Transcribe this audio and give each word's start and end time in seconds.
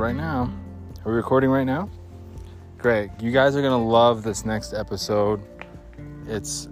right 0.00 0.16
now. 0.16 0.50
Are 1.04 1.12
we 1.12 1.16
recording 1.16 1.50
right 1.50 1.64
now? 1.64 1.90
Great. 2.78 3.10
You 3.20 3.30
guys 3.30 3.54
are 3.54 3.60
going 3.60 3.78
to 3.78 3.86
love 3.86 4.22
this 4.22 4.46
next 4.46 4.72
episode. 4.72 5.42
It's 6.26 6.66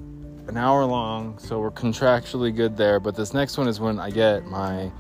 an 0.47 0.57
hour 0.57 0.87
long, 0.87 1.39
so 1.39 1.61
we're 1.61 1.71
contractually 1.71 2.55
good 2.57 2.75
there. 2.75 2.99
But 2.99 3.15
this 3.15 3.35
next 3.35 3.59
one 3.59 3.69
is 3.69 3.81
when 3.81 4.01
I 4.01 4.11
get 4.11 4.47
my 4.47 4.91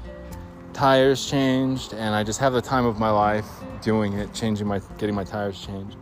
tires 0.74 1.28
changed, 1.28 1.94
and 1.94 2.14
I 2.14 2.22
just 2.22 2.38
have 2.40 2.52
the 2.52 2.60
time 2.60 2.84
of 2.84 2.98
my 2.98 3.08
life 3.08 3.46
doing 3.80 4.12
it, 4.12 4.34
changing 4.34 4.66
my, 4.66 4.82
getting 4.98 5.14
my 5.14 5.24
tires 5.24 5.64
changed. 5.64 5.96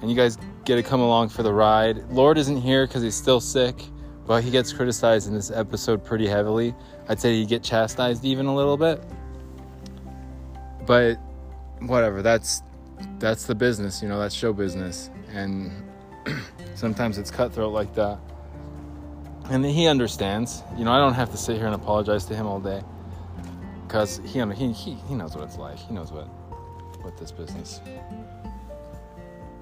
And 0.00 0.08
you 0.08 0.16
guys 0.16 0.38
get 0.64 0.76
to 0.76 0.82
come 0.84 1.00
along 1.00 1.30
for 1.30 1.42
the 1.42 1.52
ride. 1.52 2.08
Lord 2.08 2.38
isn't 2.38 2.60
here 2.60 2.86
because 2.86 3.02
he's 3.02 3.16
still 3.16 3.40
sick, 3.40 3.82
but 4.28 4.44
he 4.44 4.52
gets 4.52 4.72
criticized 4.72 5.26
in 5.26 5.34
this 5.34 5.50
episode 5.50 6.04
pretty 6.04 6.28
heavily. 6.28 6.72
I'd 7.08 7.18
say 7.18 7.34
he'd 7.34 7.48
get 7.48 7.64
chastised 7.64 8.24
even 8.24 8.46
a 8.46 8.54
little 8.54 8.76
bit. 8.76 9.02
But 10.86 11.18
whatever, 11.80 12.22
that's 12.22 12.62
that's 13.18 13.46
the 13.46 13.54
business, 13.54 14.02
you 14.02 14.08
know, 14.08 14.18
that's 14.18 14.34
show 14.34 14.52
business. 14.52 15.10
And 15.32 15.70
sometimes 16.74 17.18
it's 17.18 17.30
cutthroat 17.30 17.72
like 17.72 17.94
that 17.94 18.18
and 19.50 19.64
he 19.64 19.86
understands. 19.86 20.62
You 20.76 20.84
know, 20.84 20.92
I 20.92 20.98
don't 20.98 21.14
have 21.14 21.30
to 21.30 21.36
sit 21.36 21.56
here 21.56 21.66
and 21.66 21.74
apologize 21.74 22.24
to 22.26 22.36
him 22.36 22.46
all 22.46 22.60
day 22.60 22.82
because 23.86 24.20
he, 24.24 24.40
he 24.72 24.72
he 24.72 25.14
knows 25.14 25.34
what 25.34 25.44
it's 25.44 25.56
like. 25.56 25.78
He 25.78 25.94
knows 25.94 26.12
what 26.12 26.26
what 27.02 27.16
this 27.16 27.32
business. 27.32 27.80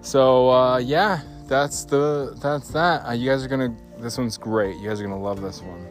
So 0.00 0.50
uh, 0.50 0.78
yeah, 0.78 1.20
that's 1.46 1.84
the 1.84 2.36
that's 2.40 2.68
that. 2.70 3.06
Uh, 3.06 3.12
you 3.12 3.30
guys 3.30 3.44
are 3.44 3.48
gonna. 3.48 3.74
This 3.98 4.18
one's 4.18 4.38
great. 4.38 4.76
You 4.76 4.88
guys 4.88 5.00
are 5.00 5.04
gonna 5.04 5.20
love 5.20 5.40
this 5.40 5.62
one. 5.62 5.86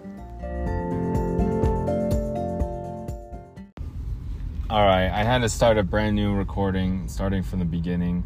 All 4.68 4.84
right, 4.84 5.12
I 5.12 5.24
had 5.24 5.44
to 5.44 5.50
start 5.50 5.78
a 5.78 5.84
brand 5.84 6.16
new 6.16 6.34
recording, 6.34 7.08
starting 7.08 7.44
from 7.44 7.60
the 7.60 7.66
beginning. 7.66 8.24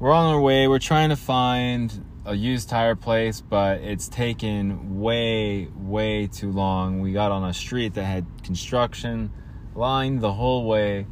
We're 0.00 0.10
on 0.10 0.34
our 0.34 0.40
way. 0.40 0.66
We're 0.66 0.80
trying 0.80 1.10
to 1.10 1.16
find 1.16 2.04
a 2.24 2.34
used 2.34 2.68
tire 2.68 2.96
place, 2.96 3.40
but 3.40 3.80
it's 3.80 4.08
taken 4.08 4.98
way, 4.98 5.68
way 5.76 6.26
too 6.26 6.50
long. 6.50 6.98
We 6.98 7.12
got 7.12 7.30
on 7.30 7.44
a 7.44 7.54
street 7.54 7.94
that 7.94 8.02
had 8.02 8.26
construction 8.42 9.30
lined 9.76 10.22
the 10.22 10.32
whole 10.32 10.66
way, 10.66 11.06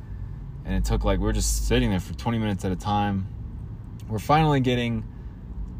and 0.64 0.74
it 0.74 0.84
took 0.84 1.04
like 1.04 1.20
we 1.20 1.28
are 1.28 1.32
just 1.32 1.68
sitting 1.68 1.90
there 1.90 2.00
for 2.00 2.14
20 2.14 2.38
minutes 2.38 2.64
at 2.64 2.72
a 2.72 2.76
time. 2.76 3.28
We're 4.08 4.18
finally 4.18 4.58
getting 4.58 5.04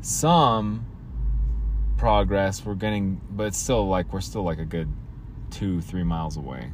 some 0.03 0.87
progress. 1.97 2.65
We're 2.65 2.77
getting, 2.77 3.21
but 3.29 3.49
it's 3.49 3.59
still 3.59 3.89
like 3.89 4.13
we're 4.13 4.21
still 4.21 4.45
like 4.45 4.61
a 4.61 4.65
good 4.65 4.89
two, 5.51 5.81
three 5.81 6.05
miles 6.05 6.37
away. 6.37 6.71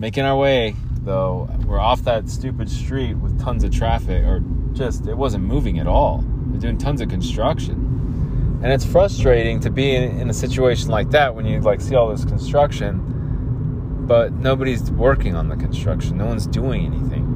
Making 0.00 0.24
our 0.24 0.36
way 0.36 0.74
though. 1.02 1.48
We're 1.66 1.78
off 1.78 2.02
that 2.04 2.30
stupid 2.30 2.70
street 2.70 3.14
with 3.14 3.38
tons 3.38 3.64
of 3.64 3.70
traffic, 3.70 4.24
or 4.24 4.42
just 4.72 5.06
it 5.06 5.14
wasn't 5.14 5.44
moving 5.44 5.78
at 5.78 5.86
all 5.86 6.24
they're 6.50 6.60
doing 6.60 6.78
tons 6.78 7.02
of 7.02 7.10
construction. 7.10 8.60
And 8.62 8.72
it's 8.72 8.84
frustrating 8.84 9.60
to 9.60 9.70
be 9.70 9.94
in, 9.94 10.20
in 10.20 10.30
a 10.30 10.34
situation 10.34 10.88
like 10.88 11.10
that 11.10 11.34
when 11.34 11.46
you 11.46 11.60
like 11.60 11.82
see 11.82 11.94
all 11.94 12.08
this 12.08 12.24
construction, 12.24 14.06
but 14.06 14.32
nobody's 14.32 14.90
working 14.90 15.36
on 15.36 15.48
the 15.48 15.56
construction. 15.56 16.16
No 16.16 16.26
one's 16.26 16.46
doing 16.46 16.86
anything. 16.86 17.26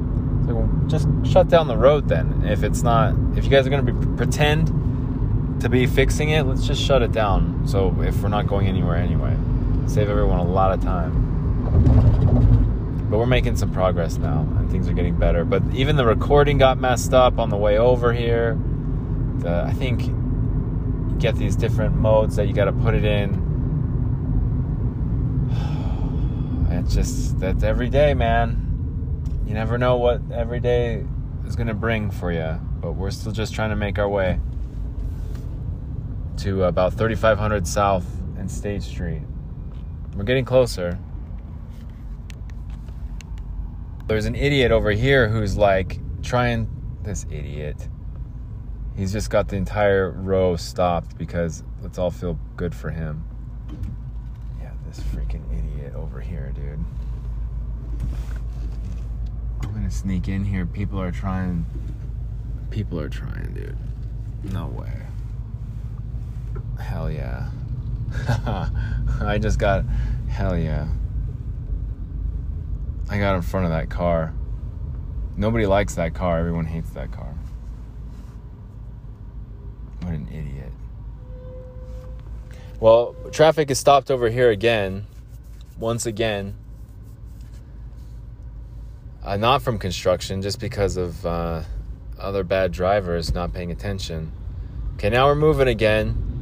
So 0.47 0.69
just 0.87 1.07
shut 1.31 1.49
down 1.49 1.67
the 1.67 1.77
road 1.77 2.07
then. 2.07 2.43
If 2.45 2.63
it's 2.63 2.83
not, 2.83 3.13
if 3.37 3.43
you 3.43 3.49
guys 3.49 3.65
are 3.65 3.69
going 3.69 3.85
to 3.85 3.93
be 3.93 4.17
pretend 4.17 5.61
to 5.61 5.69
be 5.69 5.87
fixing 5.87 6.29
it, 6.29 6.43
let's 6.43 6.67
just 6.67 6.81
shut 6.81 7.01
it 7.01 7.11
down. 7.11 7.67
So 7.67 7.95
if 8.01 8.21
we're 8.21 8.29
not 8.29 8.47
going 8.47 8.67
anywhere 8.67 8.97
anyway, 8.97 9.35
save 9.87 10.09
everyone 10.09 10.39
a 10.39 10.43
lot 10.43 10.71
of 10.71 10.81
time. 10.81 12.24
But 13.09 13.19
we're 13.19 13.25
making 13.25 13.55
some 13.55 13.71
progress 13.71 14.17
now, 14.17 14.41
and 14.57 14.69
things 14.71 14.89
are 14.89 14.93
getting 14.93 15.15
better. 15.15 15.45
But 15.45 15.63
even 15.73 15.95
the 15.95 16.05
recording 16.05 16.57
got 16.57 16.79
messed 16.79 17.13
up 17.13 17.37
on 17.39 17.49
the 17.49 17.57
way 17.57 17.77
over 17.77 18.13
here 18.13 18.57
uh, 19.45 19.63
I 19.67 19.73
think 19.73 20.07
you 20.07 21.15
get 21.19 21.35
these 21.35 21.55
different 21.55 21.95
modes 21.95 22.35
that 22.37 22.47
you 22.47 22.53
got 22.53 22.65
to 22.65 22.73
put 22.73 22.93
it 22.93 23.03
in. 23.03 23.43
It's 26.67 26.93
just 26.93 27.39
that's 27.39 27.63
every 27.63 27.89
day, 27.89 28.13
man. 28.13 29.23
You 29.47 29.53
never 29.53 29.77
know 29.77 29.95
what 29.95 30.21
every 30.31 30.59
day 30.59 31.05
is 31.47 31.55
going 31.55 31.67
to 31.67 31.73
bring 31.73 32.11
for 32.11 32.31
you, 32.31 32.59
but 32.81 32.91
we're 32.91 33.11
still 33.11 33.31
just 33.31 33.55
trying 33.55 33.69
to 33.69 33.75
make 33.75 33.97
our 33.97 34.09
way 34.09 34.39
to 36.37 36.63
about 36.65 36.93
3500 36.93 37.65
South 37.65 38.05
and 38.37 38.51
State 38.51 38.83
Street. 38.83 39.21
We're 40.15 40.25
getting 40.25 40.45
closer. 40.45 40.99
There's 44.07 44.25
an 44.25 44.35
idiot 44.35 44.71
over 44.71 44.91
here 44.91 45.27
who's 45.29 45.57
like 45.57 45.99
trying 46.21 46.69
this 47.03 47.25
idiot 47.29 47.87
He's 48.95 49.11
just 49.11 49.29
got 49.29 49.49
the 49.49 49.57
entire 49.57 50.11
row 50.11 50.55
stopped 50.55 51.17
because 51.17 51.63
let's 51.81 51.97
all 51.97 52.11
feel 52.11 52.39
good 52.55 52.73
for 52.73 52.89
him. 52.89 53.25
Yeah, 54.61 54.71
this 54.87 54.99
freaking 54.99 55.43
idiot 55.51 55.95
over 55.95 56.21
here, 56.21 56.53
dude. 56.55 56.79
I'm 59.61 59.73
gonna 59.73 59.91
sneak 59.91 60.29
in 60.29 60.45
here. 60.45 60.65
People 60.65 61.01
are 61.01 61.11
trying. 61.11 61.65
People 62.69 62.99
are 63.01 63.09
trying, 63.09 63.53
dude. 63.53 63.77
No 64.53 64.67
way. 64.67 65.01
Hell 66.79 67.11
yeah. 67.11 67.49
I 69.21 69.37
just 69.41 69.59
got. 69.59 69.83
Hell 70.29 70.57
yeah. 70.57 70.87
I 73.09 73.17
got 73.19 73.35
in 73.35 73.41
front 73.41 73.65
of 73.65 73.71
that 73.71 73.89
car. 73.89 74.33
Nobody 75.37 75.65
likes 75.65 75.95
that 75.95 76.13
car. 76.13 76.39
Everyone 76.39 76.65
hates 76.65 76.89
that 76.91 77.11
car. 77.11 77.33
What 80.01 80.13
an 80.13 80.27
idiot. 80.27 80.71
Well, 82.79 83.15
traffic 83.31 83.69
is 83.71 83.79
stopped 83.79 84.11
over 84.11 84.29
here 84.29 84.49
again. 84.49 85.05
Once 85.77 86.05
again. 86.05 86.55
Uh, 89.23 89.37
not 89.37 89.61
from 89.61 89.79
construction, 89.79 90.41
just 90.41 90.59
because 90.59 90.97
of 90.97 91.25
uh, 91.25 91.63
other 92.19 92.43
bad 92.43 92.71
drivers 92.71 93.33
not 93.33 93.53
paying 93.53 93.71
attention. 93.71 94.31
Okay, 94.95 95.09
now 95.09 95.27
we're 95.27 95.35
moving 95.35 95.67
again. 95.67 96.34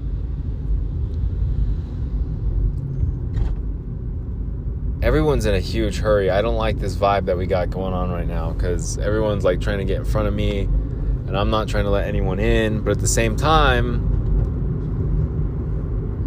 Everyone's 5.04 5.46
in 5.46 5.54
a 5.54 5.60
huge 5.60 5.98
hurry. 5.98 6.30
I 6.30 6.42
don't 6.42 6.56
like 6.56 6.80
this 6.80 6.96
vibe 6.96 7.26
that 7.26 7.38
we 7.38 7.46
got 7.46 7.70
going 7.70 7.94
on 7.94 8.10
right 8.10 8.26
now 8.26 8.54
because 8.54 8.98
everyone's 8.98 9.44
like 9.44 9.60
trying 9.60 9.80
to 9.80 9.84
get 9.84 9.98
in 9.98 10.06
front 10.06 10.30
of 10.30 10.34
me 10.34 10.62
and 10.62 11.38
I'm 11.38 11.50
not 11.50 11.68
trying 11.68 11.84
to 11.84 11.90
let 11.90 12.08
anyone 12.08 12.40
in, 12.40 12.80
but 12.80 12.92
at 12.92 13.00
the 13.00 13.08
same 13.08 13.36
time, 13.36 14.00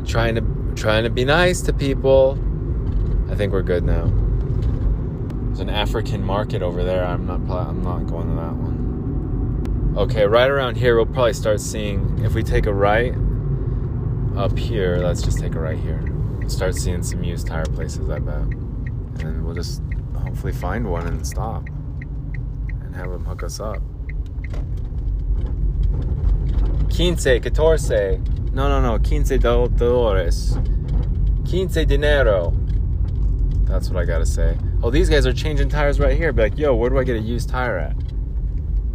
trying 0.06 0.34
to 0.34 0.44
trying 0.74 1.04
to 1.04 1.10
be 1.10 1.24
nice 1.24 1.62
to 1.62 1.72
people. 1.72 2.38
I 3.30 3.34
think 3.34 3.50
we're 3.54 3.62
good 3.62 3.82
now. 3.82 4.12
There's 5.46 5.60
an 5.60 5.70
African 5.70 6.22
market 6.22 6.60
over 6.60 6.84
there. 6.84 7.02
I'm 7.02 7.26
not 7.26 7.40
I'm 7.48 7.82
not 7.82 8.06
going 8.06 8.28
to 8.28 8.34
that 8.34 8.56
one. 8.56 9.94
Okay, 9.96 10.26
right 10.26 10.50
around 10.50 10.76
here 10.76 10.96
we'll 10.96 11.06
probably 11.06 11.32
start 11.32 11.62
seeing 11.62 12.22
if 12.22 12.34
we 12.34 12.42
take 12.42 12.66
a 12.66 12.74
right 12.74 13.14
up 14.36 14.58
here, 14.58 14.98
let's 14.98 15.22
just 15.22 15.38
take 15.38 15.54
a 15.54 15.60
right 15.60 15.78
here. 15.78 16.02
start 16.48 16.74
seeing 16.74 17.02
some 17.02 17.24
used 17.24 17.46
tire 17.46 17.64
places, 17.64 18.10
I 18.10 18.18
bet. 18.18 18.65
And 19.20 19.36
then 19.36 19.44
we'll 19.44 19.54
just 19.54 19.82
hopefully 20.14 20.52
find 20.52 20.90
one 20.90 21.06
and 21.06 21.26
stop 21.26 21.66
and 21.68 22.94
have 22.94 23.10
them 23.10 23.24
hook 23.24 23.42
us 23.42 23.60
up. 23.60 23.82
Quince, 26.94 27.24
catorce. 27.24 28.18
No, 28.52 28.68
no, 28.68 28.80
no. 28.80 28.98
Quince 28.98 29.30
dólares. 29.30 30.54
Quince 31.48 31.86
dinero. 31.86 32.54
That's 33.64 33.90
what 33.90 34.00
I 34.00 34.04
gotta 34.04 34.26
say. 34.26 34.56
Oh, 34.82 34.90
these 34.90 35.08
guys 35.08 35.26
are 35.26 35.32
changing 35.32 35.68
tires 35.68 35.98
right 35.98 36.16
here. 36.16 36.32
Be 36.32 36.42
like, 36.42 36.58
yo, 36.58 36.74
where 36.74 36.90
do 36.90 36.98
I 36.98 37.04
get 37.04 37.16
a 37.16 37.20
used 37.20 37.48
tire 37.48 37.78
at? 37.78 37.96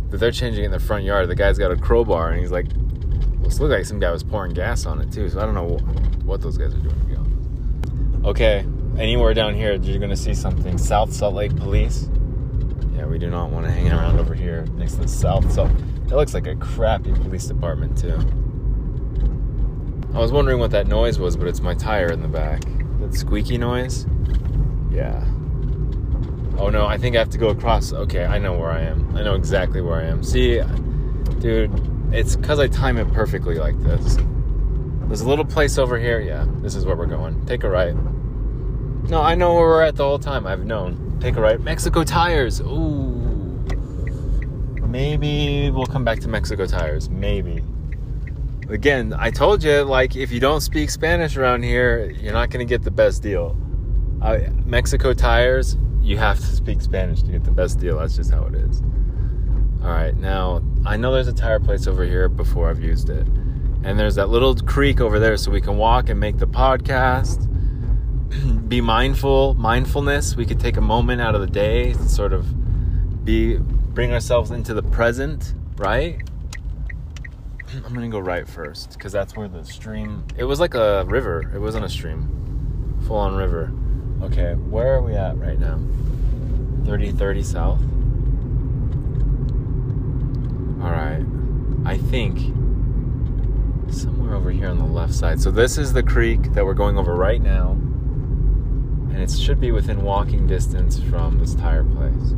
But 0.09 0.19
they're 0.19 0.31
changing 0.31 0.63
in 0.63 0.71
the 0.71 0.79
front 0.79 1.03
yard. 1.03 1.27
The 1.29 1.35
guy's 1.35 1.57
got 1.57 1.71
a 1.71 1.75
crowbar 1.75 2.31
and 2.31 2.39
he's 2.39 2.51
like, 2.51 2.67
well, 2.75 3.49
this 3.49 3.59
looks 3.59 3.71
like 3.71 3.85
some 3.85 3.99
guy 3.99 4.11
was 4.11 4.23
pouring 4.23 4.53
gas 4.53 4.85
on 4.85 5.01
it 5.01 5.11
too. 5.11 5.29
So 5.29 5.39
I 5.39 5.45
don't 5.45 5.55
know 5.55 5.77
what 6.25 6.41
those 6.41 6.57
guys 6.57 6.73
are 6.73 6.79
doing 6.79 6.99
to 6.99 7.05
be 7.05 7.15
honest. 7.15 8.25
Okay, 8.25 8.65
anywhere 9.01 9.33
down 9.33 9.55
here, 9.55 9.73
you're 9.73 9.99
gonna 9.99 10.15
see 10.15 10.33
something. 10.33 10.77
South 10.77 11.11
Salt 11.11 11.33
Lake 11.33 11.55
Police. 11.55 12.07
Yeah, 12.95 13.07
we 13.07 13.17
do 13.17 13.29
not 13.29 13.49
want 13.49 13.65
to 13.65 13.71
hang 13.71 13.91
around 13.91 14.19
over 14.19 14.35
here 14.35 14.65
next 14.75 14.93
to 14.93 15.01
the 15.01 15.07
South 15.07 15.51
Salt. 15.51 15.71
That 16.07 16.15
looks 16.15 16.33
like 16.33 16.45
a 16.45 16.55
crappy 16.55 17.11
police 17.13 17.45
department, 17.45 17.97
too. 17.97 18.19
I 20.13 20.19
was 20.19 20.31
wondering 20.31 20.59
what 20.59 20.71
that 20.71 20.87
noise 20.87 21.17
was, 21.17 21.35
but 21.35 21.47
it's 21.47 21.61
my 21.61 21.73
tire 21.73 22.11
in 22.11 22.21
the 22.21 22.27
back. 22.27 22.61
That 22.99 23.15
squeaky 23.15 23.57
noise? 23.57 24.05
Yeah. 24.91 25.25
Oh 26.57 26.69
no, 26.69 26.85
I 26.85 26.97
think 26.97 27.15
I 27.15 27.19
have 27.19 27.29
to 27.29 27.37
go 27.37 27.47
across. 27.47 27.93
Okay, 27.93 28.25
I 28.25 28.37
know 28.37 28.53
where 28.53 28.69
I 28.69 28.81
am. 28.81 29.15
I 29.17 29.23
know 29.23 29.35
exactly 29.35 29.81
where 29.81 29.99
I 29.99 30.03
am. 30.03 30.21
See, 30.21 30.61
dude, 31.39 31.71
it's 32.13 32.35
because 32.35 32.59
I 32.59 32.67
time 32.67 32.97
it 32.97 33.11
perfectly 33.13 33.55
like 33.55 33.81
this. 33.81 34.17
There's 35.07 35.21
a 35.21 35.29
little 35.29 35.45
place 35.45 35.77
over 35.77 35.97
here. 35.97 36.19
Yeah, 36.19 36.45
this 36.57 36.75
is 36.75 36.85
where 36.85 36.95
we're 36.95 37.07
going. 37.07 37.45
Take 37.45 37.63
a 37.63 37.69
right. 37.69 37.95
No, 39.09 39.21
I 39.21 39.35
know 39.35 39.53
where 39.53 39.63
we're 39.63 39.83
at 39.83 39.95
the 39.95 40.03
whole 40.03 40.19
time. 40.19 40.47
I've 40.47 40.65
known. 40.65 41.17
Take 41.19 41.35
a 41.35 41.41
right. 41.41 41.59
Mexico 41.59 42.03
tires. 42.03 42.61
Ooh. 42.61 43.17
Maybe 44.87 45.71
we'll 45.71 45.85
come 45.85 46.03
back 46.03 46.19
to 46.21 46.27
Mexico 46.27 46.65
tires. 46.65 47.09
Maybe. 47.09 47.63
Again, 48.69 49.13
I 49.17 49.31
told 49.31 49.63
you, 49.63 49.81
like, 49.81 50.15
if 50.15 50.31
you 50.31 50.39
don't 50.39 50.61
speak 50.61 50.89
Spanish 50.89 51.35
around 51.35 51.63
here, 51.63 52.09
you're 52.11 52.33
not 52.33 52.49
going 52.49 52.65
to 52.65 52.69
get 52.69 52.83
the 52.83 52.91
best 52.91 53.21
deal. 53.21 53.57
Uh, 54.21 54.39
Mexico 54.65 55.13
tires, 55.13 55.77
you 56.01 56.17
have 56.17 56.37
to 56.39 56.45
speak 56.45 56.81
Spanish 56.81 57.21
to 57.23 57.31
get 57.31 57.43
the 57.43 57.51
best 57.51 57.79
deal. 57.79 57.99
That's 57.99 58.15
just 58.15 58.31
how 58.31 58.45
it 58.45 58.55
is. 58.55 58.81
All 59.81 59.89
right, 59.89 60.15
now 60.15 60.61
I 60.85 60.95
know 60.95 61.13
there's 61.13 61.27
a 61.27 61.33
tire 61.33 61.59
place 61.59 61.87
over 61.87 62.05
here 62.05 62.29
before 62.29 62.69
I've 62.69 62.81
used 62.81 63.09
it. 63.09 63.27
And 63.83 63.99
there's 63.99 64.15
that 64.15 64.29
little 64.29 64.55
creek 64.55 65.01
over 65.01 65.19
there 65.19 65.35
so 65.37 65.51
we 65.51 65.59
can 65.59 65.75
walk 65.75 66.09
and 66.09 66.19
make 66.19 66.37
the 66.37 66.47
podcast. 66.47 67.47
be 68.67 68.81
mindful, 68.81 69.53
mindfulness. 69.55 70.35
We 70.35 70.45
could 70.45 70.59
take 70.59 70.77
a 70.77 70.81
moment 70.81 71.21
out 71.21 71.35
of 71.35 71.41
the 71.41 71.47
day 71.47 71.93
to 71.93 72.09
sort 72.09 72.33
of 72.33 73.25
be 73.25 73.57
bring 73.57 74.13
ourselves 74.13 74.51
into 74.51 74.73
the 74.73 74.83
present, 74.83 75.53
right? 75.77 76.21
I'm 77.85 77.93
gonna 77.93 78.09
go 78.09 78.19
right 78.19 78.47
first 78.47 78.93
because 78.93 79.11
that's 79.11 79.35
where 79.35 79.47
the 79.47 79.63
stream. 79.63 80.23
It 80.37 80.45
was 80.45 80.59
like 80.59 80.75
a 80.75 81.05
river. 81.05 81.51
It 81.53 81.59
wasn't 81.59 81.85
a 81.85 81.89
stream, 81.89 83.03
full 83.07 83.17
on 83.17 83.35
river. 83.35 83.71
Okay, 84.23 84.53
where 84.53 84.95
are 84.95 85.01
we 85.01 85.13
at 85.13 85.37
right 85.37 85.59
now? 85.59 85.79
3030 86.85 87.43
south. 87.43 87.81
All 90.81 90.91
right, 90.91 91.23
I 91.85 91.97
think 91.97 92.39
somewhere 93.93 94.35
over 94.35 94.51
here 94.51 94.67
on 94.67 94.77
the 94.77 94.85
left 94.85 95.13
side. 95.13 95.41
So 95.41 95.51
this 95.51 95.77
is 95.77 95.93
the 95.93 96.03
creek 96.03 96.53
that 96.53 96.65
we're 96.65 96.73
going 96.73 96.97
over 96.97 97.13
right 97.13 97.41
now, 97.41 97.77
and 99.13 99.21
it 99.21 99.31
should 99.31 99.59
be 99.59 99.71
within 99.71 100.01
walking 100.03 100.47
distance 100.47 100.99
from 100.99 101.39
this 101.39 101.53
tire 101.55 101.83
place. 101.83 102.33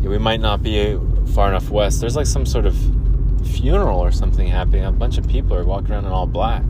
Yeah, 0.00 0.08
we 0.08 0.18
might 0.18 0.40
not 0.40 0.62
be 0.62 0.98
far 1.34 1.48
enough 1.48 1.70
west. 1.70 2.00
There's 2.00 2.16
like 2.16 2.26
some 2.26 2.46
sort 2.46 2.66
of 2.66 2.76
funeral 3.44 3.98
or 3.98 4.12
something 4.12 4.46
happening. 4.46 4.84
A 4.84 4.92
bunch 4.92 5.18
of 5.18 5.28
people 5.28 5.54
are 5.54 5.64
walking 5.64 5.92
around 5.92 6.06
in 6.06 6.12
all 6.12 6.26
black. 6.26 6.62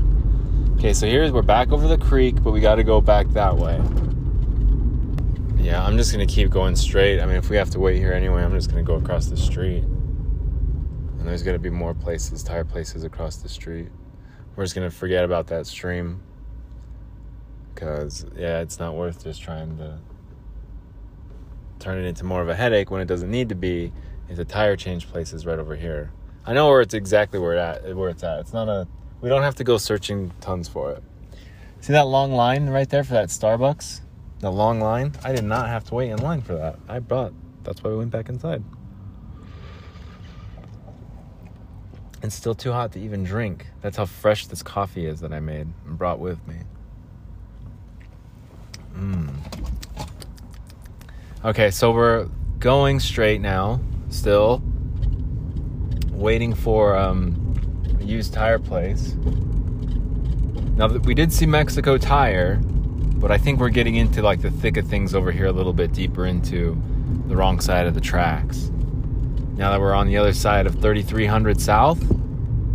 Okay, 0.76 0.94
so 0.94 1.06
here's 1.06 1.30
we're 1.30 1.42
back 1.42 1.72
over 1.72 1.86
the 1.86 1.98
creek, 1.98 2.42
but 2.42 2.52
we 2.52 2.60
got 2.60 2.76
to 2.76 2.84
go 2.84 3.00
back 3.00 3.28
that 3.28 3.56
way. 3.56 3.80
Yeah, 5.62 5.84
I'm 5.84 5.98
just 5.98 6.10
gonna 6.10 6.26
keep 6.26 6.48
going 6.48 6.74
straight. 6.74 7.20
I 7.20 7.26
mean, 7.26 7.36
if 7.36 7.50
we 7.50 7.56
have 7.56 7.68
to 7.70 7.78
wait 7.78 7.98
here 7.98 8.14
anyway, 8.14 8.42
I'm 8.42 8.54
just 8.54 8.70
gonna 8.70 8.82
go 8.82 8.94
across 8.94 9.26
the 9.26 9.36
street. 9.36 9.84
And 9.84 11.28
there's 11.28 11.42
gonna 11.42 11.58
be 11.58 11.68
more 11.68 11.92
places, 11.92 12.42
tire 12.42 12.64
places 12.64 13.04
across 13.04 13.36
the 13.36 13.48
street. 13.48 13.88
We're 14.56 14.64
just 14.64 14.74
gonna 14.74 14.90
forget 14.90 15.22
about 15.22 15.48
that 15.48 15.66
stream. 15.66 16.22
Because, 17.74 18.26
yeah, 18.36 18.60
it's 18.60 18.78
not 18.78 18.94
worth 18.94 19.24
just 19.24 19.42
trying 19.42 19.76
to 19.78 19.98
turn 21.78 21.98
it 21.98 22.06
into 22.06 22.24
more 22.24 22.42
of 22.42 22.48
a 22.48 22.54
headache 22.54 22.90
when 22.90 23.00
it 23.00 23.06
doesn't 23.06 23.30
need 23.30 23.48
to 23.48 23.54
be. 23.54 23.92
Is 24.28 24.38
a 24.38 24.44
tire 24.44 24.76
change 24.76 25.08
place 25.08 25.32
is 25.32 25.44
right 25.44 25.58
over 25.58 25.74
here. 25.74 26.12
I 26.46 26.52
know 26.52 26.68
where 26.68 26.80
it's 26.80 26.94
exactly 26.94 27.40
where 27.40 27.54
it 27.54 27.58
at 27.58 27.96
where 27.96 28.10
it's 28.10 28.22
at. 28.22 28.38
It's 28.38 28.52
not 28.52 28.68
a 28.68 28.86
we 29.20 29.28
don't 29.28 29.42
have 29.42 29.56
to 29.56 29.64
go 29.64 29.76
searching 29.76 30.32
tons 30.40 30.68
for 30.68 30.92
it. 30.92 31.02
See 31.80 31.92
that 31.92 32.06
long 32.06 32.32
line 32.32 32.68
right 32.68 32.88
there 32.88 33.02
for 33.02 33.14
that 33.14 33.28
Starbucks? 33.28 34.02
The 34.38 34.52
long 34.52 34.80
line? 34.80 35.14
I 35.24 35.32
did 35.32 35.44
not 35.44 35.68
have 35.68 35.82
to 35.86 35.96
wait 35.96 36.10
in 36.10 36.18
line 36.18 36.42
for 36.42 36.54
that. 36.54 36.78
I 36.88 37.00
brought 37.00 37.32
that's 37.64 37.82
why 37.82 37.90
we 37.90 37.96
went 37.96 38.12
back 38.12 38.28
inside. 38.28 38.62
It's 42.22 42.34
still 42.34 42.54
too 42.54 42.70
hot 42.70 42.92
to 42.92 43.00
even 43.00 43.24
drink. 43.24 43.66
That's 43.80 43.96
how 43.96 44.04
fresh 44.04 44.46
this 44.46 44.62
coffee 44.62 45.06
is 45.06 45.20
that 45.20 45.32
I 45.32 45.40
made 45.40 45.66
and 45.86 45.98
brought 45.98 46.20
with 46.20 46.46
me. 46.46 46.56
Mmm. 48.94 49.34
Okay, 51.44 51.70
so 51.70 51.90
we're 51.92 52.28
going 52.58 53.00
straight 53.00 53.40
now, 53.40 53.80
still 54.10 54.62
waiting 56.10 56.52
for 56.52 56.96
um, 56.96 57.34
a 57.98 58.04
used 58.04 58.34
tire 58.34 58.58
place. 58.58 59.14
Now 60.76 60.86
that 60.88 61.04
we 61.04 61.14
did 61.14 61.32
see 61.32 61.46
Mexico 61.46 61.96
Tire, 61.96 62.56
but 62.56 63.30
I 63.30 63.38
think 63.38 63.58
we're 63.58 63.70
getting 63.70 63.96
into 63.96 64.22
like 64.22 64.42
the 64.42 64.50
thick 64.50 64.76
of 64.76 64.86
things 64.86 65.14
over 65.14 65.32
here 65.32 65.46
a 65.46 65.52
little 65.52 65.72
bit 65.72 65.92
deeper 65.92 66.26
into 66.26 66.80
the 67.26 67.36
wrong 67.36 67.60
side 67.60 67.86
of 67.86 67.94
the 67.94 68.00
tracks. 68.00 68.70
Now 69.56 69.70
that 69.70 69.80
we're 69.80 69.94
on 69.94 70.06
the 70.06 70.16
other 70.16 70.32
side 70.32 70.66
of 70.66 70.80
3300 70.80 71.60
South, 71.60 72.02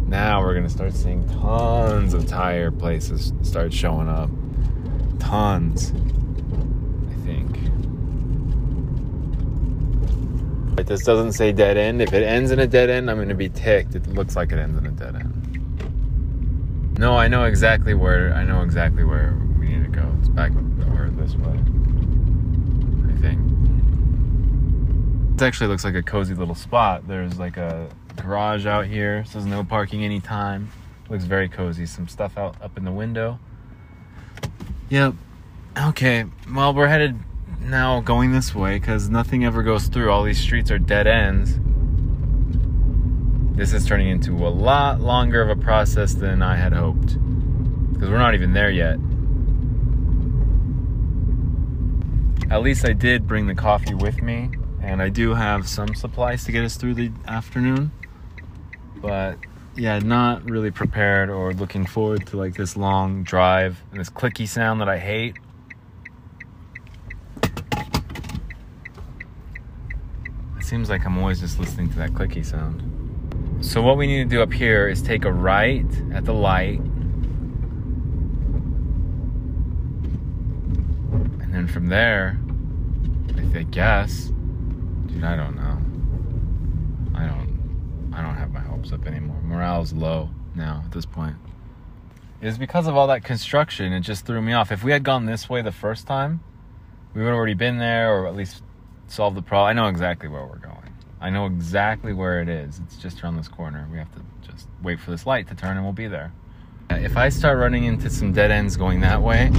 now 0.07 0.41
we're 0.41 0.53
gonna 0.53 0.69
start 0.69 0.94
seeing 0.94 1.27
tons 1.41 2.13
of 2.13 2.27
tire 2.27 2.71
places 2.71 3.33
start 3.44 3.73
showing 3.73 4.07
up. 4.07 4.29
Tons. 5.19 5.91
I 5.91 7.13
think. 7.25 7.57
But 10.75 10.88
this 10.88 11.03
doesn't 11.03 11.31
say 11.33 11.51
dead 11.51 11.77
end. 11.77 12.01
If 12.01 12.13
it 12.13 12.23
ends 12.23 12.51
in 12.51 12.59
a 12.59 12.67
dead 12.67 12.89
end, 12.89 13.09
I'm 13.09 13.27
to 13.27 13.35
be 13.35 13.50
ticked. 13.50 13.95
It 13.95 14.07
looks 14.07 14.35
like 14.35 14.51
it 14.51 14.59
ends 14.59 14.77
in 14.77 14.85
a 14.85 14.91
dead 14.91 15.15
end. 15.15 16.97
No, 16.97 17.17
I 17.17 17.27
know 17.27 17.44
exactly 17.45 17.94
where. 17.94 18.33
I 18.33 18.44
know 18.44 18.62
exactly 18.62 19.03
where 19.03 19.38
we 19.59 19.67
need 19.67 19.83
to 19.83 19.89
go. 19.89 20.09
It's 20.19 20.29
back 20.29 20.51
over 20.51 21.09
this 21.12 21.35
way. 21.35 21.59
I 23.09 23.15
think. 23.19 23.39
It 25.35 25.41
actually 25.41 25.67
looks 25.67 25.83
like 25.83 25.95
a 25.95 26.03
cozy 26.03 26.33
little 26.33 26.56
spot. 26.56 27.07
There's 27.07 27.38
like 27.38 27.57
a 27.57 27.89
garage 28.15 28.65
out 28.65 28.85
here. 28.85 29.25
Says 29.25 29.45
no 29.45 29.63
parking 29.63 30.03
anytime. 30.03 30.69
Looks 31.09 31.25
very 31.25 31.50
cozy. 31.50 31.85
Some 31.85 32.07
stuff 32.07 32.38
out 32.38 32.56
up 32.62 32.77
in 32.77 32.85
the 32.85 32.91
window. 32.91 33.39
Yep. 34.90 35.16
Okay. 35.78 36.26
Well, 36.54 36.74
we're 36.74 36.88
headed 36.88 37.20
now 37.62 38.02
going 38.02 38.32
this 38.32 38.54
way 38.54 38.78
because 38.78 39.10
nothing 39.10 39.44
ever 39.44 39.64
goes 39.64 39.88
through. 39.88 40.12
All 40.12 40.24
these 40.24 40.40
streets 40.40 40.70
are 40.70 40.78
dead 40.78 41.08
ends. 41.08 41.60
This 43.58 43.74
is 43.74 43.86
turning 43.86 44.10
into 44.10 44.46
a 44.46 44.50
lot 44.50 45.02
longer 45.02 45.42
of 45.42 45.50
a 45.50 45.56
process 45.56 46.14
than 46.14 46.42
I 46.42 46.56
had 46.56 46.74
hoped 46.74 47.18
because 47.94 48.10
we're 48.10 48.20
not 48.20 48.36
even 48.36 48.54
there 48.54 48.70
yet. 48.70 49.00
At 52.52 52.62
least 52.62 52.86
I 52.86 52.94
did 52.94 53.28
bring 53.28 53.48
the 53.48 53.56
coffee 53.56 53.96
with 53.96 54.22
me, 54.22 54.52
and 54.82 55.02
I 55.02 55.10
do 55.10 55.34
have 55.34 55.68
some 55.68 55.96
supplies 55.96 56.44
to 56.44 56.52
get 56.52 56.64
us 56.64 56.76
through 56.76 56.94
the 56.94 57.12
afternoon. 57.28 57.92
But 58.98 59.40
yeah, 59.77 60.00
not 60.00 60.50
really 60.50 60.72
prepared 60.72 61.30
or 61.30 61.54
looking 61.54 61.86
forward 61.86 62.25
to 62.27 62.38
like 62.38 62.56
this 62.56 62.77
long 62.77 63.24
drive 63.24 63.81
and 63.92 64.00
this 64.00 64.10
clicky 64.10 64.48
sound 64.48 64.80
that 64.81 64.88
I 64.88 64.98
hate. 64.98 65.36
It 70.58 70.63
seems 70.63 70.89
like 70.89 71.05
I'm 71.05 71.17
always 71.17 71.41
just 71.41 71.60
listening 71.60 71.89
to 71.89 71.98
that 71.98 72.12
clicky 72.12 72.46
sound. 72.46 72.82
So 73.63 73.82
what 73.82 73.98
we 73.98 74.08
need 74.08 74.29
to 74.29 74.36
do 74.36 74.41
up 74.41 74.53
here 74.53 74.88
is 74.88 75.01
take 75.01 75.25
a 75.25 75.32
right 75.32 75.86
at 76.13 76.25
the 76.25 76.34
light. 76.34 76.79
And 81.41 81.53
then 81.53 81.67
from 81.67 81.88
there, 81.88 82.39
I 83.55 83.63
guess, 83.63 84.32
dude, 85.08 85.24
I 85.24 85.36
don't 85.36 85.55
know. 85.55 85.79
I 87.17 87.25
don't, 87.25 88.12
I 88.13 88.22
don't 88.22 88.36
have 88.36 88.51
my 88.51 88.60
up 88.94 89.06
anymore. 89.06 89.39
Morale's 89.44 89.94
low 89.94 90.30
now 90.56 90.82
at 90.86 90.92
this 90.92 91.06
point. 91.06 91.36
It's 92.42 92.58
because 92.58 92.88
of 92.88 92.96
all 92.96 93.08
that 93.08 93.24
construction. 93.24 93.94
It 93.94 94.01
just 94.01 94.25
threw 94.25 94.42
me 94.42 94.54
off. 94.54 94.72
If 94.72 94.84
we 94.84 94.92
had 94.92 95.04
gone 95.04 95.25
this 95.25 95.50
way 95.50 95.62
the 95.62 95.72
first 95.72 96.06
time, 96.06 96.42
we 97.13 97.22
would 97.22 97.30
have 97.30 97.38
already 97.38 97.54
been 97.54 97.77
there, 97.77 98.13
or 98.13 98.27
at 98.27 98.36
least 98.36 98.62
solve 99.08 99.36
the 99.36 99.42
problem. 99.42 99.70
I 99.70 99.74
know 99.74 99.88
exactly 99.88 100.27
where 100.27 100.46
we're 100.46 100.58
going. 100.58 100.94
I 101.22 101.30
know 101.30 101.46
exactly 101.46 102.13
where 102.13 102.42
it 102.42 102.50
is. 102.50 102.80
It's 102.86 102.98
just 102.98 103.24
around 103.24 103.38
this 103.38 103.48
corner. 103.48 103.88
We 103.92 103.98
have 103.98 104.12
to 104.13 104.22
just 104.48 104.68
wait 104.84 105.00
for 105.00 105.12
this 105.12 105.25
light 105.25 105.48
to 105.48 105.56
turn 105.56 105.77
and 105.77 105.84
we'll 105.84 105.94
be 105.94 106.08
there. 106.08 106.32
If 106.92 107.18
I 107.18 107.30
start 107.30 107.58
running 107.58 107.86
into 107.86 108.10
some 108.10 108.32
dead 108.32 108.51
ends 108.51 108.77
going 108.77 109.00
that 109.01 109.22
way, 109.22 109.50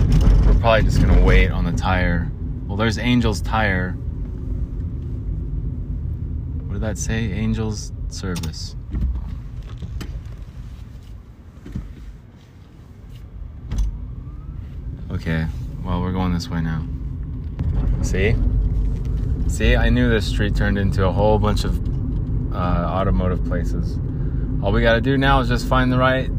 we're 0.44 0.54
probably 0.60 0.84
just 0.84 1.00
gonna 1.00 1.24
wait 1.24 1.50
on 1.50 1.64
the 1.64 1.72
tire. 1.72 2.30
Well, 2.66 2.76
there's 2.76 2.98
Angel's 2.98 3.40
tire. 3.40 3.92
What 6.66 6.74
did 6.74 6.82
that 6.82 6.98
say? 6.98 7.32
Angel's 7.32 7.92
service. 8.08 8.75
Okay, 15.16 15.46
well, 15.82 16.02
we're 16.02 16.12
going 16.12 16.34
this 16.34 16.50
way 16.50 16.60
now. 16.60 16.84
See? 18.02 18.36
See, 19.48 19.74
I 19.74 19.88
knew 19.88 20.10
this 20.10 20.26
street 20.26 20.54
turned 20.54 20.76
into 20.76 21.06
a 21.06 21.10
whole 21.10 21.38
bunch 21.38 21.64
of 21.64 21.80
uh, 22.54 22.58
automotive 22.58 23.42
places. 23.46 23.98
All 24.62 24.72
we 24.72 24.82
gotta 24.82 25.00
do 25.00 25.16
now 25.16 25.40
is 25.40 25.48
just 25.48 25.66
find 25.66 25.90
the 25.90 25.96
right, 25.96 26.30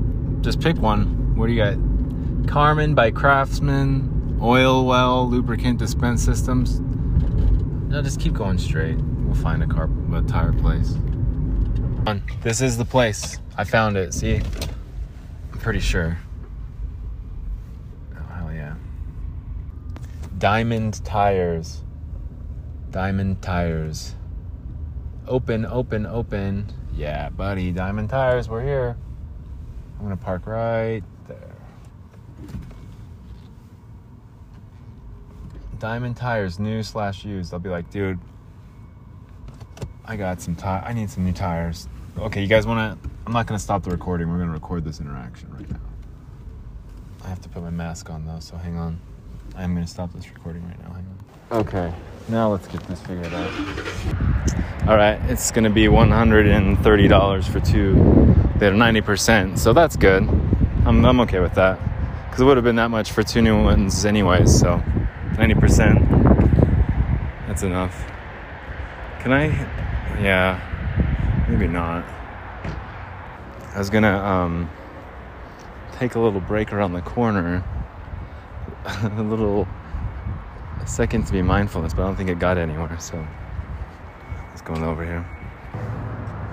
just 0.41 0.61
pick 0.61 0.77
one. 0.77 1.35
What 1.35 1.47
do 1.47 1.53
you 1.53 1.63
got? 1.63 2.47
Carmen 2.47 2.93
by 2.93 3.09
Craftsman, 3.09 4.37
Oil 4.41 4.85
Well, 4.85 5.27
Lubricant 5.27 5.79
Dispense 5.79 6.23
Systems. 6.23 6.79
No, 6.79 8.03
just 8.03 8.19
keep 8.19 8.33
going 8.33 8.59
straight. 8.59 8.97
We'll 8.97 9.33
find 9.33 9.63
a 9.63 9.67
car, 9.67 9.89
a 10.13 10.21
tire 10.21 10.53
place. 10.53 10.95
This 12.43 12.61
is 12.61 12.77
the 12.77 12.85
place. 12.85 13.39
I 13.57 13.63
found 13.63 13.97
it. 13.97 14.13
See, 14.13 14.35
I'm 14.35 15.59
pretty 15.59 15.79
sure. 15.79 16.19
Oh 18.15 18.33
hell 18.33 18.53
yeah. 18.53 18.75
Diamond 20.37 21.03
Tires. 21.03 21.81
Diamond 22.91 23.41
Tires. 23.41 24.13
Open, 25.27 25.65
open, 25.65 26.05
open. 26.05 26.71
Yeah, 26.93 27.29
buddy, 27.29 27.71
Diamond 27.71 28.09
Tires, 28.09 28.47
we're 28.47 28.63
here. 28.63 28.95
I'm 29.97 30.03
gonna 30.03 30.15
park 30.15 30.45
right 30.45 31.01
there. 31.27 31.55
Diamond 35.79 36.17
Tires, 36.17 36.59
new 36.59 36.83
slash 36.83 37.25
used. 37.25 37.51
I'll 37.51 37.59
be 37.59 37.69
like, 37.69 37.89
dude, 37.89 38.19
I 40.05 40.17
got 40.17 40.39
some 40.39 40.55
tire. 40.55 40.83
I 40.85 40.93
need 40.93 41.09
some 41.09 41.25
new 41.25 41.33
tires. 41.33 41.87
Okay, 42.17 42.41
you 42.41 42.47
guys 42.47 42.67
wanna? 42.67 42.97
I'm 43.25 43.33
not 43.33 43.47
gonna 43.47 43.59
stop 43.59 43.83
the 43.83 43.89
recording. 43.89 44.29
We're 44.29 44.39
gonna 44.39 44.51
record 44.51 44.83
this 44.83 44.99
interaction 44.99 45.51
right 45.51 45.69
now. 45.69 45.79
I 47.25 47.27
have 47.29 47.41
to 47.41 47.49
put 47.49 47.63
my 47.63 47.71
mask 47.71 48.09
on 48.11 48.25
though, 48.25 48.39
so 48.39 48.55
hang 48.55 48.77
on. 48.77 48.99
I'm 49.57 49.73
gonna 49.73 49.87
stop 49.87 50.13
this 50.13 50.29
recording 50.31 50.63
right 50.67 50.79
now. 50.83 50.93
Hang 50.93 51.05
on. 51.51 51.59
Okay, 51.61 51.91
now 52.29 52.51
let's 52.51 52.67
get 52.67 52.87
this 52.87 53.01
figured 53.01 53.33
out. 53.33 53.51
All 54.87 54.95
right, 54.95 55.19
it's 55.29 55.49
gonna 55.49 55.71
be 55.71 55.87
$130 55.87 57.49
for 57.49 57.59
two. 57.59 57.95
They're 58.59 58.71
90%, 58.71 59.57
so 59.57 59.73
that's 59.73 59.95
good. 59.95 60.21
I'm, 60.85 61.03
I'm 61.03 61.19
okay 61.21 61.39
with 61.39 61.55
that. 61.55 61.79
Because 62.25 62.41
it 62.41 62.45
would 62.45 62.57
have 62.57 62.63
been 62.63 62.75
that 62.75 62.91
much 62.91 63.11
for 63.11 63.23
two 63.23 63.41
new 63.41 63.63
ones, 63.63 64.05
anyways, 64.05 64.59
so 64.59 64.77
90%. 65.33 66.07
That's 67.47 67.63
enough. 67.63 68.05
Can 69.21 69.33
I? 69.33 69.47
Yeah, 70.21 71.45
maybe 71.49 71.67
not. 71.67 72.05
I 73.73 73.79
was 73.79 73.89
gonna 73.89 74.23
um, 74.23 74.69
take 75.93 76.13
a 76.13 76.19
little 76.19 76.41
break 76.41 76.71
around 76.71 76.93
the 76.93 77.01
corner, 77.01 77.63
a 79.03 79.21
little 79.21 79.67
second 80.85 81.27
to 81.27 81.33
be 81.33 81.41
mindfulness, 81.41 81.93
but 81.93 82.03
I 82.03 82.05
don't 82.05 82.15
think 82.15 82.29
it 82.29 82.39
got 82.39 82.57
anywhere. 82.57 82.97
So 82.99 83.25
let's 84.49 84.61
go 84.61 84.73
over 84.75 85.03
here. 85.03 85.23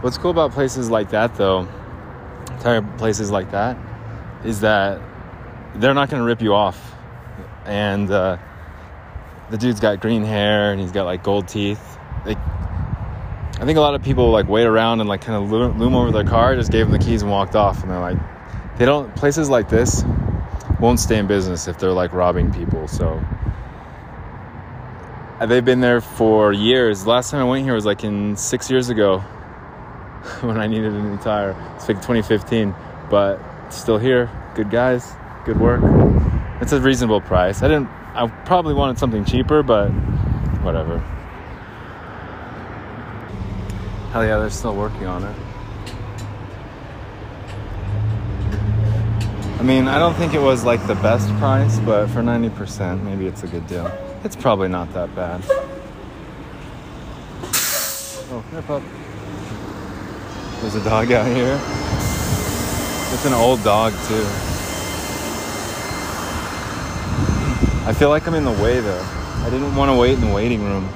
What's 0.01 0.19
cool 0.19 0.33
about 0.33 0.53
places 0.53 0.91
like 0.91 1.11
that, 1.11 1.35
though, 1.37 1.69
tire 2.61 2.83
places 2.99 3.31
like 3.31 3.51
that, 3.53 3.77
is 4.45 4.61
that 4.61 5.01
they're 5.77 5.95
not 5.95 6.11
gonna 6.11 6.25
rip 6.25 6.43
you 6.43 6.55
off, 6.55 6.95
and 7.65 8.11
uh, 8.11 8.37
the 9.51 9.57
dude's 9.57 9.81
got 9.81 10.01
green 10.01 10.25
hair 10.25 10.73
and 10.73 10.81
he's 10.81 10.93
got 10.93 11.05
like 11.05 11.23
gold 11.23 11.49
teeth. 11.49 11.99
Like, 12.27 12.39
I 12.39 13.65
think 13.65 13.79
a 13.79 13.81
lot 13.81 13.95
of 13.95 14.03
people 14.03 14.31
like 14.31 14.49
wait 14.49 14.65
around 14.65 15.01
and 15.01 15.09
like 15.09 15.21
kind 15.21 15.43
of 15.43 15.51
loom 15.51 15.95
over 15.95 16.11
their 16.11 16.25
car, 16.25 16.57
just 16.57 16.73
gave 16.73 16.91
them 16.91 16.99
the 16.99 17.05
keys 17.05 17.23
and 17.23 17.31
walked 17.31 17.55
off, 17.55 17.83
and 17.83 17.91
they're 17.91 18.01
like, 18.01 18.19
they 18.77 18.85
don't 18.85 19.15
places 19.15 19.49
like 19.49 19.69
this 19.69 20.03
won't 20.81 21.01
stay 21.01 21.19
in 21.19 21.27
business 21.27 21.69
if 21.69 21.79
they're 21.79 21.93
like 21.93 22.13
robbing 22.13 22.53
people. 22.53 22.89
So 22.89 23.23
they've 25.47 25.65
been 25.65 25.81
there 25.81 26.01
for 26.01 26.53
years. 26.53 27.07
Last 27.07 27.31
time 27.31 27.41
I 27.41 27.45
went 27.45 27.65
here 27.65 27.75
was 27.75 27.87
like 27.87 28.05
in 28.05 28.37
six 28.37 28.71
years 28.71 28.89
ago 28.89 29.19
when 30.41 30.59
I 30.59 30.67
needed 30.67 30.93
a 30.93 31.03
new 31.03 31.17
tire. 31.19 31.57
It's 31.77 31.89
like 31.89 31.99
2015, 31.99 32.75
but 33.11 33.41
still 33.71 33.99
here. 33.99 34.31
Good 34.55 34.71
guys, 34.71 35.13
good 35.45 35.61
work. 35.61 35.83
It's 36.61 36.73
a 36.73 36.81
reasonable 36.81 37.21
price. 37.21 37.63
I 37.63 37.69
didn't. 37.69 37.89
I 38.15 38.29
probably 38.45 38.75
wanted 38.75 38.99
something 38.99 39.25
cheaper, 39.25 39.63
but 39.63 39.89
whatever. 40.63 40.99
Hell 44.13 44.25
yeah, 44.25 44.39
they're 44.39 44.51
still 44.51 44.77
working 44.77 45.07
on 45.07 45.25
it. 45.25 45.37
I 49.54 49.54
mean, 49.65 49.89
I 49.89 49.99
don't 49.99 50.15
think 50.15 50.35
it 50.35 50.43
was 50.43 50.63
like 50.63 50.87
the 50.87 50.95
best 50.97 51.27
price, 51.39 51.79
but 51.81 52.09
for 52.09 52.21
90%, 52.21 53.03
maybe 53.03 53.27
it's 53.27 53.45
a 53.45 53.47
good 53.47 53.67
deal. 53.67 53.91
It's 54.23 54.37
probably 54.37 54.69
not 54.69 54.93
that 54.93 55.15
bad. 55.17 55.43
Oh, 58.31 58.45
here, 58.51 58.63
pup. 58.63 58.83
There's 60.61 60.75
a 60.75 60.85
dog 60.85 61.11
out 61.13 61.27
here. 61.27 61.59
It's 63.15 63.25
an 63.25 63.33
old 63.33 63.65
dog, 63.65 63.95
too. 64.07 64.27
I 67.87 67.95
feel 67.97 68.11
like 68.11 68.29
I'm 68.29 68.35
in 68.35 68.45
the 68.45 68.63
way, 68.63 68.81
though. 68.81 69.07
I 69.39 69.49
didn't 69.51 69.75
want 69.75 69.91
to 69.91 69.97
wait 69.97 70.13
in 70.13 70.21
the 70.21 70.35
waiting 70.35 70.63
room. 70.63 70.85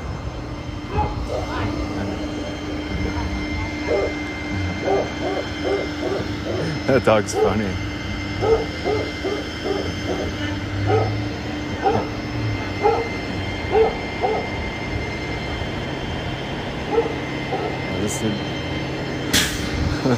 that 6.86 7.02
dog's 7.04 7.34
funny. 7.34 7.87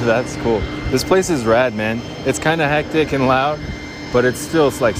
That's 0.05 0.35
cool. 0.37 0.59
This 0.91 1.03
place 1.03 1.31
is 1.31 1.45
rad, 1.45 1.73
man. 1.73 1.99
It's 2.27 2.37
kind 2.37 2.61
of 2.61 2.69
hectic 2.69 3.11
and 3.11 3.27
loud, 3.27 3.59
but 4.13 4.23
it's 4.23 4.37
still 4.37 4.67
it's 4.67 4.81
like 4.81 4.95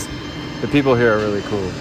the 0.62 0.68
people 0.72 0.96
here 0.96 1.14
are 1.14 1.20
really 1.20 1.44
cool. 1.44 1.72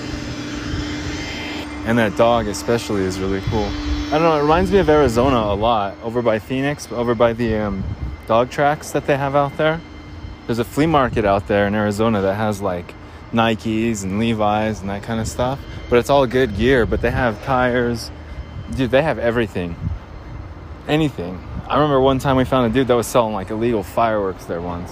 And 1.86 1.98
that 1.98 2.18
dog 2.18 2.48
especially 2.48 3.02
is 3.02 3.18
really 3.18 3.40
cool. 3.48 3.64
I 3.64 4.10
don't 4.18 4.22
know, 4.22 4.36
it 4.36 4.42
reminds 4.42 4.70
me 4.70 4.78
of 4.78 4.90
Arizona 4.90 5.38
a 5.38 5.54
lot, 5.54 5.96
over 6.02 6.20
by 6.20 6.38
Phoenix, 6.38 6.92
over 6.92 7.14
by 7.14 7.32
the 7.32 7.56
um, 7.56 7.82
dog 8.26 8.50
tracks 8.50 8.90
that 8.90 9.06
they 9.06 9.16
have 9.16 9.34
out 9.34 9.56
there. 9.56 9.80
There's 10.50 10.58
a 10.58 10.64
flea 10.64 10.86
market 10.86 11.24
out 11.24 11.46
there 11.46 11.68
in 11.68 11.76
Arizona 11.76 12.22
that 12.22 12.34
has 12.34 12.60
like 12.60 12.92
Nikes 13.32 14.02
and 14.02 14.18
Levi's 14.18 14.80
and 14.80 14.90
that 14.90 15.04
kind 15.04 15.20
of 15.20 15.28
stuff. 15.28 15.60
But 15.88 16.00
it's 16.00 16.10
all 16.10 16.26
good 16.26 16.56
gear, 16.56 16.86
but 16.86 17.00
they 17.00 17.12
have 17.12 17.40
tires. 17.44 18.10
Dude, 18.74 18.90
they 18.90 19.00
have 19.00 19.20
everything. 19.20 19.76
Anything. 20.88 21.40
I 21.68 21.76
remember 21.76 22.00
one 22.00 22.18
time 22.18 22.34
we 22.34 22.44
found 22.44 22.68
a 22.68 22.74
dude 22.74 22.88
that 22.88 22.96
was 22.96 23.06
selling 23.06 23.32
like 23.32 23.50
illegal 23.50 23.84
fireworks 23.84 24.46
there 24.46 24.60
once. 24.60 24.90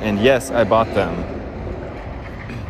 And 0.00 0.18
yes, 0.18 0.50
I 0.50 0.64
bought 0.64 0.88
them. 0.88 1.22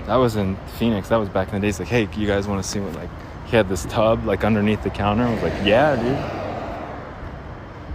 That 0.07 0.15
was 0.15 0.37
in 0.37 0.57
Phoenix. 0.79 1.09
That 1.09 1.17
was 1.17 1.29
back 1.29 1.49
in 1.49 1.55
the 1.55 1.61
days. 1.61 1.81
Like, 1.81 1.89
hey, 1.89 2.09
you 2.17 2.29
guys 2.29 2.47
want 2.47 2.63
to 2.63 2.71
see 2.71 2.79
what 2.79 2.95
like 2.95 3.11
he 3.47 3.57
had 3.57 3.69
this 3.69 3.85
tub 3.87 4.25
like 4.25 4.45
underneath 4.45 4.85
the 4.85 4.91
counter. 4.91 5.25
I 5.25 5.35
was 5.35 5.43
like, 5.43 5.67
yeah, 5.67 5.97
dude. 5.97 6.15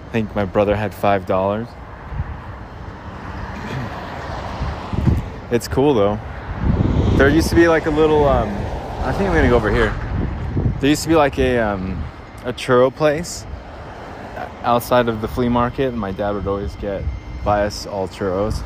I 0.07 0.11
think 0.11 0.35
my 0.35 0.43
brother 0.43 0.75
had 0.75 0.93
five 0.93 1.25
dollars. 1.25 1.69
It's 5.51 5.67
cool 5.67 5.93
though. 5.93 6.17
There 7.17 7.27
used 7.27 7.49
to 7.49 7.55
be 7.55 7.67
like 7.67 7.85
a 7.85 7.89
little. 7.89 8.25
Um, 8.25 8.47
I 9.03 9.11
think 9.11 9.29
I'm 9.29 9.35
gonna 9.35 9.49
go 9.49 9.57
over 9.57 9.69
here. 9.69 9.93
There 10.79 10.89
used 10.89 11.03
to 11.03 11.09
be 11.09 11.15
like 11.15 11.37
a 11.39 11.59
um, 11.59 12.01
a 12.45 12.53
churro 12.53 12.95
place 12.95 13.45
outside 14.63 15.09
of 15.09 15.19
the 15.19 15.27
flea 15.27 15.49
market, 15.49 15.89
and 15.89 15.99
my 15.99 16.13
dad 16.13 16.31
would 16.31 16.47
always 16.47 16.73
get 16.77 17.03
buy 17.43 17.65
us 17.65 17.85
all 17.85 18.07
churros. 18.07 18.63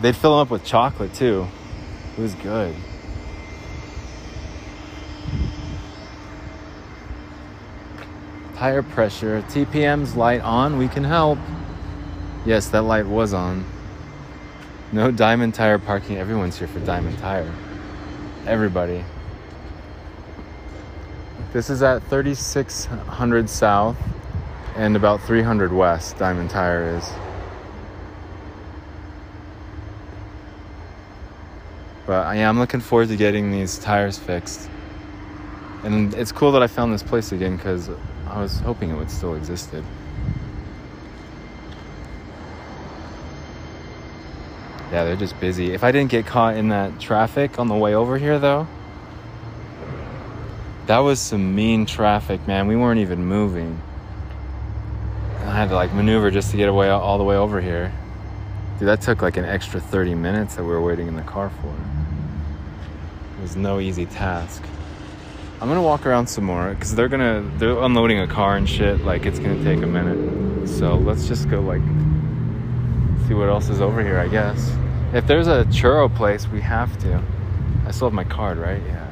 They'd 0.00 0.14
fill 0.14 0.38
them 0.38 0.46
up 0.46 0.50
with 0.50 0.64
chocolate 0.64 1.12
too. 1.12 1.48
It 2.16 2.20
was 2.20 2.34
good. 2.36 2.76
Tire 8.54 8.84
pressure, 8.84 9.42
TPMS 9.48 10.14
light 10.14 10.40
on, 10.42 10.78
we 10.78 10.86
can 10.86 11.02
help. 11.02 11.40
Yes, 12.46 12.68
that 12.68 12.82
light 12.82 13.06
was 13.06 13.34
on. 13.34 13.64
No 14.94 15.10
Diamond 15.10 15.54
Tire 15.54 15.78
parking. 15.78 16.18
Everyone's 16.18 16.58
here 16.58 16.68
for 16.68 16.78
Diamond 16.80 17.18
Tire. 17.18 17.50
Everybody. 18.46 19.02
This 21.54 21.70
is 21.70 21.82
at 21.82 22.02
3600 22.10 23.48
South 23.48 23.96
and 24.76 24.94
about 24.94 25.22
300 25.22 25.72
West, 25.72 26.18
Diamond 26.18 26.50
Tire 26.50 26.98
is. 26.98 27.10
But 32.06 32.36
yeah, 32.36 32.50
I'm 32.50 32.58
looking 32.58 32.80
forward 32.80 33.08
to 33.08 33.16
getting 33.16 33.50
these 33.50 33.78
tires 33.78 34.18
fixed. 34.18 34.68
And 35.84 36.12
it's 36.12 36.32
cool 36.32 36.52
that 36.52 36.62
I 36.62 36.66
found 36.66 36.92
this 36.92 37.02
place 37.02 37.32
again 37.32 37.56
because 37.56 37.88
I 38.28 38.42
was 38.42 38.60
hoping 38.60 38.90
it 38.90 38.96
would 38.96 39.10
still 39.10 39.36
existed. 39.36 39.84
Yeah, 44.92 45.04
they're 45.04 45.16
just 45.16 45.40
busy. 45.40 45.72
If 45.72 45.84
I 45.84 45.90
didn't 45.90 46.10
get 46.10 46.26
caught 46.26 46.54
in 46.54 46.68
that 46.68 47.00
traffic 47.00 47.58
on 47.58 47.68
the 47.68 47.74
way 47.74 47.94
over 47.94 48.18
here, 48.18 48.38
though, 48.38 48.68
that 50.84 50.98
was 50.98 51.18
some 51.18 51.54
mean 51.54 51.86
traffic, 51.86 52.46
man. 52.46 52.66
We 52.66 52.76
weren't 52.76 53.00
even 53.00 53.24
moving. 53.24 53.80
I 55.46 55.56
had 55.56 55.70
to 55.70 55.76
like 55.76 55.94
maneuver 55.94 56.30
just 56.30 56.50
to 56.50 56.58
get 56.58 56.68
away 56.68 56.90
all 56.90 57.16
the 57.16 57.24
way 57.24 57.36
over 57.36 57.58
here. 57.62 57.90
Dude, 58.78 58.86
that 58.86 59.00
took 59.00 59.22
like 59.22 59.38
an 59.38 59.46
extra 59.46 59.80
30 59.80 60.14
minutes 60.14 60.56
that 60.56 60.62
we 60.62 60.68
were 60.68 60.82
waiting 60.82 61.08
in 61.08 61.16
the 61.16 61.22
car 61.22 61.48
for. 61.62 61.74
It 63.38 63.40
was 63.40 63.56
no 63.56 63.80
easy 63.80 64.04
task. 64.04 64.62
I'm 65.62 65.68
gonna 65.68 65.80
walk 65.80 66.04
around 66.04 66.26
some 66.26 66.44
more 66.44 66.74
because 66.74 66.94
they're 66.94 67.08
gonna 67.08 67.50
they're 67.56 67.78
unloading 67.78 68.18
a 68.20 68.26
car 68.26 68.56
and 68.56 68.68
shit. 68.68 69.00
Like 69.00 69.24
it's 69.24 69.38
gonna 69.38 69.64
take 69.64 69.82
a 69.82 69.86
minute. 69.86 70.68
So 70.68 70.96
let's 70.96 71.26
just 71.28 71.48
go 71.48 71.60
like 71.60 71.80
see 73.26 73.32
what 73.32 73.48
else 73.48 73.70
is 73.70 73.80
over 73.80 74.02
here. 74.02 74.18
I 74.18 74.28
guess 74.28 74.70
if 75.12 75.26
there's 75.26 75.46
a 75.46 75.64
churro 75.66 76.14
place, 76.14 76.48
we 76.48 76.60
have 76.60 76.98
to. 77.00 77.22
I 77.86 77.90
still 77.90 78.08
have 78.08 78.14
my 78.14 78.24
card, 78.24 78.58
right? 78.58 78.82
Yeah. 78.86 79.10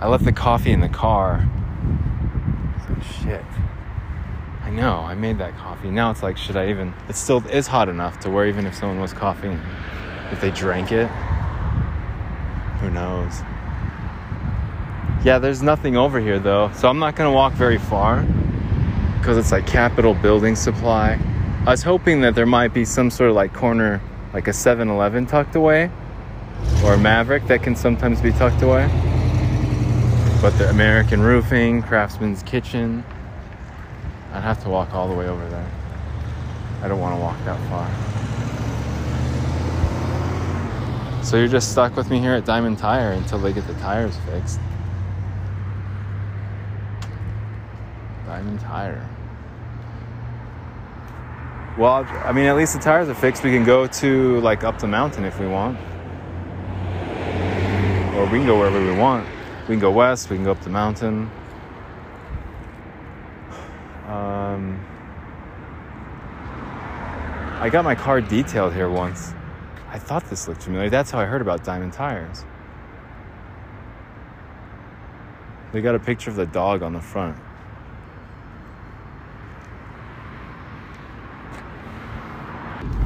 I 0.00 0.08
left 0.08 0.24
the 0.24 0.32
coffee 0.32 0.72
in 0.72 0.80
the 0.80 0.88
car. 0.88 1.48
Shit. 3.22 3.44
I 4.62 4.70
know, 4.70 4.98
I 4.98 5.14
made 5.14 5.38
that 5.38 5.56
coffee. 5.56 5.90
Now 5.90 6.10
it's 6.10 6.22
like, 6.22 6.36
should 6.36 6.56
I 6.56 6.68
even? 6.68 6.92
It 7.08 7.16
still 7.16 7.46
is 7.48 7.66
hot 7.66 7.88
enough 7.88 8.20
to 8.20 8.30
where 8.30 8.46
even 8.46 8.66
if 8.66 8.74
someone 8.74 9.00
was 9.00 9.12
coughing, 9.12 9.58
if 10.30 10.40
they 10.40 10.50
drank 10.50 10.92
it, 10.92 11.08
who 12.80 12.90
knows? 12.90 13.40
Yeah, 15.24 15.38
there's 15.38 15.62
nothing 15.62 15.96
over 15.96 16.20
here 16.20 16.38
though, 16.38 16.70
so 16.74 16.88
I'm 16.88 16.98
not 16.98 17.16
gonna 17.16 17.32
walk 17.32 17.54
very 17.54 17.78
far 17.78 18.22
because 19.18 19.36
it's 19.36 19.52
like 19.52 19.66
Capital 19.66 20.14
Building 20.14 20.54
Supply. 20.54 21.18
I 21.66 21.70
was 21.70 21.82
hoping 21.82 22.20
that 22.20 22.34
there 22.34 22.46
might 22.46 22.72
be 22.72 22.84
some 22.84 23.10
sort 23.10 23.30
of 23.30 23.36
like 23.36 23.52
corner, 23.52 24.00
like 24.38 24.46
a 24.46 24.52
7 24.52 24.88
Eleven 24.88 25.26
tucked 25.26 25.56
away 25.56 25.90
or 26.84 26.94
a 26.94 26.96
Maverik 26.96 27.48
that 27.48 27.60
can 27.60 27.74
sometimes 27.74 28.20
be 28.20 28.30
tucked 28.30 28.62
away. 28.62 28.86
But 30.40 30.50
the 30.50 30.70
American 30.70 31.20
Roofing, 31.20 31.82
Craftsman's 31.82 32.44
Kitchen, 32.44 33.02
I'd 34.32 34.44
have 34.44 34.62
to 34.62 34.68
walk 34.68 34.94
all 34.94 35.08
the 35.08 35.14
way 35.14 35.26
over 35.26 35.44
there. 35.48 35.68
I 36.82 36.86
don't 36.86 37.00
want 37.00 37.16
to 37.16 37.20
walk 37.20 37.36
that 37.46 37.58
far. 37.68 37.90
So 41.24 41.36
you're 41.36 41.48
just 41.48 41.72
stuck 41.72 41.96
with 41.96 42.08
me 42.08 42.20
here 42.20 42.34
at 42.34 42.44
Diamond 42.44 42.78
Tire 42.78 43.10
until 43.10 43.40
they 43.40 43.52
get 43.52 43.66
the 43.66 43.74
tires 43.74 44.16
fixed. 44.18 44.60
Diamond 48.24 48.60
Tire. 48.60 49.04
Well, 51.78 52.04
I 52.24 52.32
mean, 52.32 52.46
at 52.46 52.56
least 52.56 52.72
the 52.72 52.80
tires 52.80 53.08
are 53.08 53.14
fixed. 53.14 53.44
We 53.44 53.52
can 53.52 53.64
go 53.64 53.86
to 53.86 54.40
like 54.40 54.64
up 54.64 54.80
the 54.80 54.88
mountain 54.88 55.24
if 55.24 55.38
we 55.38 55.46
want, 55.46 55.78
or 58.16 58.24
we 58.24 58.38
can 58.38 58.46
go 58.46 58.58
wherever 58.58 58.84
we 58.84 58.98
want. 58.98 59.28
We 59.68 59.74
can 59.74 59.78
go 59.78 59.92
west. 59.92 60.28
We 60.28 60.34
can 60.34 60.44
go 60.44 60.50
up 60.50 60.60
the 60.60 60.70
mountain. 60.70 61.30
Um, 64.08 64.84
I 67.60 67.68
got 67.70 67.84
my 67.84 67.94
car 67.94 68.20
detailed 68.20 68.74
here 68.74 68.90
once. 68.90 69.32
I 69.88 70.00
thought 70.00 70.28
this 70.28 70.48
looked 70.48 70.64
familiar. 70.64 70.90
That's 70.90 71.12
how 71.12 71.20
I 71.20 71.26
heard 71.26 71.42
about 71.42 71.62
Diamond 71.62 71.92
Tires. 71.92 72.44
They 75.72 75.80
got 75.80 75.94
a 75.94 76.00
picture 76.00 76.30
of 76.30 76.34
the 76.34 76.46
dog 76.46 76.82
on 76.82 76.92
the 76.92 77.00
front. 77.00 77.38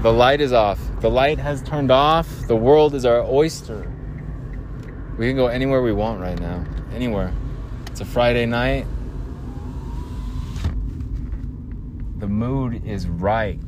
The 0.03 0.13
light 0.13 0.41
is 0.41 0.53
off. 0.53 0.81
The 1.01 1.09
light 1.09 1.39
has 1.39 1.63
turned 1.63 1.93
off. 1.93 2.29
The 2.49 2.57
world 2.57 2.97
is 2.97 3.05
our 3.05 3.23
oyster. 3.23 3.89
We 5.17 5.29
can 5.29 5.37
go 5.37 5.47
anywhere 5.47 5.81
we 5.81 5.93
want 5.93 6.21
right 6.21 6.41
now. 6.41 6.65
Anywhere. 6.93 7.33
It's 7.87 8.01
a 8.01 8.05
Friday 8.05 8.45
night. 8.45 8.85
The 12.19 12.27
mood 12.27 12.85
is 12.85 13.07
right. 13.07 13.61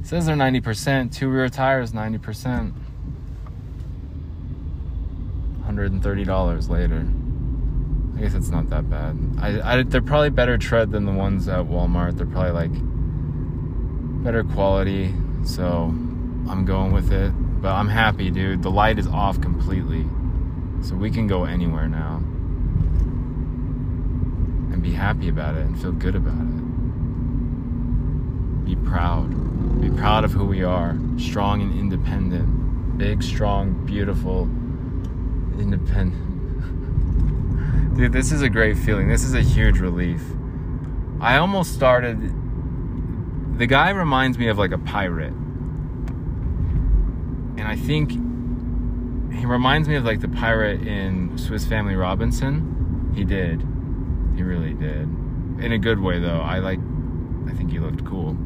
It 0.00 0.06
says 0.06 0.24
they're 0.24 0.34
90%. 0.34 1.14
Two 1.14 1.28
rear 1.28 1.50
tires, 1.50 1.92
90%. 1.92 2.72
$130 5.66 6.68
later. 6.70 7.06
I 8.16 8.20
guess 8.22 8.32
it's 8.32 8.48
not 8.48 8.70
that 8.70 8.88
bad. 8.88 9.18
I, 9.38 9.80
I, 9.80 9.82
they're 9.82 10.00
probably 10.00 10.30
better 10.30 10.56
tread 10.56 10.92
than 10.92 11.04
the 11.04 11.12
ones 11.12 11.46
at 11.46 11.66
Walmart. 11.66 12.16
They're 12.16 12.24
probably 12.24 12.52
like 12.52 12.95
better 14.26 14.42
quality, 14.42 15.14
so 15.44 15.84
I'm 16.50 16.64
going 16.64 16.90
with 16.90 17.12
it. 17.12 17.30
But 17.62 17.74
I'm 17.74 17.86
happy, 17.86 18.28
dude. 18.28 18.60
The 18.60 18.72
light 18.72 18.98
is 18.98 19.06
off 19.06 19.40
completely. 19.40 20.04
So 20.82 20.96
we 20.96 21.12
can 21.12 21.28
go 21.28 21.44
anywhere 21.44 21.86
now. 21.86 22.16
And 24.72 24.82
be 24.82 24.90
happy 24.90 25.28
about 25.28 25.54
it 25.54 25.60
and 25.60 25.80
feel 25.80 25.92
good 25.92 26.16
about 26.16 26.40
it. 26.40 26.64
Be 28.64 28.74
proud. 28.74 29.30
Be 29.80 29.90
proud 29.90 30.24
of 30.24 30.32
who 30.32 30.44
we 30.44 30.64
are. 30.64 30.98
Strong 31.18 31.62
and 31.62 31.78
independent. 31.78 32.98
Big, 32.98 33.22
strong, 33.22 33.86
beautiful, 33.86 34.48
independent. 35.56 36.26
Dude, 37.96 38.12
this 38.12 38.32
is 38.32 38.42
a 38.42 38.48
great 38.48 38.76
feeling. 38.76 39.06
This 39.06 39.22
is 39.22 39.34
a 39.34 39.42
huge 39.42 39.78
relief. 39.78 40.20
I 41.20 41.36
almost 41.36 41.72
started 41.74 42.32
the 43.56 43.66
guy 43.66 43.90
reminds 43.90 44.38
me 44.38 44.48
of 44.48 44.58
like 44.58 44.72
a 44.72 44.78
pirate. 44.78 45.32
And 47.56 47.62
I 47.62 47.74
think 47.74 48.10
he 49.32 49.46
reminds 49.46 49.88
me 49.88 49.96
of 49.96 50.04
like 50.04 50.20
the 50.20 50.28
pirate 50.28 50.86
in 50.86 51.36
Swiss 51.38 51.64
Family 51.64 51.94
Robinson. 51.94 53.12
He 53.14 53.24
did. 53.24 53.66
He 54.36 54.42
really 54.42 54.74
did. 54.74 55.08
In 55.58 55.72
a 55.72 55.78
good 55.78 56.00
way 56.00 56.18
though. 56.18 56.40
I 56.40 56.58
like 56.58 56.80
I 57.46 57.52
think 57.52 57.70
he 57.70 57.78
looked 57.78 58.04
cool. 58.04 58.36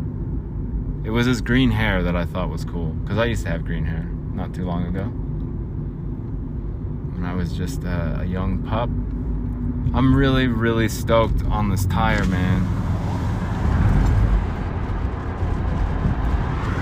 It 1.04 1.10
was 1.10 1.26
his 1.26 1.40
green 1.40 1.72
hair 1.72 2.02
that 2.04 2.14
I 2.14 2.24
thought 2.24 2.48
was 2.48 2.64
cool 2.64 2.94
cuz 3.06 3.18
I 3.18 3.24
used 3.24 3.42
to 3.44 3.50
have 3.50 3.64
green 3.64 3.84
hair 3.84 4.08
not 4.32 4.54
too 4.54 4.64
long 4.64 4.86
ago. 4.86 5.04
When 7.14 7.24
I 7.24 7.34
was 7.34 7.52
just 7.52 7.82
a, 7.82 8.20
a 8.20 8.24
young 8.24 8.62
pup. 8.62 8.90
I'm 9.92 10.14
really 10.14 10.46
really 10.46 10.88
stoked 10.88 11.44
on 11.46 11.68
this 11.68 11.84
tire, 11.86 12.24
man. 12.26 12.79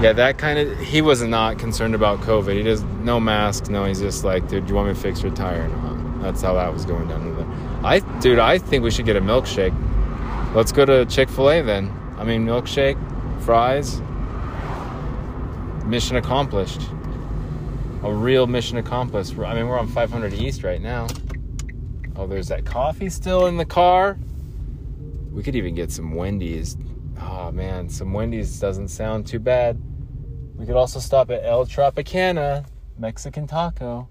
Yeah, 0.00 0.12
that 0.12 0.38
kind 0.38 0.58
of 0.58 0.78
he 0.78 1.02
was 1.02 1.22
not 1.22 1.58
concerned 1.58 1.94
about 1.94 2.20
COVID. 2.20 2.54
He 2.54 2.62
does 2.62 2.82
no 3.02 3.18
mask, 3.18 3.68
no. 3.68 3.84
He's 3.84 4.00
just 4.00 4.24
like, 4.24 4.48
dude, 4.48 4.66
do 4.66 4.70
you 4.70 4.74
want 4.76 4.88
me 4.88 4.94
to 4.94 5.00
fix 5.00 5.22
your 5.22 5.32
tire 5.32 5.62
or 5.62 5.68
not? 5.68 6.22
That's 6.22 6.42
how 6.42 6.54
that 6.54 6.72
was 6.72 6.84
going 6.84 7.08
down 7.08 7.26
it. 7.26 7.84
I, 7.84 8.00
dude, 8.20 8.38
I 8.38 8.58
think 8.58 8.82
we 8.82 8.90
should 8.90 9.06
get 9.06 9.16
a 9.16 9.20
milkshake. 9.20 9.74
Let's 10.54 10.72
go 10.72 10.84
to 10.84 11.04
Chick 11.06 11.28
Fil 11.28 11.50
A 11.50 11.62
then. 11.62 11.92
I 12.16 12.24
mean, 12.24 12.44
milkshake, 12.44 12.96
fries. 13.42 14.00
Mission 15.84 16.16
accomplished. 16.16 16.82
A 18.02 18.12
real 18.12 18.46
mission 18.46 18.78
accomplished. 18.78 19.38
I 19.38 19.54
mean, 19.54 19.68
we're 19.68 19.78
on 19.78 19.88
500 19.88 20.32
East 20.32 20.62
right 20.62 20.80
now. 20.80 21.06
Oh, 22.16 22.26
there's 22.26 22.48
that 22.48 22.64
coffee 22.64 23.10
still 23.10 23.46
in 23.46 23.56
the 23.56 23.64
car. 23.64 24.18
We 25.30 25.42
could 25.42 25.54
even 25.54 25.74
get 25.74 25.92
some 25.92 26.14
Wendy's. 26.14 26.76
Oh 27.20 27.52
man, 27.52 27.88
some 27.88 28.12
Wendy's 28.12 28.58
doesn't 28.58 28.88
sound 28.88 29.26
too 29.26 29.38
bad. 29.38 29.80
We 30.58 30.66
could 30.66 30.74
also 30.74 30.98
stop 30.98 31.30
at 31.30 31.44
El 31.44 31.66
Tropicana, 31.66 32.66
Mexican 32.98 33.46
taco. 33.46 34.08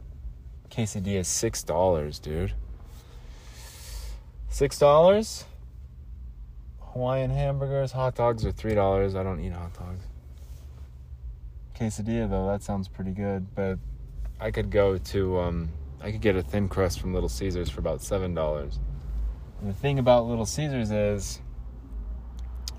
Quesadilla 0.72 1.20
is 1.20 1.28
six 1.28 1.62
dollars, 1.62 2.20
dude. 2.20 2.54
Six 4.48 4.80
dollars. 4.80 5.44
Hawaiian 6.80 7.32
hamburgers, 7.32 7.92
hot 7.92 8.16
dogs 8.16 8.46
are 8.46 8.54
three 8.54 8.74
dollars. 8.74 9.14
I 9.14 9.24
don't 9.24 9.42
eat 9.42 9.52
hot 9.52 9.74
dogs. 9.74 10.06
Quesadilla 11.76 12.30
though, 12.30 12.48
that 12.48 12.64
sounds 12.64 12.88
pretty 12.88 13.12
good. 13.12 13.54
But 13.54 13.78
I 14.40 14.50
could 14.50 14.72
go 14.72 14.98
to 14.98 15.40
um, 15.40 15.70
I 16.02 16.12
could 16.12 16.22
get 16.22 16.38
a 16.38 16.42
thin 16.42 16.70
crust 16.70 17.02
from 17.02 17.14
Little 17.14 17.30
Caesars 17.30 17.70
for 17.70 17.82
about 17.82 18.02
seven 18.02 18.34
dollars. 18.34 18.80
The 19.62 19.74
thing 19.74 20.00
about 20.00 20.28
Little 20.28 20.46
Caesars 20.46 20.92
is, 20.92 21.42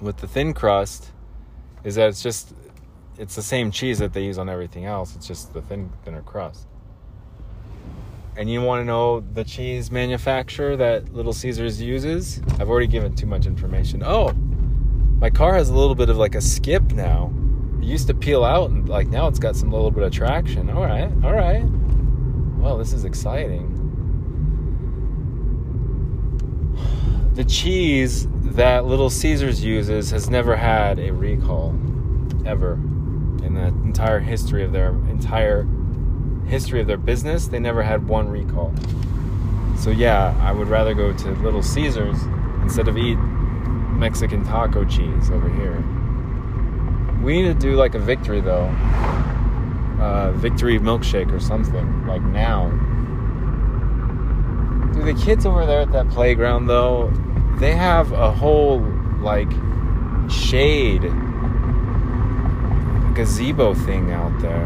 with 0.00 0.16
the 0.18 0.28
thin 0.28 0.54
crust, 0.54 1.10
is 1.84 1.96
that 1.96 2.08
it's 2.08 2.22
just 2.22 2.54
it's 3.18 3.34
the 3.34 3.42
same 3.42 3.70
cheese 3.70 3.98
that 3.98 4.12
they 4.12 4.24
use 4.24 4.38
on 4.38 4.48
everything 4.48 4.84
else. 4.84 5.16
It's 5.16 5.26
just 5.26 5.52
the 5.52 5.60
thin, 5.60 5.90
thinner 6.04 6.22
crust. 6.22 6.66
And 8.36 8.48
you 8.48 8.62
want 8.62 8.80
to 8.80 8.84
know 8.84 9.20
the 9.20 9.42
cheese 9.42 9.90
manufacturer 9.90 10.76
that 10.76 11.12
Little 11.12 11.32
Caesars 11.32 11.82
uses? 11.82 12.40
I've 12.60 12.70
already 12.70 12.86
given 12.86 13.16
too 13.16 13.26
much 13.26 13.46
information. 13.46 14.04
Oh, 14.04 14.32
my 15.20 15.28
car 15.28 15.54
has 15.54 15.68
a 15.68 15.74
little 15.74 15.96
bit 15.96 16.08
of 16.08 16.16
like 16.16 16.36
a 16.36 16.40
skip 16.40 16.92
now. 16.92 17.32
It 17.80 17.84
used 17.84 18.06
to 18.06 18.14
peel 18.14 18.44
out, 18.44 18.70
and 18.70 18.88
like 18.88 19.08
now 19.08 19.26
it's 19.26 19.40
got 19.40 19.56
some 19.56 19.72
little 19.72 19.90
bit 19.90 20.04
of 20.04 20.12
traction. 20.12 20.70
All 20.70 20.84
right, 20.84 21.10
all 21.24 21.32
right. 21.32 21.64
Well, 22.58 22.78
this 22.78 22.92
is 22.92 23.04
exciting. 23.04 23.74
The 27.34 27.44
cheese 27.44 28.28
that 28.30 28.86
Little 28.86 29.10
Caesars 29.10 29.64
uses 29.64 30.10
has 30.12 30.30
never 30.30 30.54
had 30.54 31.00
a 31.00 31.10
recall, 31.10 31.76
ever 32.46 32.78
the 33.58 33.66
entire 33.84 34.20
history 34.20 34.64
of 34.64 34.72
their 34.72 34.90
entire 35.10 35.66
history 36.46 36.80
of 36.80 36.86
their 36.86 36.96
business, 36.96 37.48
they 37.48 37.58
never 37.58 37.82
had 37.82 38.08
one 38.08 38.28
recall. 38.28 38.72
So 39.76 39.90
yeah, 39.90 40.34
I 40.40 40.52
would 40.52 40.68
rather 40.68 40.94
go 40.94 41.12
to 41.12 41.30
Little 41.36 41.62
Caesars 41.62 42.18
instead 42.62 42.88
of 42.88 42.96
eat 42.96 43.16
Mexican 43.16 44.44
taco 44.44 44.84
cheese 44.84 45.30
over 45.30 45.48
here. 45.48 45.84
We 47.22 47.42
need 47.42 47.48
to 47.48 47.54
do 47.54 47.74
like 47.74 47.94
a 47.94 47.98
victory 47.98 48.40
though. 48.40 48.66
Uh, 50.00 50.32
victory 50.36 50.78
milkshake 50.78 51.32
or 51.32 51.40
something 51.40 52.06
like 52.06 52.22
now. 52.22 52.70
Do 54.94 55.02
the 55.04 55.14
kids 55.14 55.44
over 55.44 55.66
there 55.66 55.80
at 55.80 55.92
that 55.92 56.08
playground 56.10 56.66
though? 56.66 57.10
They 57.58 57.74
have 57.74 58.12
a 58.12 58.30
whole 58.30 58.80
like 59.20 59.50
shade 60.30 61.04
gazebo 63.18 63.74
thing 63.74 64.12
out 64.12 64.40
there. 64.40 64.64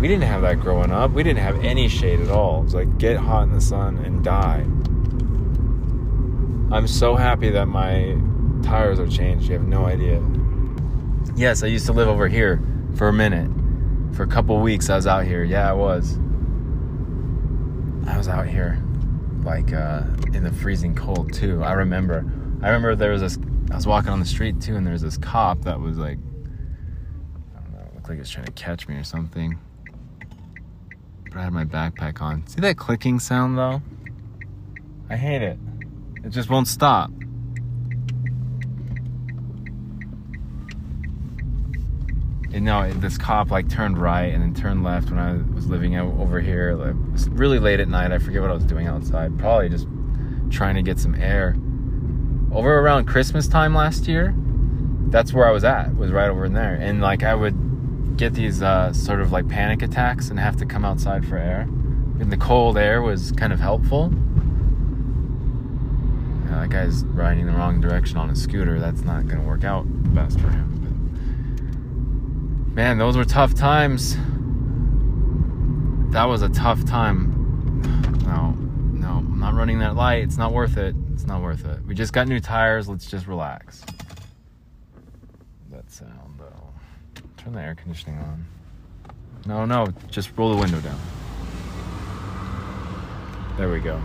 We 0.00 0.08
didn't 0.08 0.24
have 0.24 0.40
that 0.40 0.60
growing 0.60 0.90
up. 0.90 1.10
We 1.10 1.22
didn't 1.22 1.40
have 1.40 1.62
any 1.62 1.88
shade 1.88 2.20
at 2.20 2.30
all. 2.30 2.60
It 2.60 2.64
was 2.64 2.74
like 2.74 2.96
get 2.96 3.18
hot 3.18 3.42
in 3.42 3.52
the 3.52 3.60
sun 3.60 3.98
and 3.98 4.24
die. 4.24 4.64
I'm 6.74 6.86
so 6.86 7.16
happy 7.16 7.50
that 7.50 7.66
my 7.66 8.16
tires 8.62 8.98
are 8.98 9.06
changed. 9.06 9.48
You 9.48 9.58
have 9.58 9.68
no 9.68 9.84
idea. 9.84 10.22
Yes, 11.36 11.62
I 11.62 11.66
used 11.66 11.84
to 11.84 11.92
live 11.92 12.08
over 12.08 12.28
here 12.28 12.62
for 12.94 13.08
a 13.08 13.12
minute. 13.12 13.50
For 14.14 14.22
a 14.22 14.26
couple 14.26 14.58
weeks, 14.60 14.88
I 14.88 14.96
was 14.96 15.06
out 15.06 15.26
here. 15.26 15.44
Yeah, 15.44 15.68
I 15.68 15.74
was. 15.74 16.18
I 18.06 18.16
was 18.16 18.26
out 18.26 18.48
here, 18.48 18.82
like 19.42 19.74
uh, 19.74 20.04
in 20.32 20.44
the 20.44 20.50
freezing 20.50 20.94
cold 20.94 21.30
too. 21.30 21.62
I 21.62 21.72
remember. 21.72 22.24
I 22.62 22.68
remember 22.68 22.96
there 22.96 23.12
was 23.12 23.20
this. 23.20 23.38
I 23.70 23.74
was 23.74 23.86
walking 23.86 24.08
on 24.08 24.18
the 24.18 24.24
street 24.24 24.62
too, 24.62 24.76
and 24.76 24.86
there 24.86 24.94
was 24.94 25.02
this 25.02 25.18
cop 25.18 25.60
that 25.64 25.78
was 25.78 25.98
like, 25.98 26.16
like 28.08 28.18
was 28.18 28.30
trying 28.30 28.46
to 28.46 28.52
catch 28.52 28.88
me 28.88 28.96
or 28.96 29.04
something. 29.04 29.58
But 31.24 31.36
I 31.36 31.42
had 31.42 31.52
my 31.52 31.64
backpack 31.64 32.20
on. 32.20 32.46
See 32.46 32.60
that 32.60 32.76
clicking 32.76 33.20
sound 33.20 33.58
though? 33.58 33.82
I 35.10 35.16
hate 35.16 35.42
it. 35.42 35.58
It 36.24 36.30
just 36.30 36.50
won't 36.50 36.68
stop. 36.68 37.10
And 42.50 42.64
no, 42.64 42.90
this 42.94 43.18
cop 43.18 43.50
like 43.50 43.68
turned 43.68 43.98
right 43.98 44.32
and 44.32 44.42
then 44.42 44.54
turned 44.54 44.82
left 44.82 45.10
when 45.10 45.18
I 45.18 45.34
was 45.54 45.66
living 45.66 45.96
over 45.96 46.40
here. 46.40 46.74
Like, 46.74 46.90
it 46.90 47.12
was 47.12 47.28
really 47.28 47.58
late 47.58 47.78
at 47.78 47.88
night. 47.88 48.10
I 48.10 48.18
forget 48.18 48.40
what 48.40 48.50
I 48.50 48.54
was 48.54 48.64
doing 48.64 48.86
outside. 48.86 49.38
Probably 49.38 49.68
just 49.68 49.86
trying 50.50 50.74
to 50.76 50.82
get 50.82 50.98
some 50.98 51.14
air. 51.14 51.56
Over 52.50 52.80
around 52.80 53.04
Christmas 53.04 53.46
time 53.46 53.74
last 53.74 54.08
year, 54.08 54.34
that's 55.10 55.34
where 55.34 55.46
I 55.46 55.50
was 55.50 55.64
at. 55.64 55.94
Was 55.96 56.10
right 56.10 56.28
over 56.28 56.46
in 56.46 56.54
there, 56.54 56.74
and 56.74 57.02
like 57.02 57.22
I 57.22 57.34
would 57.34 57.54
get 58.18 58.34
these 58.34 58.60
uh, 58.62 58.92
sort 58.92 59.20
of 59.20 59.30
like 59.30 59.48
panic 59.48 59.80
attacks 59.80 60.28
and 60.28 60.38
have 60.38 60.56
to 60.56 60.66
come 60.66 60.84
outside 60.84 61.26
for 61.26 61.38
air. 61.38 61.60
And 62.20 62.32
the 62.32 62.36
cold 62.36 62.76
air 62.76 63.00
was 63.00 63.30
kind 63.32 63.52
of 63.52 63.60
helpful. 63.60 64.12
Yeah, 66.44 66.60
that 66.60 66.68
guy's 66.68 67.04
riding 67.04 67.46
the 67.46 67.52
wrong 67.52 67.80
direction 67.80 68.18
on 68.18 68.28
a 68.28 68.36
scooter. 68.36 68.80
That's 68.80 69.02
not 69.02 69.28
going 69.28 69.40
to 69.40 69.46
work 69.46 69.62
out 69.62 69.84
best 70.12 70.40
for 70.40 70.48
him. 70.48 70.66
But 72.66 72.74
man, 72.74 72.98
those 72.98 73.16
were 73.16 73.24
tough 73.24 73.54
times. 73.54 74.16
That 76.12 76.24
was 76.24 76.42
a 76.42 76.48
tough 76.48 76.84
time. 76.86 77.36
No, 78.24 78.50
no, 78.98 79.18
I'm 79.18 79.38
not 79.38 79.54
running 79.54 79.78
that 79.78 79.94
light. 79.94 80.24
It's 80.24 80.36
not 80.36 80.52
worth 80.52 80.76
it. 80.76 80.96
It's 81.12 81.24
not 81.24 81.40
worth 81.40 81.64
it. 81.64 81.84
We 81.86 81.94
just 81.94 82.12
got 82.12 82.26
new 82.26 82.40
tires. 82.40 82.88
Let's 82.88 83.06
just 83.06 83.28
relax. 83.28 83.84
That's 85.70 86.00
though. 86.00 86.17
Turn 87.48 87.54
the 87.54 87.62
air 87.62 87.74
conditioning 87.74 88.18
on. 88.18 88.46
No, 89.46 89.64
no, 89.64 89.86
just 90.10 90.36
roll 90.36 90.54
the 90.54 90.60
window 90.60 90.82
down. 90.82 90.98
There 93.56 93.70
we 93.70 93.80
go. 93.80 93.96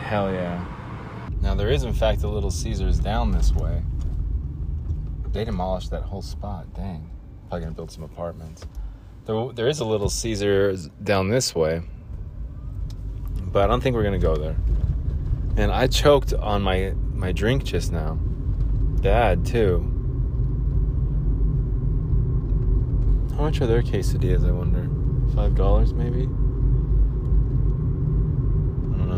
Hell 0.00 0.32
yeah. 0.32 0.64
Now 1.40 1.54
there 1.54 1.70
is 1.70 1.84
in 1.84 1.92
fact 1.92 2.24
a 2.24 2.28
little 2.28 2.50
Caesars 2.50 2.98
down 2.98 3.30
this 3.30 3.52
way. 3.52 3.84
They 5.30 5.44
demolished 5.44 5.92
that 5.92 6.02
whole 6.02 6.22
spot. 6.22 6.74
Dang. 6.74 7.08
Probably 7.48 7.60
gonna 7.60 7.76
build 7.76 7.92
some 7.92 8.02
apartments. 8.02 8.66
There, 9.24 9.52
there 9.52 9.68
is 9.68 9.78
a 9.78 9.84
little 9.84 10.10
Caesars 10.10 10.88
down 11.04 11.28
this 11.28 11.54
way, 11.54 11.82
but 13.42 13.62
I 13.62 13.68
don't 13.68 13.80
think 13.80 13.94
we're 13.94 14.02
gonna 14.02 14.18
go 14.18 14.34
there. 14.34 14.56
And 15.56 15.70
I 15.70 15.86
choked 15.86 16.34
on 16.34 16.62
my 16.62 16.94
my 17.12 17.30
drink 17.30 17.62
just 17.62 17.92
now. 17.92 18.14
Bad 19.00 19.46
too. 19.46 19.97
How 23.38 23.44
much 23.44 23.60
are 23.60 23.66
their 23.68 23.82
quesadillas? 23.82 24.44
I 24.44 24.50
wonder. 24.50 24.88
Five 25.36 25.54
dollars 25.54 25.94
maybe. 25.94 26.22
I 26.22 26.24
don't 28.98 29.08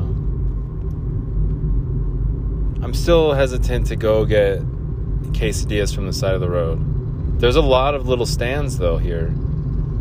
know. 2.79 2.85
I'm 2.85 2.93
still 2.93 3.33
hesitant 3.33 3.87
to 3.87 3.97
go 3.97 4.27
get 4.27 4.61
quesadillas 5.33 5.95
from 5.95 6.07
the 6.07 6.13
side 6.13 6.35
of 6.35 6.43
the 6.43 6.51
road. 6.51 7.41
There's 7.41 7.57
a 7.57 7.63
lot 7.63 7.95
of 7.95 8.09
little 8.09 8.27
stands 8.27 8.77
though 8.77 8.99
here. 8.99 9.33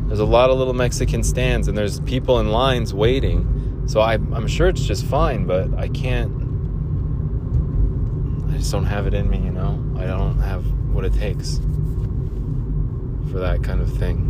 There's 0.08 0.19
a 0.19 0.25
lot 0.25 0.49
of 0.49 0.58
little 0.58 0.73
Mexican 0.73 1.23
stands, 1.23 1.69
and 1.69 1.77
there's 1.77 2.01
people 2.01 2.41
in 2.41 2.51
lines 2.51 2.93
waiting. 2.93 3.86
So 3.88 4.01
I, 4.01 4.15
I'm 4.15 4.47
sure 4.47 4.67
it's 4.67 4.84
just 4.84 5.05
fine, 5.05 5.45
but 5.45 5.73
I 5.75 5.88
can't. 5.88 6.34
I 8.53 8.58
just 8.58 8.73
don't 8.73 8.86
have 8.86 9.08
it 9.08 9.13
in 9.13 9.29
me, 9.29 9.38
you 9.38 9.51
know? 9.51 9.82
I 9.97 10.05
don't 10.05 10.39
have 10.39 10.65
what 10.91 11.05
it 11.05 11.13
takes 11.13 11.62
for 13.32 13.39
that 13.39 13.63
kind 13.63 13.82
of 13.82 13.92
thing. 13.98 14.26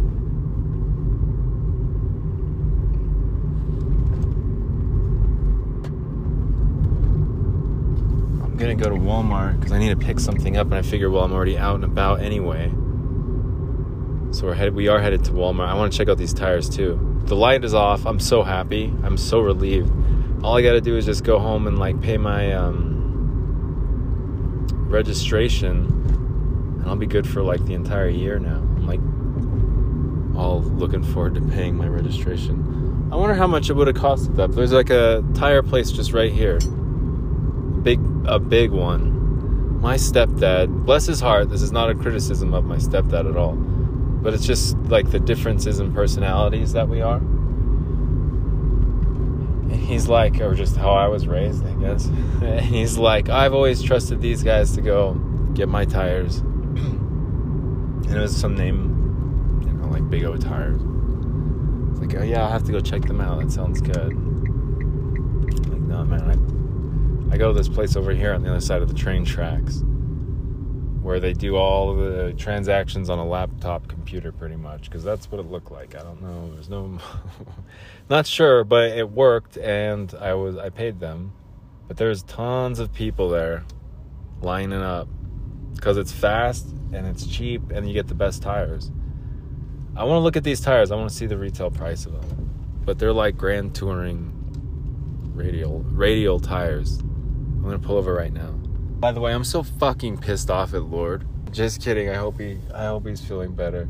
I'm 8.44 8.58
gonna 8.58 8.76
go 8.76 8.90
to 8.90 8.96
Walmart 8.96 9.58
because 9.60 9.72
I 9.72 9.80
need 9.80 9.90
to 9.90 9.98
pick 9.98 10.20
something 10.20 10.58
up, 10.58 10.68
and 10.68 10.76
I 10.76 10.82
figure, 10.82 11.10
well, 11.10 11.24
I'm 11.24 11.32
already 11.32 11.58
out 11.58 11.76
and 11.76 11.84
about 11.86 12.22
anyway. 12.22 12.70
So 14.32 14.46
we're 14.46 14.54
headed. 14.54 14.76
We 14.76 14.88
are 14.90 15.00
headed 15.00 15.24
to 15.26 15.32
Walmart. 15.32 15.70
I 15.70 15.74
want 15.74 15.92
to 15.92 15.98
check 15.98 16.08
out 16.08 16.18
these 16.18 16.34
tires 16.34 16.70
too. 16.70 17.00
The 17.26 17.36
light 17.36 17.64
is 17.64 17.74
off. 17.74 18.06
I'm 18.06 18.20
so 18.20 18.44
happy. 18.44 18.94
I'm 19.04 19.18
so 19.18 19.40
relieved. 19.40 19.92
All 20.44 20.56
I 20.56 20.62
got 20.62 20.74
to 20.74 20.82
do 20.82 20.98
is 20.98 21.06
just 21.06 21.24
go 21.24 21.40
home 21.40 21.68
and 21.68 21.80
like 21.80 22.00
pay 22.02 22.18
my 22.18 22.54
um, 22.54 22.96
registration, 24.88 25.86
and 26.80 26.86
I'll 26.90 26.96
be 26.96 27.08
good 27.08 27.28
for 27.28 27.42
like 27.42 27.66
the 27.66 27.74
entire 27.74 28.10
year 28.10 28.40
now. 28.40 28.62
Like 28.90 29.02
all 30.36 30.62
looking 30.62 31.04
forward 31.04 31.36
to 31.36 31.42
paying 31.42 31.76
my 31.76 31.88
registration. 31.88 33.10
I 33.12 33.16
wonder 33.18 33.36
how 33.36 33.46
much 33.46 33.70
it 33.70 33.74
would 33.74 33.86
have 33.86 33.96
costed 33.96 34.36
that. 34.38 34.52
There's 34.52 34.72
like 34.72 34.90
a 34.90 35.24
tire 35.36 35.62
place 35.62 35.92
just 35.92 36.12
right 36.12 36.32
here. 36.32 36.58
Big 37.84 38.00
a 38.26 38.40
big 38.40 38.72
one. 38.72 39.80
My 39.80 39.96
stepdad, 39.96 40.86
bless 40.86 41.06
his 41.06 41.20
heart, 41.20 41.50
this 41.50 41.62
is 41.62 41.72
not 41.72 41.92
a 41.92 41.96
criticism 41.96 42.54
of 42.56 42.66
my 42.66 42.78
stepdad 42.78 43.30
at 43.30 43.38
all. 43.38 43.54
But 43.54 44.34
it's 44.34 44.46
just 44.46 44.76
like 44.88 45.12
the 45.12 45.20
differences 45.20 45.80
in 45.80 45.94
personalities 45.94 46.74
that 46.74 46.90
we 46.90 47.02
are. 47.02 47.18
And 49.70 49.76
he's 49.76 50.08
like, 50.08 50.42
or 50.42 50.56
just 50.56 50.76
how 50.76 50.92
I 50.92 51.08
was 51.08 51.28
raised, 51.28 51.64
I 51.66 51.74
guess. 51.74 52.08
And 52.42 52.62
he's 52.62 52.98
like, 52.98 53.30
I've 53.30 53.54
always 53.54 53.84
trusted 53.84 54.20
these 54.20 54.42
guys 54.42 54.74
to 54.74 54.82
go 54.82 55.14
get 55.54 55.70
my 55.70 55.86
tires. 55.86 56.42
And 58.10 58.18
it 58.18 58.22
was 58.22 58.36
some 58.36 58.56
name, 58.56 59.62
you 59.64 59.74
know, 59.74 59.88
like 59.88 60.10
Big 60.10 60.24
O 60.24 60.36
Tires. 60.36 60.82
It's 61.92 62.00
like, 62.00 62.16
oh 62.16 62.24
yeah, 62.24 62.44
I'll 62.44 62.52
have 62.52 62.64
to 62.64 62.72
go 62.72 62.80
check 62.80 63.04
them 63.04 63.22
out. 63.22 63.40
That 63.40 63.52
sounds 63.52 63.82
good. 63.82 64.12
I'm 64.12 65.62
like, 65.70 65.82
no, 65.82 66.04
man, 66.04 67.30
I, 67.32 67.34
I 67.34 67.38
go 67.38 67.54
to 67.54 67.58
this 67.58 67.70
place 67.70 67.96
over 67.96 68.12
here 68.12 68.34
on 68.34 68.42
the 68.42 68.50
other 68.50 68.62
side 68.62 68.82
of 68.82 68.88
the 68.88 68.96
train 68.96 69.26
tracks 69.26 69.84
where 71.04 71.20
they 71.20 71.34
do 71.34 71.56
all 71.56 71.96
the 71.96 72.34
transactions 72.38 73.10
on 73.10 73.20
a 73.20 73.26
laptop 73.26 73.88
computer 73.88 74.32
pretty 74.32 74.56
much 74.56 74.84
because 74.84 75.04
that's 75.04 75.32
what 75.32 75.40
it 75.40 75.50
looked 75.50 75.72
like 75.72 75.96
i 75.96 76.04
don't 76.04 76.22
know 76.22 76.52
there's 76.54 76.70
no 76.70 77.00
not 78.10 78.28
sure 78.28 78.64
but 78.66 78.92
it 78.92 79.10
worked 79.10 79.58
and 79.58 80.14
i 80.20 80.34
was 80.34 80.58
i 80.58 80.70
paid 80.70 81.00
them 81.00 81.32
but 81.88 81.96
there's 81.96 82.22
tons 82.24 82.80
of 82.80 82.94
people 82.94 83.30
there 83.30 83.64
lining 84.42 84.82
up 84.82 85.08
because 85.76 85.98
it's 85.98 86.12
fast 86.12 86.68
and 86.94 87.08
it's 87.08 87.26
cheap 87.26 87.72
and 87.72 87.88
you 87.88 87.94
get 87.94 88.08
the 88.08 88.16
best 88.16 88.42
tires 88.42 88.92
i 89.96 90.04
want 90.04 90.18
to 90.18 90.24
look 90.24 90.36
at 90.36 90.44
these 90.44 90.62
tires 90.62 90.92
i 90.92 90.96
want 90.96 91.10
to 91.10 91.16
see 91.16 91.26
the 91.26 91.38
retail 91.38 91.72
price 91.72 92.06
of 92.06 92.14
them 92.14 92.50
but 92.86 93.00
they're 93.00 93.14
like 93.14 93.38
grand 93.38 93.74
touring 93.74 94.34
radial 95.34 95.80
radial 95.90 96.40
tires 96.40 97.00
i'm 97.00 97.64
gonna 97.64 97.80
pull 97.80 97.98
over 97.98 98.14
right 98.14 98.34
now 98.34 98.54
by 99.00 99.14
the 99.14 99.22
way, 99.22 99.34
I'm 99.34 99.46
so 99.46 99.64
fucking 99.64 100.18
pissed 100.18 100.52
off 100.52 100.74
at 100.74 100.84
Lord. 100.84 101.26
Just 101.52 101.82
kidding. 101.82 102.10
I 102.10 102.16
hope 102.16 102.38
he 102.38 102.58
I 102.76 102.88
hope 102.88 103.08
he's 103.08 103.22
feeling 103.22 103.54
better. 103.54 103.88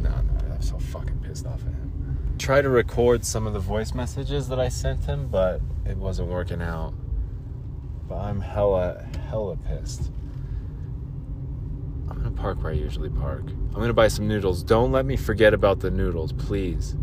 No, 0.00 0.10
no, 0.10 0.54
I'm 0.54 0.62
so 0.62 0.78
fucking 0.78 1.18
pissed 1.26 1.44
off 1.44 1.60
at 1.62 1.72
him. 1.72 2.36
Try 2.38 2.62
to 2.62 2.68
record 2.68 3.24
some 3.24 3.48
of 3.48 3.52
the 3.52 3.58
voice 3.58 3.94
messages 3.94 4.48
that 4.48 4.60
I 4.60 4.68
sent 4.68 5.06
him, 5.06 5.26
but 5.26 5.60
it 5.84 5.96
wasn't 5.96 6.28
working 6.28 6.62
out. 6.62 6.94
But 8.08 8.18
I'm 8.18 8.40
hella 8.40 9.04
hella 9.28 9.56
pissed. 9.56 10.12
Park 12.36 12.62
where 12.62 12.72
I 12.72 12.76
usually 12.76 13.10
park. 13.10 13.44
I'm 13.48 13.80
gonna 13.80 13.92
buy 13.92 14.08
some 14.08 14.28
noodles. 14.28 14.62
Don't 14.62 14.92
let 14.92 15.04
me 15.04 15.16
forget 15.16 15.54
about 15.54 15.80
the 15.80 15.90
noodles, 15.90 16.32
please. 16.32 16.96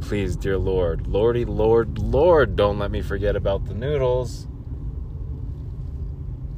Please, 0.00 0.36
dear 0.36 0.58
Lord. 0.58 1.06
Lordy, 1.06 1.44
Lord, 1.44 1.98
Lord, 1.98 2.54
don't 2.54 2.78
let 2.78 2.90
me 2.90 3.02
forget 3.02 3.34
about 3.34 3.64
the 3.64 3.74
noodles 3.74 4.46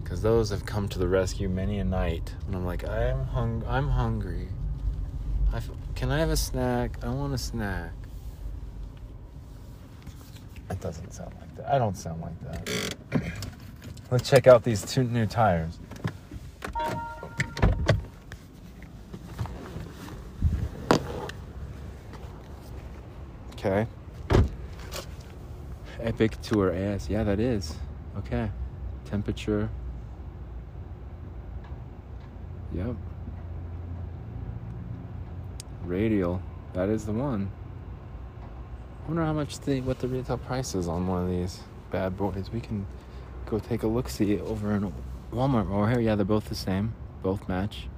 because 0.09 0.23
those 0.23 0.49
have 0.49 0.65
come 0.65 0.89
to 0.89 0.99
the 0.99 1.07
rescue 1.07 1.51
many 1.51 1.79
a 1.79 1.85
night. 1.85 2.35
And 2.47 2.57
I'm 2.57 2.65
like, 2.65 2.89
I'm 2.89 3.25
hung, 3.27 3.63
I'm 3.69 3.91
hungry. 3.91 4.49
I 5.53 5.59
f- 5.59 5.71
can 5.95 6.11
I 6.11 6.19
have 6.19 6.31
a 6.31 6.37
snack? 6.37 6.97
I 7.03 7.11
want 7.11 7.35
a 7.35 7.39
snack. 7.39 7.93
It 10.71 10.81
doesn't 10.81 11.13
sound 11.13 11.35
like 11.39 11.55
that. 11.57 11.73
I 11.73 11.79
don't 11.79 11.97
sound 11.97 12.23
like 12.23 12.41
that. 12.41 13.33
Let's 14.11 14.29
check 14.29 14.47
out 14.47 14.65
these 14.65 14.83
two 14.83 15.05
new 15.05 15.27
tires. 15.27 15.79
Okay. 23.59 23.89
Epic 26.01 26.41
Tour 26.43 26.71
AS. 26.71 27.11
Yeah, 27.11 27.25
that 27.25 27.41
is. 27.41 27.75
Okay. 28.19 28.53
Temperature. 29.05 29.69
Yep. 32.73 32.95
Radial. 35.85 36.41
That 36.73 36.89
is 36.89 37.05
the 37.05 37.11
one. 37.11 37.51
I 38.43 39.09
wonder 39.09 39.25
how 39.25 39.33
much 39.33 39.59
the 39.59 39.81
what 39.81 39.99
the 39.99 40.07
retail 40.07 40.39
price 40.39 40.77
is 40.77 40.87
on 40.87 41.09
one 41.09 41.25
of 41.25 41.29
these 41.29 41.59
bad 41.91 42.17
boys. 42.17 42.51
We 42.53 42.61
can 42.61 42.87
go 43.47 43.59
take 43.59 43.83
a 43.83 43.89
look 43.89 44.09
see 44.09 44.39
over 44.39 44.77
in 44.77 44.93
Walmart 45.33 45.69
over 45.69 45.91
here. 45.91 45.99
Yeah, 45.99 46.15
they're 46.15 46.25
both 46.25 46.49
the 46.49 46.55
same. 46.55 46.95
Both 47.25 47.49
match. 47.49 47.89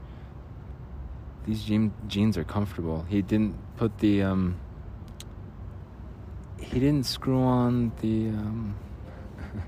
These 1.44 1.64
jean, 1.64 1.92
jeans 2.06 2.38
are 2.38 2.44
comfortable. 2.44 3.04
He 3.10 3.20
didn't 3.20 3.56
put 3.76 3.98
the 3.98 4.22
um 4.22 4.56
he 6.72 6.78
didn't 6.78 7.04
screw 7.04 7.42
on 7.42 7.92
the 8.00 8.28
um 8.28 8.76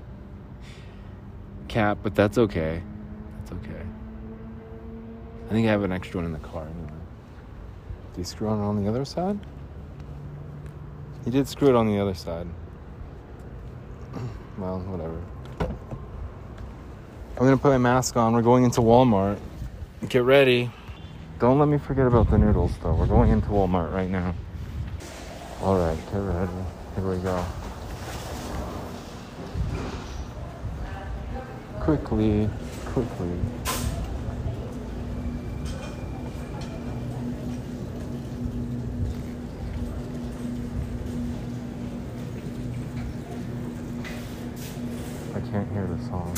cap, 1.67 1.97
but 2.01 2.15
that's 2.15 2.37
okay. 2.37 2.81
That's 3.39 3.51
okay. 3.53 3.81
I 5.47 5.49
think 5.49 5.67
I 5.67 5.71
have 5.71 5.83
an 5.83 5.91
extra 5.91 6.19
one 6.19 6.25
in 6.25 6.33
the 6.33 6.39
car 6.39 6.63
anyway. 6.63 6.91
Did 8.13 8.21
he 8.21 8.23
screw 8.23 8.47
on 8.47 8.59
it 8.59 8.63
on 8.63 8.81
the 8.81 8.89
other 8.89 9.05
side? 9.05 9.39
He 11.25 11.31
did 11.31 11.47
screw 11.47 11.69
it 11.69 11.75
on 11.75 11.87
the 11.87 11.99
other 11.99 12.13
side. 12.13 12.47
Well, 14.55 14.81
whatever. 14.81 15.19
I'm 17.35 17.43
gonna 17.43 17.57
put 17.57 17.71
my 17.71 17.79
mask 17.79 18.15
on. 18.15 18.33
We're 18.33 18.43
going 18.43 18.63
into 18.63 18.81
Walmart. 18.81 19.39
Get 20.07 20.21
ready. 20.21 20.69
Don't 21.39 21.57
let 21.57 21.67
me 21.67 21.79
forget 21.79 22.05
about 22.05 22.29
the 22.29 22.37
noodles, 22.37 22.71
though. 22.83 22.93
We're 22.93 23.07
going 23.07 23.31
into 23.31 23.47
Walmart 23.47 23.91
right 23.91 24.11
now. 24.11 24.35
All 25.63 25.75
right, 25.75 25.97
get 26.11 26.19
ready. 26.19 26.51
Here 26.95 27.03
we 27.09 27.17
go. 27.17 27.43
Quickly, 31.79 32.49
quickly. 32.85 33.39
I 45.35 45.39
can't 45.51 45.71
hear 45.71 45.87
the 45.87 45.97
song. 46.05 46.37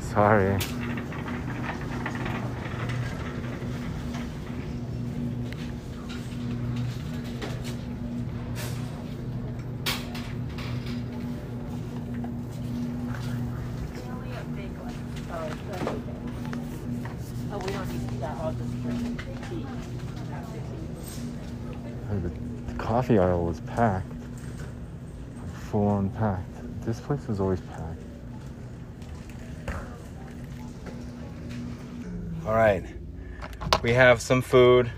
Sorry. 0.00 0.48
Only 14.10 14.32
a 14.32 14.44
big 14.56 14.72
one. 14.78 14.96
Oh, 15.30 15.48
that's 15.70 15.82
okay. 15.82 15.98
Oh, 17.52 17.58
we 17.58 17.70
don't 17.70 17.88
need 17.88 18.20
that. 18.20 18.34
I'll 18.38 18.52
just 18.54 18.74
drink 18.82 19.22
tea. 19.48 19.64
The 22.10 22.32
coffee 22.98 23.20
aisle 23.20 23.44
was 23.44 23.60
packed. 23.60 24.12
Full 25.70 25.86
on 25.86 26.10
packed. 26.10 26.84
This 26.84 26.98
place 26.98 27.28
was 27.28 27.38
always 27.38 27.60
packed. 27.60 28.02
All 32.44 32.54
right. 32.56 32.82
We 33.84 33.92
have 33.92 34.20
some 34.20 34.42
food. 34.42 34.90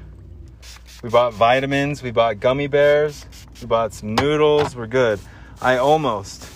We 1.02 1.10
bought 1.10 1.34
vitamins. 1.34 2.02
We 2.02 2.10
bought 2.10 2.40
gummy 2.40 2.68
bears. 2.68 3.26
We 3.60 3.66
bought 3.66 3.92
some 3.92 4.14
noodles. 4.14 4.74
We're 4.74 4.86
good. 4.86 5.20
I 5.60 5.76
almost, 5.76 6.48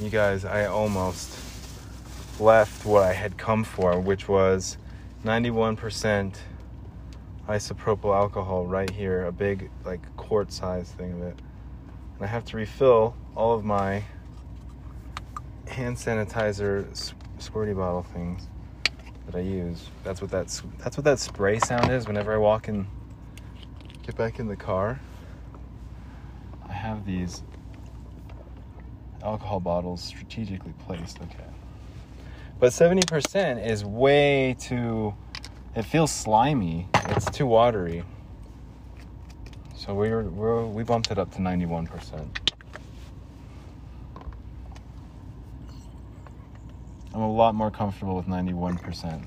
you 0.00 0.10
guys, 0.10 0.44
I 0.44 0.66
almost 0.66 1.38
left 2.40 2.84
what 2.84 3.04
I 3.04 3.12
had 3.12 3.38
come 3.38 3.62
for, 3.62 4.00
which 4.00 4.26
was 4.26 4.78
91% 5.24 6.34
isopropyl 7.48 8.14
alcohol 8.14 8.66
right 8.66 8.90
here, 8.90 9.24
a 9.24 9.32
big 9.32 9.70
like 9.84 10.00
quart 10.16 10.52
size 10.52 10.92
thing 10.92 11.12
of 11.12 11.22
it. 11.22 11.38
And 12.16 12.22
I 12.22 12.26
have 12.26 12.44
to 12.46 12.56
refill 12.56 13.16
all 13.34 13.54
of 13.54 13.64
my 13.64 14.04
hand 15.66 15.96
sanitizer 15.96 17.14
squirty 17.38 17.74
bottle 17.74 18.02
things 18.02 18.48
that 19.26 19.34
I 19.34 19.40
use. 19.40 19.88
That's 20.04 20.20
what 20.20 20.30
that's 20.30 20.62
that's 20.78 20.96
what 20.96 21.04
that 21.04 21.18
spray 21.18 21.58
sound 21.58 21.90
is 21.90 22.06
whenever 22.06 22.32
I 22.34 22.36
walk 22.36 22.68
and 22.68 22.86
get 24.02 24.16
back 24.16 24.38
in 24.38 24.48
the 24.48 24.56
car. 24.56 25.00
I 26.68 26.72
have 26.72 27.06
these 27.06 27.42
alcohol 29.22 29.60
bottles 29.60 30.02
strategically 30.02 30.74
placed, 30.86 31.18
okay. 31.22 31.44
But 32.60 32.72
70% 32.72 33.64
is 33.64 33.84
way 33.84 34.56
too 34.58 35.14
it 35.74 35.82
feels 35.82 36.10
slimy. 36.10 36.88
It's 37.08 37.30
too 37.30 37.46
watery. 37.46 38.04
So 39.76 39.94
we're, 39.94 40.22
we're 40.22 40.66
we 40.66 40.82
bumped 40.82 41.10
it 41.10 41.18
up 41.18 41.32
to 41.32 41.38
91%. 41.38 42.28
I'm 47.14 47.20
a 47.20 47.32
lot 47.32 47.54
more 47.54 47.70
comfortable 47.70 48.16
with 48.16 48.26
91%. 48.26 49.24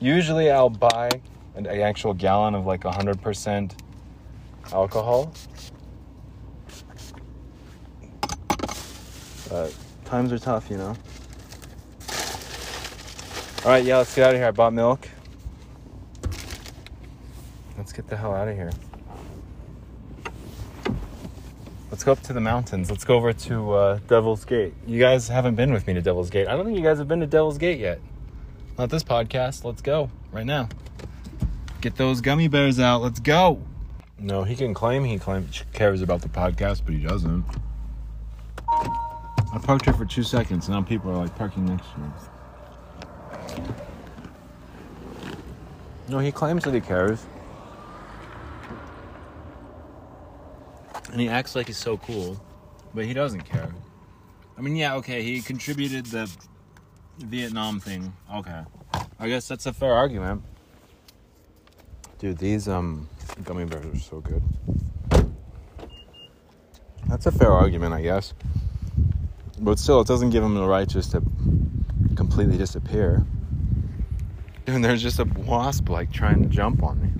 Usually 0.00 0.50
I'll 0.50 0.68
buy 0.68 1.10
an, 1.54 1.66
an 1.66 1.80
actual 1.80 2.12
gallon 2.12 2.54
of 2.54 2.66
like 2.66 2.82
100% 2.82 3.72
alcohol. 4.72 5.32
But 9.48 9.74
times 10.04 10.32
are 10.32 10.38
tough, 10.38 10.70
you 10.70 10.76
know. 10.76 10.96
All 13.64 13.70
right, 13.70 13.84
yeah, 13.84 13.98
let's 13.98 14.14
get 14.14 14.26
out 14.26 14.34
of 14.34 14.40
here. 14.40 14.48
I 14.48 14.50
bought 14.52 14.72
milk. 14.72 15.08
Let's 17.80 17.94
get 17.94 18.08
the 18.08 18.16
hell 18.18 18.34
out 18.34 18.46
of 18.46 18.54
here. 18.54 18.70
Let's 21.90 22.04
go 22.04 22.12
up 22.12 22.20
to 22.24 22.34
the 22.34 22.40
mountains. 22.40 22.90
Let's 22.90 23.04
go 23.04 23.14
over 23.14 23.32
to 23.32 23.72
uh, 23.72 23.98
Devil's 24.06 24.44
Gate. 24.44 24.74
You 24.86 25.00
guys 25.00 25.28
haven't 25.28 25.54
been 25.54 25.72
with 25.72 25.86
me 25.86 25.94
to 25.94 26.02
Devil's 26.02 26.28
Gate. 26.28 26.46
I 26.46 26.56
don't 26.56 26.66
think 26.66 26.76
you 26.76 26.84
guys 26.84 26.98
have 26.98 27.08
been 27.08 27.20
to 27.20 27.26
Devil's 27.26 27.56
Gate 27.56 27.80
yet. 27.80 27.98
Not 28.76 28.90
this 28.90 29.02
podcast. 29.02 29.64
Let's 29.64 29.80
go 29.80 30.10
right 30.30 30.44
now. 30.44 30.68
Get 31.80 31.96
those 31.96 32.20
gummy 32.20 32.48
bears 32.48 32.78
out. 32.78 33.00
Let's 33.00 33.18
go. 33.18 33.62
No, 34.18 34.44
he 34.44 34.56
can 34.56 34.74
claim 34.74 35.02
he 35.02 35.18
claims 35.18 35.64
cares 35.72 36.02
about 36.02 36.20
the 36.20 36.28
podcast, 36.28 36.82
but 36.84 36.92
he 36.92 37.00
doesn't. 37.00 37.46
I 38.68 39.58
parked 39.62 39.86
here 39.86 39.94
for 39.94 40.04
two 40.04 40.22
seconds. 40.22 40.68
and 40.68 40.76
Now 40.76 40.82
people 40.82 41.10
are 41.12 41.16
like 41.16 41.34
parking 41.34 41.64
next 41.64 41.86
to 41.94 42.00
me. 42.00 42.10
No, 46.10 46.18
he 46.18 46.30
claims 46.30 46.64
that 46.64 46.74
he 46.74 46.82
cares. 46.82 47.24
And 51.12 51.20
he 51.20 51.28
acts 51.28 51.56
like 51.56 51.66
he's 51.66 51.76
so 51.76 51.96
cool, 51.98 52.40
but 52.94 53.04
he 53.04 53.14
doesn't 53.14 53.42
care. 53.42 53.74
I 54.56 54.60
mean, 54.60 54.76
yeah, 54.76 54.94
okay, 54.96 55.22
he 55.22 55.40
contributed 55.40 56.06
the 56.06 56.30
Vietnam 57.18 57.80
thing. 57.80 58.12
Okay. 58.34 58.62
I 59.18 59.28
guess 59.28 59.48
that's 59.48 59.66
a 59.66 59.72
fair 59.72 59.92
argument. 59.92 60.42
Dude, 62.18 62.38
these 62.38 62.68
um 62.68 63.08
gummy 63.44 63.64
bears 63.64 63.86
are 63.86 63.98
so 63.98 64.20
good. 64.20 64.42
That's 67.08 67.26
a 67.26 67.32
fair 67.32 67.52
argument, 67.52 67.94
I 67.94 68.02
guess. 68.02 68.34
But 69.58 69.78
still, 69.78 70.00
it 70.00 70.06
doesn't 70.06 70.30
give 70.30 70.42
him 70.42 70.54
the 70.54 70.66
right 70.66 70.88
just 70.88 71.10
to 71.12 71.22
completely 72.14 72.56
disappear. 72.56 73.24
And 74.66 74.84
there's 74.84 75.02
just 75.02 75.18
a 75.18 75.24
wasp 75.24 75.88
like 75.88 76.12
trying 76.12 76.42
to 76.42 76.48
jump 76.48 76.82
on 76.82 77.02
me. 77.02 77.10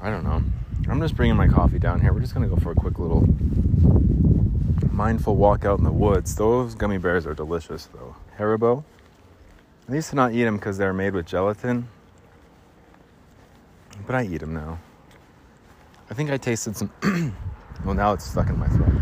I 0.00 0.10
don't 0.10 0.24
know. 0.24 0.42
I'm 0.88 1.00
just 1.00 1.16
bringing 1.16 1.36
my 1.36 1.48
coffee 1.48 1.78
down 1.78 2.00
here. 2.00 2.12
We're 2.12 2.20
just 2.20 2.34
gonna 2.34 2.48
go 2.48 2.56
for 2.56 2.72
a 2.72 2.74
quick 2.74 2.98
little 2.98 3.26
mindful 4.92 5.36
walk 5.36 5.64
out 5.64 5.78
in 5.78 5.84
the 5.84 5.92
woods. 5.92 6.34
Those 6.34 6.74
gummy 6.74 6.98
bears 6.98 7.26
are 7.26 7.34
delicious, 7.34 7.88
though. 7.92 8.16
Haribo. 8.38 8.84
I 9.88 9.94
used 9.94 10.10
to 10.10 10.16
not 10.16 10.32
eat 10.32 10.44
them 10.44 10.56
because 10.56 10.78
they're 10.78 10.92
made 10.92 11.14
with 11.14 11.26
gelatin, 11.26 11.88
but 14.06 14.14
I 14.14 14.24
eat 14.24 14.38
them 14.38 14.54
now. 14.54 14.78
I 16.10 16.14
think 16.14 16.30
I 16.30 16.36
tasted 16.36 16.76
some. 16.76 16.90
well, 17.84 17.94
now 17.94 18.12
it's 18.12 18.24
stuck 18.24 18.48
in 18.48 18.58
my 18.58 18.68
throat. 18.68 18.92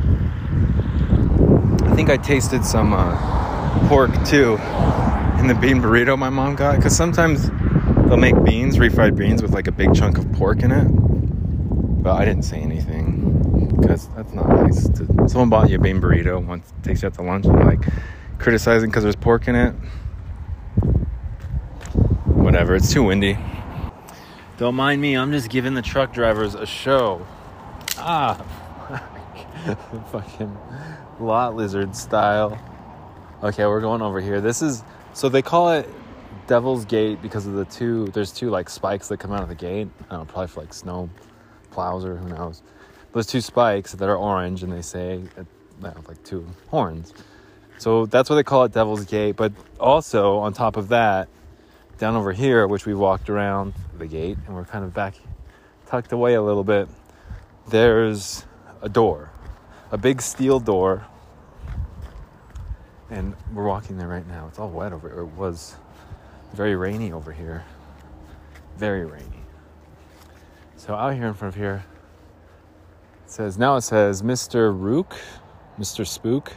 I 1.90 1.94
think 1.94 2.10
I 2.10 2.16
tasted 2.16 2.64
some 2.64 2.92
uh, 2.92 3.88
pork 3.88 4.10
too 4.24 4.58
in 5.38 5.46
the 5.46 5.54
bean 5.54 5.80
burrito 5.80 6.18
my 6.18 6.28
mom 6.28 6.56
got 6.56 6.76
because 6.76 6.96
sometimes 6.96 7.48
they'll 8.08 8.16
make 8.16 8.34
beans, 8.44 8.76
refried 8.76 9.16
beans 9.16 9.40
with 9.40 9.52
like 9.52 9.68
a 9.68 9.72
big 9.72 9.94
chunk 9.94 10.18
of 10.18 10.30
pork 10.32 10.62
in 10.62 10.72
it. 10.72 11.07
But 12.08 12.22
I 12.22 12.24
didn't 12.24 12.44
say 12.44 12.56
anything 12.56 13.76
because 13.76 14.08
that's 14.16 14.32
not 14.32 14.48
nice. 14.48 14.88
To, 14.88 15.28
someone 15.28 15.50
bought 15.50 15.68
you 15.68 15.76
a 15.76 15.78
bean 15.78 16.00
burrito, 16.00 16.42
once 16.42 16.72
takes 16.82 17.02
you 17.02 17.08
out 17.08 17.12
to 17.16 17.22
lunch, 17.22 17.44
and 17.44 17.66
like 17.66 17.80
criticizing 18.38 18.88
because 18.88 19.02
there's 19.02 19.14
pork 19.14 19.46
in 19.46 19.54
it. 19.54 19.72
Whatever. 22.24 22.76
It's 22.76 22.90
too 22.90 23.02
windy. 23.02 23.36
Don't 24.56 24.74
mind 24.74 25.02
me. 25.02 25.18
I'm 25.18 25.32
just 25.32 25.50
giving 25.50 25.74
the 25.74 25.82
truck 25.82 26.14
drivers 26.14 26.54
a 26.54 26.64
show. 26.64 27.26
Ah, 27.98 28.36
fucking 30.10 30.56
lot 31.20 31.56
lizard 31.56 31.94
style. 31.94 32.58
Okay, 33.42 33.66
we're 33.66 33.82
going 33.82 34.00
over 34.00 34.18
here. 34.18 34.40
This 34.40 34.62
is 34.62 34.82
so 35.12 35.28
they 35.28 35.42
call 35.42 35.72
it 35.72 35.86
Devil's 36.46 36.86
Gate 36.86 37.20
because 37.20 37.46
of 37.46 37.52
the 37.52 37.66
two. 37.66 38.06
There's 38.14 38.32
two 38.32 38.48
like 38.48 38.70
spikes 38.70 39.08
that 39.08 39.18
come 39.18 39.30
out 39.30 39.42
of 39.42 39.50
the 39.50 39.54
gate. 39.54 39.88
I 40.08 40.14
don't 40.14 40.20
know, 40.20 40.32
probably 40.32 40.48
for 40.48 40.60
like 40.62 40.72
snow 40.72 41.10
plows 41.78 42.04
or 42.04 42.16
who 42.16 42.28
knows. 42.28 42.60
Those 43.12 43.28
two 43.28 43.40
spikes 43.40 43.92
that 43.92 44.08
are 44.08 44.16
orange, 44.16 44.64
and 44.64 44.72
they 44.72 44.82
say 44.82 45.22
uh, 45.38 45.44
have 45.88 46.08
like 46.08 46.20
two 46.24 46.44
horns. 46.70 47.14
So 47.78 48.06
that's 48.06 48.28
why 48.28 48.34
they 48.34 48.42
call 48.42 48.64
it 48.64 48.72
Devil's 48.72 49.04
Gate. 49.04 49.36
But 49.36 49.52
also 49.78 50.38
on 50.38 50.52
top 50.52 50.76
of 50.76 50.88
that, 50.88 51.28
down 51.98 52.16
over 52.16 52.32
here, 52.32 52.66
which 52.66 52.84
we 52.84 52.94
walked 52.94 53.30
around 53.30 53.74
the 53.96 54.08
gate, 54.08 54.38
and 54.44 54.56
we're 54.56 54.64
kind 54.64 54.84
of 54.84 54.92
back 54.92 55.14
tucked 55.86 56.10
away 56.10 56.34
a 56.34 56.42
little 56.42 56.64
bit. 56.64 56.88
There's 57.68 58.44
a 58.82 58.88
door, 58.88 59.30
a 59.92 59.98
big 59.98 60.20
steel 60.20 60.58
door, 60.58 61.06
and 63.08 63.36
we're 63.54 63.68
walking 63.68 63.98
there 63.98 64.08
right 64.08 64.26
now. 64.26 64.48
It's 64.48 64.58
all 64.58 64.70
wet 64.70 64.92
over 64.92 65.08
here. 65.08 65.20
It 65.20 65.26
was 65.26 65.76
very 66.54 66.74
rainy 66.74 67.12
over 67.12 67.30
here. 67.30 67.64
Very 68.76 69.04
rainy. 69.04 69.37
So 70.78 70.94
out 70.94 71.14
here 71.14 71.26
in 71.26 71.34
front 71.34 71.54
of 71.54 71.60
here, 71.60 71.84
it 73.24 73.30
says 73.30 73.58
now 73.58 73.74
it 73.76 73.82
says 73.82 74.22
Mr. 74.22 74.72
Rook, 74.72 75.16
Mr. 75.76 76.06
Spook. 76.06 76.52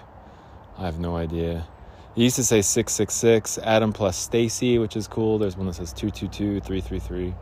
I 0.78 0.86
have 0.86 1.00
no 1.00 1.16
idea. 1.18 1.68
It 2.16 2.22
used 2.22 2.36
to 2.36 2.44
say 2.44 2.62
666, 2.62 3.58
Adam 3.58 3.92
plus 3.92 4.16
Stacy, 4.16 4.78
which 4.78 4.96
is 4.96 5.08
cool. 5.08 5.40
There's 5.40 5.58
one 5.58 5.66
that 5.66 5.74
says 5.74 5.92
222, 5.92 6.62
333. 6.62 7.34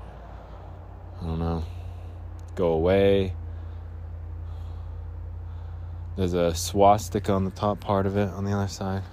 I 1.22 1.26
don't 1.26 1.38
know. 1.38 1.66
Go 2.56 2.68
away. 2.72 3.34
There's 6.16 6.34
a 6.34 6.56
swastika 6.56 7.34
on 7.34 7.44
the 7.44 7.52
top 7.52 7.82
part 7.82 8.06
of 8.06 8.16
it 8.16 8.30
on 8.30 8.46
the 8.46 8.54
other 8.54 8.70
side. 8.70 9.04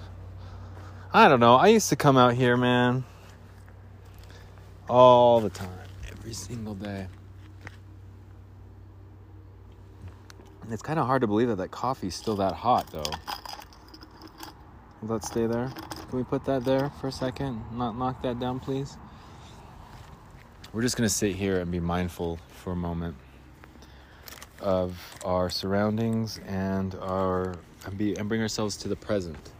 I 1.13 1.27
don't 1.27 1.41
know. 1.41 1.55
I 1.55 1.67
used 1.67 1.89
to 1.89 1.97
come 1.97 2.15
out 2.15 2.33
here, 2.33 2.55
man, 2.55 3.03
all 4.89 5.41
the 5.41 5.49
time, 5.49 5.69
every 6.09 6.33
single 6.33 6.73
day. 6.73 7.07
It's 10.73 10.81
kind 10.81 10.99
of 10.99 11.05
hard 11.05 11.21
to 11.21 11.27
believe 11.27 11.47
that 11.47 11.57
that 11.57 11.71
coffee's 11.71 12.15
still 12.15 12.35
that 12.37 12.53
hot, 12.53 12.87
though. 12.91 13.11
Let's 15.01 15.27
stay 15.27 15.45
there? 15.47 15.71
Can 16.09 16.17
we 16.17 16.23
put 16.23 16.45
that 16.45 16.65
there 16.65 16.89
for 17.01 17.07
a 17.07 17.11
second? 17.11 17.61
Not 17.71 17.97
knock 17.97 18.21
that 18.23 18.39
down, 18.39 18.59
please. 18.59 18.97
We're 20.73 20.81
just 20.81 20.97
gonna 20.97 21.09
sit 21.09 21.35
here 21.35 21.59
and 21.59 21.71
be 21.71 21.79
mindful 21.79 22.39
for 22.49 22.71
a 22.73 22.75
moment 22.75 23.15
of 24.59 24.99
our 25.23 25.49
surroundings 25.49 26.39
and 26.45 26.95
our 26.95 27.55
and 27.85 27.97
be 27.97 28.15
and 28.17 28.27
bring 28.27 28.41
ourselves 28.41 28.77
to 28.77 28.87
the 28.87 28.95
present. 28.95 29.51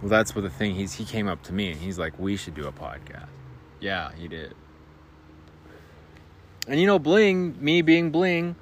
Well, 0.00 0.08
that's 0.08 0.34
what 0.34 0.42
the 0.42 0.50
thing. 0.50 0.74
He's 0.74 0.94
he 0.94 1.04
came 1.04 1.28
up 1.28 1.42
to 1.44 1.52
me 1.52 1.70
and 1.72 1.80
he's 1.80 1.98
like, 1.98 2.18
"We 2.18 2.36
should 2.36 2.54
do 2.54 2.66
a 2.66 2.72
podcast." 2.72 3.28
Yeah, 3.80 4.10
he 4.16 4.28
did. 4.28 4.54
And 6.66 6.80
you 6.80 6.86
know, 6.86 6.98
bling, 6.98 7.62
me 7.62 7.82
being 7.82 8.10
bling. 8.10 8.56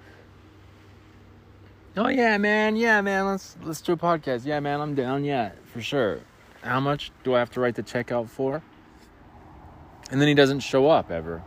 Oh 1.98 2.08
yeah, 2.08 2.36
man. 2.36 2.76
Yeah, 2.76 3.00
man. 3.00 3.24
Let's 3.26 3.56
let's 3.62 3.80
do 3.80 3.92
a 3.92 3.96
podcast. 3.96 4.44
Yeah, 4.44 4.60
man. 4.60 4.80
I'm 4.80 4.94
down. 4.94 5.24
Yeah, 5.24 5.52
for 5.64 5.80
sure. 5.80 6.20
How 6.60 6.78
much 6.78 7.10
do 7.24 7.34
I 7.34 7.38
have 7.38 7.50
to 7.52 7.60
write 7.60 7.74
the 7.74 7.82
check 7.82 8.12
out 8.12 8.28
for? 8.28 8.62
And 10.10 10.20
then 10.20 10.28
he 10.28 10.34
doesn't 10.34 10.60
show 10.60 10.88
up 10.90 11.10
ever. 11.10 11.42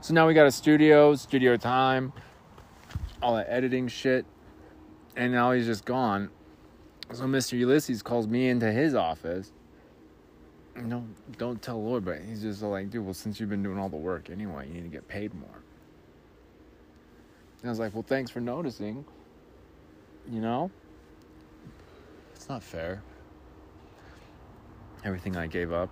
So 0.00 0.14
now 0.14 0.26
we 0.26 0.34
got 0.34 0.46
a 0.46 0.50
studio, 0.50 1.14
studio 1.14 1.56
time, 1.56 2.12
all 3.22 3.36
that 3.36 3.46
editing 3.48 3.86
shit, 3.86 4.24
and 5.14 5.32
now 5.32 5.52
he's 5.52 5.66
just 5.66 5.84
gone. 5.84 6.30
So 7.12 7.24
Mr. 7.24 7.58
Ulysses 7.58 8.02
calls 8.02 8.26
me 8.26 8.48
into 8.48 8.72
his 8.72 8.94
office. 8.94 9.52
No, 10.76 11.04
don't 11.36 11.60
tell 11.60 11.82
Lord, 11.82 12.04
but 12.04 12.20
he's 12.22 12.42
just 12.42 12.62
like, 12.62 12.90
dude, 12.90 13.04
well, 13.04 13.14
since 13.14 13.38
you've 13.38 13.50
been 13.50 13.62
doing 13.62 13.78
all 13.78 13.88
the 13.88 13.96
work 13.96 14.30
anyway, 14.30 14.66
you 14.66 14.74
need 14.74 14.82
to 14.82 14.88
get 14.88 15.06
paid 15.06 15.34
more. 15.34 15.62
And 17.60 17.68
I 17.68 17.70
was 17.70 17.78
like, 17.78 17.94
well, 17.94 18.04
thanks 18.06 18.30
for 18.30 18.40
noticing. 18.40 19.04
You 20.30 20.40
know? 20.40 20.70
It's 22.34 22.48
not 22.48 22.62
fair. 22.62 23.02
Everything 25.04 25.36
I 25.36 25.46
gave 25.46 25.72
up. 25.72 25.90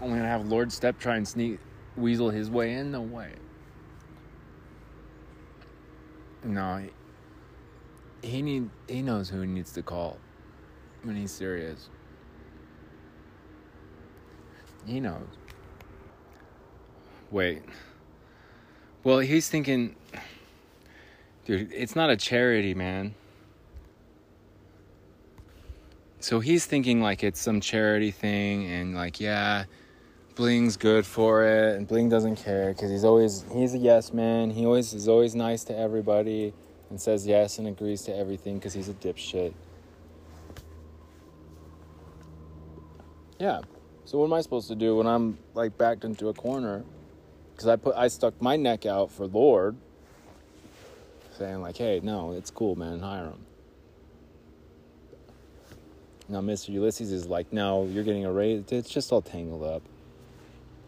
Only 0.00 0.18
gonna 0.18 0.28
have 0.28 0.46
Lord 0.46 0.70
Step 0.70 0.98
try 0.98 1.16
and 1.16 1.26
sneak 1.26 1.58
weasel 1.96 2.30
his 2.30 2.50
way 2.50 2.74
in? 2.74 2.92
No 2.92 3.00
way. 3.00 3.32
No, 6.44 6.86
he, 8.22 8.28
he 8.28 8.42
need 8.42 8.70
he 8.88 9.02
knows 9.02 9.28
who 9.30 9.40
he 9.40 9.46
needs 9.46 9.72
to 9.72 9.82
call 9.82 10.18
when 11.02 11.16
he's 11.16 11.32
serious. 11.32 11.88
He 14.84 15.00
knows. 15.00 15.26
Wait. 17.30 17.62
Well, 19.04 19.18
he's 19.18 19.48
thinking 19.48 19.96
dude, 21.46 21.72
it's 21.72 21.96
not 21.96 22.10
a 22.10 22.16
charity, 22.16 22.74
man. 22.74 23.14
So 26.20 26.40
he's 26.40 26.66
thinking 26.66 27.00
like 27.00 27.22
it's 27.22 27.40
some 27.40 27.60
charity 27.60 28.10
thing 28.10 28.66
and 28.66 28.94
like 28.94 29.20
yeah, 29.20 29.64
Bling's 30.34 30.76
good 30.76 31.06
for 31.06 31.44
it, 31.44 31.76
and 31.76 31.86
Bling 31.86 32.08
doesn't 32.08 32.36
care 32.36 32.72
because 32.72 32.90
he's 32.90 33.04
always 33.04 33.44
he's 33.52 33.74
a 33.74 33.78
yes 33.78 34.12
man. 34.12 34.50
He 34.50 34.66
always 34.66 34.92
is 34.92 35.08
always 35.08 35.34
nice 35.34 35.62
to 35.64 35.76
everybody 35.76 36.52
and 36.90 37.00
says 37.00 37.26
yes 37.26 37.58
and 37.58 37.68
agrees 37.68 38.02
to 38.02 38.16
everything 38.16 38.56
because 38.56 38.74
he's 38.74 38.88
a 38.88 38.94
dipshit. 38.94 39.52
Yeah. 43.38 43.60
So 44.04 44.18
what 44.18 44.26
am 44.26 44.32
I 44.32 44.40
supposed 44.40 44.68
to 44.68 44.74
do 44.74 44.96
when 44.96 45.06
I'm 45.06 45.38
like 45.54 45.76
backed 45.78 46.04
into 46.04 46.28
a 46.28 46.34
corner? 46.34 46.84
Because 47.56 47.68
I 47.68 47.76
put 47.76 47.96
I 47.96 48.08
stuck 48.08 48.40
my 48.42 48.56
neck 48.56 48.84
out 48.84 49.10
for 49.10 49.26
Lord, 49.26 49.76
saying 51.38 51.62
like, 51.62 51.78
"Hey, 51.78 52.00
no, 52.02 52.32
it's 52.32 52.50
cool, 52.50 52.76
man. 52.76 53.00
Hire 53.00 53.28
him." 53.28 53.46
Now 56.28 56.42
Mr. 56.42 56.68
Ulysses 56.68 57.12
is 57.12 57.26
like, 57.26 57.54
"No, 57.54 57.86
you're 57.86 58.04
getting 58.04 58.26
a 58.26 58.32
raise. 58.32 58.64
It's 58.70 58.90
just 58.90 59.10
all 59.10 59.22
tangled 59.22 59.62
up." 59.62 59.82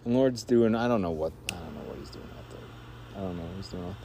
And 0.05 0.15
Lord's 0.15 0.43
doing, 0.43 0.75
I 0.75 0.89
don't 0.89 1.01
know 1.01 1.11
what, 1.11 1.33
I 1.51 1.55
don't 1.57 1.75
know 1.75 1.89
what 1.89 1.99
he's 1.99 2.11
doing 2.11 2.29
out 2.37 2.51
there. 2.51 2.61
I 3.17 3.21
don't 3.21 3.37
know 3.37 3.45
what 3.45 3.57
he's 3.57 3.69
doing 3.69 3.85
out 3.85 3.97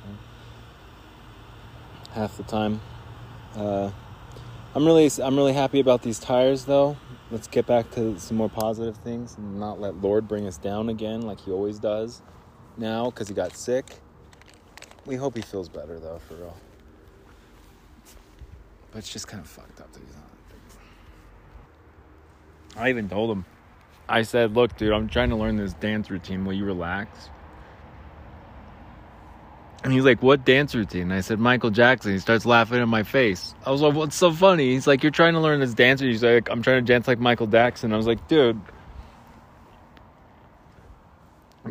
there. 2.05 2.15
Half 2.15 2.37
the 2.37 2.43
time. 2.43 2.79
Uh, 3.55 3.91
I'm 4.73 4.85
really, 4.85 5.09
I'm 5.21 5.35
really 5.35 5.53
happy 5.53 5.81
about 5.81 6.01
these 6.01 6.17
tires 6.17 6.63
though. 6.63 6.95
Let's 7.29 7.47
get 7.47 7.65
back 7.65 7.91
to 7.91 8.17
some 8.19 8.37
more 8.37 8.49
positive 8.49 8.95
things 8.97 9.37
and 9.37 9.59
not 9.59 9.81
let 9.81 10.01
Lord 10.01 10.29
bring 10.29 10.47
us 10.47 10.57
down 10.57 10.87
again 10.87 11.23
like 11.23 11.41
he 11.41 11.51
always 11.51 11.77
does 11.77 12.21
now 12.77 13.09
because 13.09 13.27
he 13.27 13.33
got 13.33 13.55
sick. 13.55 13.85
We 15.05 15.15
hope 15.15 15.35
he 15.35 15.41
feels 15.41 15.69
better 15.69 15.99
though, 15.99 16.19
for 16.27 16.35
real. 16.35 16.57
But 18.91 18.99
it's 18.99 19.09
just 19.09 19.27
kind 19.27 19.41
of 19.41 19.49
fucked 19.49 19.81
up 19.81 19.91
that 19.91 19.99
he's 19.99 20.15
not. 20.15 20.23
I 22.75 22.89
even 22.89 23.09
told 23.09 23.31
him 23.31 23.45
I 24.07 24.23
said, 24.23 24.53
look, 24.53 24.75
dude, 24.77 24.91
I'm 24.91 25.07
trying 25.07 25.29
to 25.29 25.35
learn 25.35 25.57
this 25.57 25.73
dance 25.73 26.09
routine. 26.09 26.45
Will 26.45 26.53
you 26.53 26.65
relax? 26.65 27.29
And 29.83 29.91
he's 29.91 30.05
like, 30.05 30.21
what 30.23 30.45
dance 30.45 30.73
routine? 30.73 31.11
I 31.11 31.21
said, 31.21 31.39
Michael 31.39 31.69
Jackson. 31.69 32.13
He 32.13 32.19
starts 32.19 32.45
laughing 32.45 32.81
in 32.81 32.87
my 32.87 33.03
face. 33.03 33.53
I 33.65 33.71
was 33.71 33.81
like, 33.81 33.93
what's 33.93 34.15
so 34.15 34.31
funny? 34.31 34.71
He's 34.71 34.87
like, 34.87 35.03
you're 35.03 35.11
trying 35.11 35.33
to 35.33 35.41
learn 35.41 35.59
this 35.59 35.73
dance 35.73 36.01
routine. 36.01 36.13
He's 36.13 36.23
like, 36.23 36.49
I'm 36.49 36.61
trying 36.61 36.85
to 36.85 36.93
dance 36.93 37.07
like 37.07 37.19
Michael 37.19 37.47
Jackson. 37.47 37.91
I 37.91 37.97
was 37.97 38.07
like, 38.07 38.25
dude, 38.27 38.59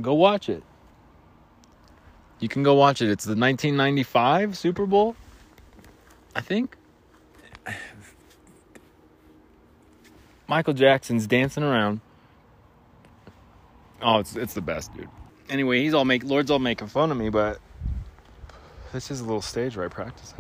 go 0.00 0.14
watch 0.14 0.48
it. 0.48 0.62
You 2.42 2.48
can 2.48 2.64
go 2.64 2.74
watch 2.74 3.00
it. 3.00 3.08
It's 3.08 3.24
the 3.24 3.36
1995 3.36 4.58
Super 4.58 4.84
Bowl, 4.84 5.14
I 6.34 6.40
think. 6.40 6.76
Michael 10.48 10.74
Jackson's 10.74 11.28
dancing 11.28 11.62
around. 11.62 12.00
Oh, 14.02 14.18
it's 14.18 14.34
it's 14.34 14.54
the 14.54 14.60
best, 14.60 14.92
dude. 14.92 15.08
Anyway, 15.48 15.82
he's 15.82 15.94
all 15.94 16.04
make 16.04 16.24
Lord's 16.24 16.50
all 16.50 16.58
making 16.58 16.88
fun 16.88 17.12
of 17.12 17.16
me, 17.16 17.28
but 17.30 17.60
this 18.92 19.12
is 19.12 19.20
a 19.20 19.24
little 19.24 19.40
stage 19.40 19.76
where 19.76 19.86
I 19.86 19.88
practice. 19.88 20.34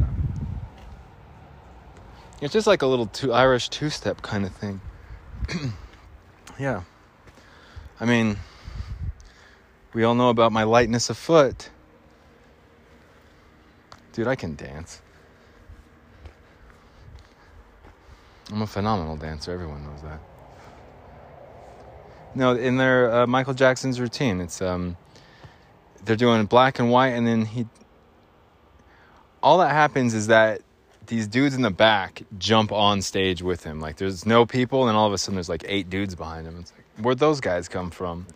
It's 2.40 2.52
just 2.52 2.66
like 2.66 2.82
a 2.82 2.86
little 2.88 3.06
two 3.06 3.32
Irish 3.32 3.68
two 3.68 3.90
step 3.90 4.22
kind 4.22 4.44
of 4.44 4.52
thing. 4.52 4.80
yeah. 6.58 6.82
I 8.00 8.06
mean, 8.06 8.38
We 9.94 10.02
all 10.02 10.16
know 10.16 10.30
about 10.30 10.50
my 10.50 10.64
lightness 10.64 11.08
of 11.08 11.16
foot. 11.16 11.70
Dude, 14.12 14.26
I 14.26 14.34
can 14.34 14.54
dance. 14.54 15.00
I'm 18.50 18.62
a 18.62 18.66
phenomenal 18.66 19.16
dancer. 19.16 19.52
Everyone 19.52 19.84
knows 19.84 20.02
that. 20.02 20.20
No, 22.34 22.54
in 22.54 22.76
their 22.76 23.12
uh, 23.12 23.26
Michael 23.26 23.54
Jackson's 23.54 24.00
routine, 24.00 24.40
it's 24.40 24.60
um, 24.60 24.96
they're 26.04 26.16
doing 26.16 26.44
black 26.46 26.78
and 26.78 26.90
white, 26.90 27.10
and 27.10 27.26
then 27.26 27.46
he. 27.46 27.66
All 29.42 29.58
that 29.58 29.70
happens 29.70 30.14
is 30.14 30.28
that 30.28 30.60
these 31.06 31.26
dudes 31.26 31.54
in 31.54 31.62
the 31.62 31.70
back 31.70 32.22
jump 32.38 32.72
on 32.72 33.02
stage 33.02 33.42
with 33.42 33.64
him. 33.64 33.80
Like 33.80 33.96
there's 33.96 34.26
no 34.26 34.46
people, 34.46 34.88
and 34.88 34.96
all 34.96 35.06
of 35.06 35.12
a 35.12 35.18
sudden 35.18 35.34
there's 35.36 35.48
like 35.48 35.64
eight 35.66 35.88
dudes 35.88 36.14
behind 36.14 36.46
him. 36.46 36.58
It's 36.60 36.72
like 36.72 37.04
where'd 37.04 37.18
those 37.18 37.40
guys 37.40 37.68
come 37.68 37.90
from? 37.90 38.26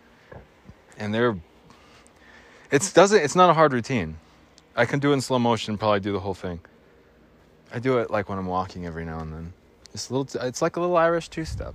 And 0.97 1.13
they're. 1.13 1.37
It's 2.71 2.91
doesn't. 2.91 3.19
It's 3.19 3.35
not 3.35 3.49
a 3.49 3.53
hard 3.53 3.73
routine. 3.73 4.17
I 4.77 4.85
can 4.85 4.99
do 4.99 5.09
it 5.09 5.15
in 5.15 5.21
slow 5.21 5.39
motion. 5.39 5.77
Probably 5.77 5.99
do 5.99 6.13
the 6.13 6.19
whole 6.19 6.35
thing. 6.35 6.59
I 7.73 7.79
do 7.79 7.97
it 7.97 8.11
like 8.11 8.29
when 8.29 8.37
I'm 8.37 8.45
walking 8.45 8.85
every 8.85 9.03
now 9.03 9.19
and 9.19 9.33
then. 9.33 9.53
It's 9.93 10.09
a 10.09 10.13
little. 10.13 10.47
It's 10.47 10.61
like 10.61 10.75
a 10.75 10.79
little 10.79 10.95
Irish 10.95 11.29
two-step. 11.29 11.73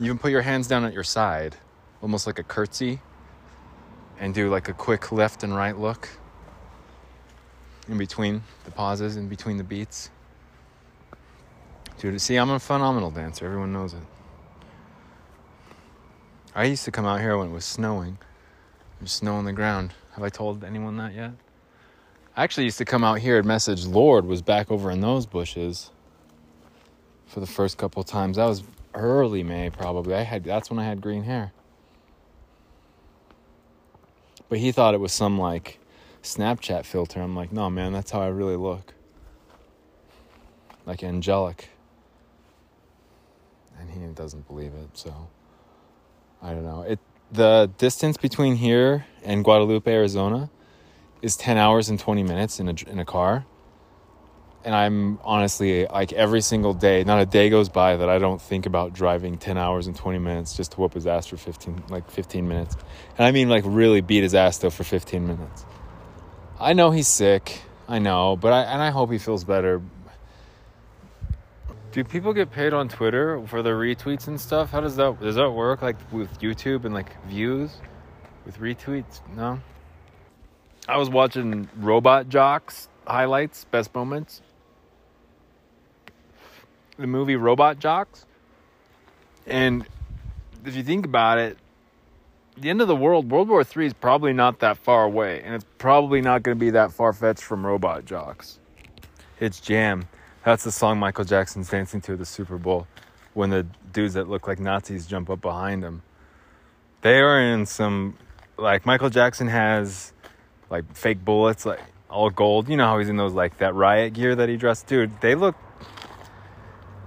You 0.00 0.10
can 0.10 0.18
put 0.18 0.30
your 0.30 0.42
hands 0.42 0.66
down 0.66 0.84
at 0.84 0.94
your 0.94 1.04
side, 1.04 1.56
almost 2.00 2.26
like 2.26 2.38
a 2.38 2.42
curtsy, 2.42 3.00
and 4.18 4.32
do 4.32 4.48
like 4.48 4.68
a 4.68 4.72
quick 4.72 5.12
left 5.12 5.42
and 5.42 5.54
right 5.54 5.76
look 5.76 6.08
in 7.88 7.98
between 7.98 8.42
the 8.64 8.70
pauses, 8.70 9.16
in 9.16 9.28
between 9.28 9.58
the 9.58 9.64
beats. 9.64 10.10
Dude, 11.98 12.20
see, 12.20 12.36
I'm 12.36 12.50
a 12.50 12.58
phenomenal 12.58 13.10
dancer. 13.10 13.44
Everyone 13.44 13.72
knows 13.72 13.92
it. 13.92 14.02
I 16.54 16.64
used 16.64 16.84
to 16.84 16.90
come 16.90 17.04
out 17.04 17.20
here 17.20 17.36
when 17.36 17.48
it 17.48 17.52
was 17.52 17.64
snowing. 17.64 18.18
There's 19.00 19.12
snow 19.12 19.34
on 19.34 19.44
the 19.44 19.52
ground. 19.52 19.94
Have 20.18 20.24
I 20.24 20.30
told 20.30 20.64
anyone 20.64 20.96
that 20.96 21.14
yet? 21.14 21.30
I 22.36 22.42
actually 22.42 22.64
used 22.64 22.78
to 22.78 22.84
come 22.84 23.04
out 23.04 23.20
here 23.20 23.38
and 23.38 23.46
message 23.46 23.86
Lord 23.86 24.26
was 24.26 24.42
back 24.42 24.68
over 24.68 24.90
in 24.90 25.00
those 25.00 25.26
bushes 25.26 25.92
for 27.28 27.38
the 27.38 27.46
first 27.46 27.78
couple 27.78 28.02
times. 28.02 28.36
That 28.36 28.46
was 28.46 28.64
early 28.94 29.44
May 29.44 29.70
probably. 29.70 30.16
I 30.16 30.22
had 30.22 30.42
that's 30.42 30.70
when 30.70 30.80
I 30.80 30.84
had 30.84 31.00
green 31.00 31.22
hair. 31.22 31.52
But 34.48 34.58
he 34.58 34.72
thought 34.72 34.92
it 34.92 34.98
was 34.98 35.12
some 35.12 35.38
like 35.38 35.78
Snapchat 36.24 36.84
filter. 36.84 37.20
I'm 37.20 37.36
like, 37.36 37.52
no 37.52 37.70
man, 37.70 37.92
that's 37.92 38.10
how 38.10 38.20
I 38.20 38.26
really 38.26 38.56
look. 38.56 38.94
Like 40.84 41.04
angelic. 41.04 41.68
And 43.78 43.88
he 43.88 44.04
doesn't 44.14 44.48
believe 44.48 44.72
it, 44.74 44.88
so 44.94 45.28
I 46.42 46.54
don't 46.54 46.64
know. 46.64 46.82
It 46.82 46.98
the 47.30 47.70
distance 47.78 48.16
between 48.16 48.56
here 48.56 49.06
and 49.22 49.44
Guadalupe, 49.44 49.90
Arizona 49.90 50.50
is 51.20 51.36
10 51.36 51.56
hours 51.56 51.88
and 51.88 51.98
20 51.98 52.22
minutes 52.22 52.60
in 52.60 52.68
a 52.68 52.74
in 52.88 52.98
a 52.98 53.04
car 53.04 53.44
and 54.64 54.74
I'm 54.74 55.18
honestly 55.22 55.86
like 55.86 56.12
every 56.12 56.40
single 56.40 56.74
day, 56.74 57.04
not 57.04 57.20
a 57.20 57.26
day 57.26 57.48
goes 57.48 57.68
by 57.68 57.96
that 57.96 58.08
I 58.08 58.18
don't 58.18 58.40
think 58.40 58.66
about 58.66 58.92
driving 58.92 59.38
10 59.38 59.56
hours 59.56 59.86
and 59.86 59.96
20 59.96 60.18
minutes 60.18 60.56
just 60.56 60.72
to 60.72 60.80
whoop 60.80 60.94
his 60.94 61.06
ass 61.06 61.26
for 61.26 61.36
15 61.36 61.84
like 61.88 62.10
15 62.10 62.46
minutes. 62.46 62.76
And 63.16 63.26
I 63.26 63.32
mean 63.32 63.48
like 63.48 63.64
really 63.66 64.00
beat 64.00 64.22
his 64.22 64.34
ass 64.34 64.58
though 64.58 64.70
for 64.70 64.84
15 64.84 65.26
minutes. 65.26 65.64
I 66.60 66.72
know 66.72 66.90
he's 66.90 67.08
sick. 67.08 67.62
I 67.88 67.98
know, 67.98 68.36
but 68.36 68.52
I 68.52 68.62
and 68.64 68.82
I 68.82 68.90
hope 68.90 69.10
he 69.10 69.18
feels 69.18 69.44
better. 69.44 69.80
Do 71.98 72.04
people 72.04 72.32
get 72.32 72.52
paid 72.52 72.72
on 72.72 72.88
Twitter 72.88 73.44
for 73.48 73.60
their 73.60 73.76
retweets 73.76 74.28
and 74.28 74.40
stuff? 74.40 74.70
How 74.70 74.80
does 74.80 74.94
that 74.94 75.20
does 75.20 75.34
that 75.34 75.50
work 75.50 75.82
like 75.82 75.96
with 76.12 76.38
YouTube 76.38 76.84
and 76.84 76.94
like 76.94 77.20
views 77.24 77.80
with 78.46 78.60
retweets? 78.60 79.20
No. 79.34 79.58
I 80.86 80.96
was 80.96 81.10
watching 81.10 81.68
Robot 81.76 82.28
Jox 82.28 82.88
highlights, 83.04 83.64
best 83.64 83.92
moments 83.96 84.42
the 87.00 87.08
movie 87.08 87.34
Robot 87.34 87.80
Jox, 87.80 88.26
And 89.44 89.84
if 90.64 90.76
you 90.76 90.84
think 90.84 91.04
about 91.04 91.38
it, 91.38 91.58
the 92.56 92.70
end 92.70 92.80
of 92.80 92.86
the 92.86 92.94
world, 92.94 93.28
World 93.28 93.48
War 93.48 93.62
III 93.62 93.86
is 93.86 93.92
probably 93.92 94.32
not 94.32 94.60
that 94.60 94.78
far 94.78 95.02
away, 95.02 95.42
and 95.42 95.52
it's 95.52 95.66
probably 95.78 96.20
not 96.20 96.44
going 96.44 96.56
to 96.56 96.60
be 96.60 96.70
that 96.70 96.92
far 96.92 97.12
fetched 97.12 97.42
from 97.42 97.66
Robot 97.66 98.04
Jox. 98.04 98.60
It's 99.40 99.58
Jam. 99.58 100.06
That's 100.48 100.64
the 100.64 100.72
song 100.72 100.98
Michael 100.98 101.26
Jackson's 101.26 101.68
dancing 101.68 102.00
to 102.00 102.14
at 102.14 102.18
the 102.20 102.24
Super 102.24 102.56
Bowl 102.56 102.86
when 103.34 103.50
the 103.50 103.66
dudes 103.92 104.14
that 104.14 104.30
look 104.30 104.48
like 104.48 104.58
Nazis 104.58 105.06
jump 105.06 105.28
up 105.28 105.42
behind 105.42 105.84
him. 105.84 106.00
They 107.02 107.18
are 107.18 107.38
in 107.38 107.66
some, 107.66 108.16
like, 108.56 108.86
Michael 108.86 109.10
Jackson 109.10 109.48
has, 109.48 110.14
like, 110.70 110.90
fake 110.96 111.22
bullets, 111.22 111.66
like, 111.66 111.80
all 112.08 112.30
gold. 112.30 112.70
You 112.70 112.78
know 112.78 112.86
how 112.86 112.98
he's 112.98 113.10
in 113.10 113.18
those, 113.18 113.34
like, 113.34 113.58
that 113.58 113.74
riot 113.74 114.14
gear 114.14 114.34
that 114.36 114.48
he 114.48 114.56
dressed? 114.56 114.86
Dude, 114.86 115.20
they 115.20 115.34
look 115.34 115.54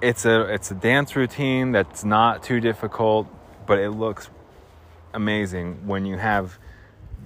it's 0.04 0.24
a 0.26 0.42
it's 0.42 0.70
a 0.70 0.76
dance 0.76 1.16
routine 1.16 1.72
that's 1.72 2.04
not 2.04 2.44
too 2.44 2.60
difficult, 2.60 3.28
but 3.66 3.80
it 3.80 3.90
looks 3.90 4.30
amazing 5.16 5.88
when 5.88 6.06
you 6.06 6.18
have 6.18 6.60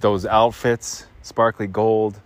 those 0.00 0.24
outfits, 0.24 1.04
sparkly 1.20 1.66
gold, 1.66 2.18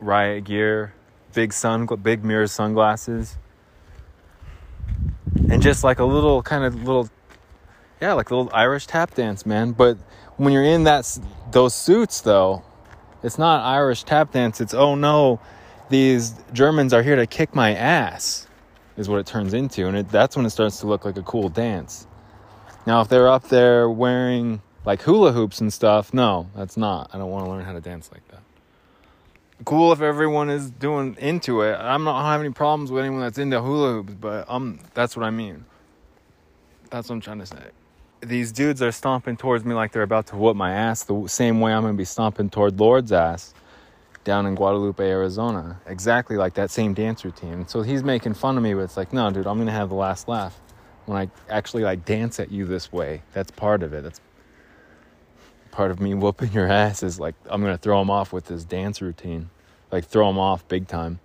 riot 0.00 0.44
gear, 0.44 0.92
big 1.34 1.52
sun, 1.52 1.86
big 2.02 2.24
mirror 2.24 2.46
sunglasses, 2.46 3.36
and 5.50 5.62
just 5.62 5.84
like 5.84 5.98
a 5.98 6.04
little 6.04 6.42
kind 6.42 6.64
of 6.64 6.74
little, 6.74 7.08
yeah, 8.00 8.12
like 8.12 8.30
a 8.30 8.36
little 8.36 8.50
Irish 8.54 8.86
tap 8.86 9.14
dance, 9.14 9.46
man. 9.46 9.72
But 9.72 9.98
when 10.36 10.52
you're 10.52 10.64
in 10.64 10.84
that 10.84 11.18
those 11.50 11.74
suits, 11.74 12.20
though, 12.20 12.62
it's 13.22 13.38
not 13.38 13.64
Irish 13.64 14.04
tap 14.04 14.32
dance. 14.32 14.60
It's 14.60 14.74
oh 14.74 14.94
no, 14.94 15.40
these 15.88 16.34
Germans 16.52 16.92
are 16.92 17.02
here 17.02 17.16
to 17.16 17.26
kick 17.26 17.54
my 17.54 17.74
ass 17.74 18.46
is 18.96 19.08
what 19.08 19.20
it 19.20 19.26
turns 19.26 19.54
into, 19.54 19.86
and 19.86 19.96
it, 19.96 20.08
that's 20.08 20.36
when 20.36 20.44
it 20.44 20.50
starts 20.50 20.80
to 20.80 20.86
look 20.86 21.04
like 21.04 21.16
a 21.16 21.22
cool 21.22 21.48
dance. 21.48 22.06
Now, 22.86 23.00
if 23.00 23.08
they're 23.08 23.28
up 23.28 23.48
there 23.48 23.88
wearing 23.88 24.60
like 24.84 25.02
hula 25.02 25.32
hoops 25.32 25.60
and 25.60 25.72
stuff, 25.72 26.12
no, 26.12 26.48
that's 26.56 26.76
not. 26.76 27.10
I 27.12 27.18
don't 27.18 27.30
want 27.30 27.44
to 27.44 27.50
learn 27.50 27.64
how 27.64 27.72
to 27.72 27.80
dance 27.80 28.10
like 28.12 28.26
that. 28.28 28.42
Cool 29.64 29.92
if 29.92 30.00
everyone 30.00 30.50
is 30.50 30.70
doing 30.70 31.16
into 31.18 31.62
it. 31.62 31.74
I'm 31.74 32.04
not 32.04 32.24
having 32.24 32.46
any 32.46 32.54
problems 32.54 32.90
with 32.90 33.04
anyone 33.04 33.22
that's 33.22 33.38
into 33.38 33.60
hula 33.60 33.92
hoops, 33.94 34.14
but 34.14 34.48
um, 34.48 34.78
that's 34.94 35.16
what 35.16 35.24
I 35.24 35.30
mean. 35.30 35.64
That's 36.90 37.08
what 37.08 37.16
I'm 37.16 37.20
trying 37.20 37.40
to 37.40 37.46
say. 37.46 37.62
These 38.20 38.52
dudes 38.52 38.82
are 38.82 38.92
stomping 38.92 39.36
towards 39.36 39.64
me 39.64 39.74
like 39.74 39.92
they're 39.92 40.02
about 40.02 40.26
to 40.28 40.36
whoop 40.36 40.56
my 40.56 40.72
ass 40.72 41.04
the 41.04 41.26
same 41.26 41.60
way 41.60 41.72
I'm 41.72 41.82
to 41.84 41.92
be 41.92 42.04
stomping 42.04 42.50
toward 42.50 42.78
Lord's 42.80 43.12
ass 43.12 43.54
down 44.24 44.46
in 44.46 44.54
Guadalupe, 44.54 45.02
Arizona, 45.02 45.80
exactly 45.86 46.36
like 46.36 46.54
that 46.54 46.70
same 46.70 46.92
dance 46.94 47.24
routine. 47.24 47.66
So 47.66 47.82
he's 47.82 48.04
making 48.04 48.34
fun 48.34 48.56
of 48.56 48.62
me, 48.62 48.74
but 48.74 48.82
it's 48.82 48.96
like, 48.96 49.12
no, 49.12 49.30
dude, 49.30 49.46
I'm 49.46 49.58
gonna 49.58 49.72
have 49.72 49.88
the 49.88 49.94
last 49.94 50.28
laugh 50.28 50.60
when 51.06 51.16
I 51.16 51.30
actually 51.48 51.82
like 51.82 52.04
dance 52.04 52.38
at 52.38 52.52
you 52.52 52.66
this 52.66 52.92
way. 52.92 53.22
That's 53.32 53.50
part 53.50 53.82
of 53.82 53.94
it. 53.94 54.02
That's 54.02 54.20
part 55.70 55.90
of 55.90 56.00
me 56.00 56.14
whooping 56.14 56.52
your 56.52 56.66
ass 56.66 57.02
is 57.02 57.20
like 57.20 57.34
I'm 57.48 57.60
gonna 57.62 57.78
throw 57.78 58.00
him 58.00 58.10
off 58.10 58.32
with 58.32 58.46
this 58.46 58.64
dance 58.64 59.00
routine, 59.00 59.50
like 59.90 60.04
throw 60.04 60.28
him 60.28 60.38
off 60.38 60.66
big 60.68 60.88
time. 60.88 61.20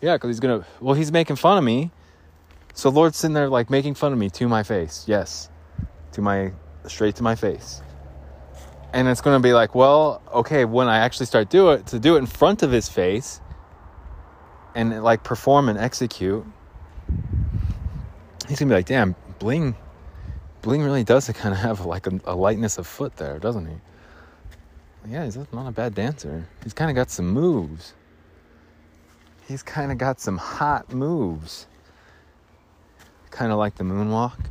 Yeah, 0.00 0.14
because 0.14 0.28
he's 0.28 0.40
gonna. 0.40 0.64
Well, 0.80 0.94
he's 0.94 1.12
making 1.12 1.36
fun 1.36 1.58
of 1.58 1.64
me. 1.64 1.90
So 2.74 2.90
Lord's 2.90 3.16
sitting 3.16 3.34
there 3.34 3.48
like 3.48 3.70
making 3.70 3.94
fun 3.94 4.12
of 4.12 4.18
me 4.18 4.28
to 4.30 4.48
my 4.48 4.62
face. 4.62 5.04
Yes, 5.06 5.48
to 6.12 6.20
my 6.20 6.52
straight 6.86 7.16
to 7.16 7.22
my 7.22 7.34
face 7.34 7.82
and 8.96 9.08
it's 9.08 9.20
to 9.20 9.38
be 9.40 9.52
like, 9.52 9.74
well, 9.74 10.22
okay, 10.32 10.64
when 10.64 10.88
I 10.88 10.98
actually 11.00 11.26
start 11.26 11.50
do 11.50 11.70
it, 11.70 11.86
to 11.88 11.98
do 11.98 12.16
it 12.16 12.20
in 12.20 12.26
front 12.26 12.62
of 12.62 12.72
his 12.72 12.88
face 12.88 13.42
and 14.74 15.02
like 15.04 15.22
perform 15.22 15.68
and 15.68 15.78
execute, 15.78 16.46
he's 18.48 18.58
to 18.58 18.64
be 18.64 18.72
like, 18.72 18.86
damn, 18.86 19.14
Bling, 19.38 19.76
Bling 20.66 20.82
really 20.82 21.04
does 21.04 21.30
kind 21.34 21.54
of 21.54 21.60
have 21.60 21.86
like 21.86 22.08
a, 22.08 22.20
a 22.24 22.34
lightness 22.34 22.76
of 22.76 22.88
foot 22.88 23.16
there, 23.16 23.38
doesn't 23.38 23.66
he? 23.66 23.76
Yeah, 25.08 25.24
he's 25.24 25.36
not 25.36 25.68
a 25.68 25.70
bad 25.70 25.94
dancer. 25.94 26.48
He's 26.64 26.72
kind 26.72 26.90
of 26.90 26.96
got 26.96 27.08
some 27.08 27.28
moves. 27.28 27.94
He's 29.46 29.62
kind 29.62 29.92
of 29.92 29.98
got 29.98 30.18
some 30.18 30.36
hot 30.36 30.92
moves. 30.92 31.68
Kind 33.30 33.52
of 33.52 33.58
like 33.58 33.76
the 33.76 33.84
moonwalk. 33.84 34.46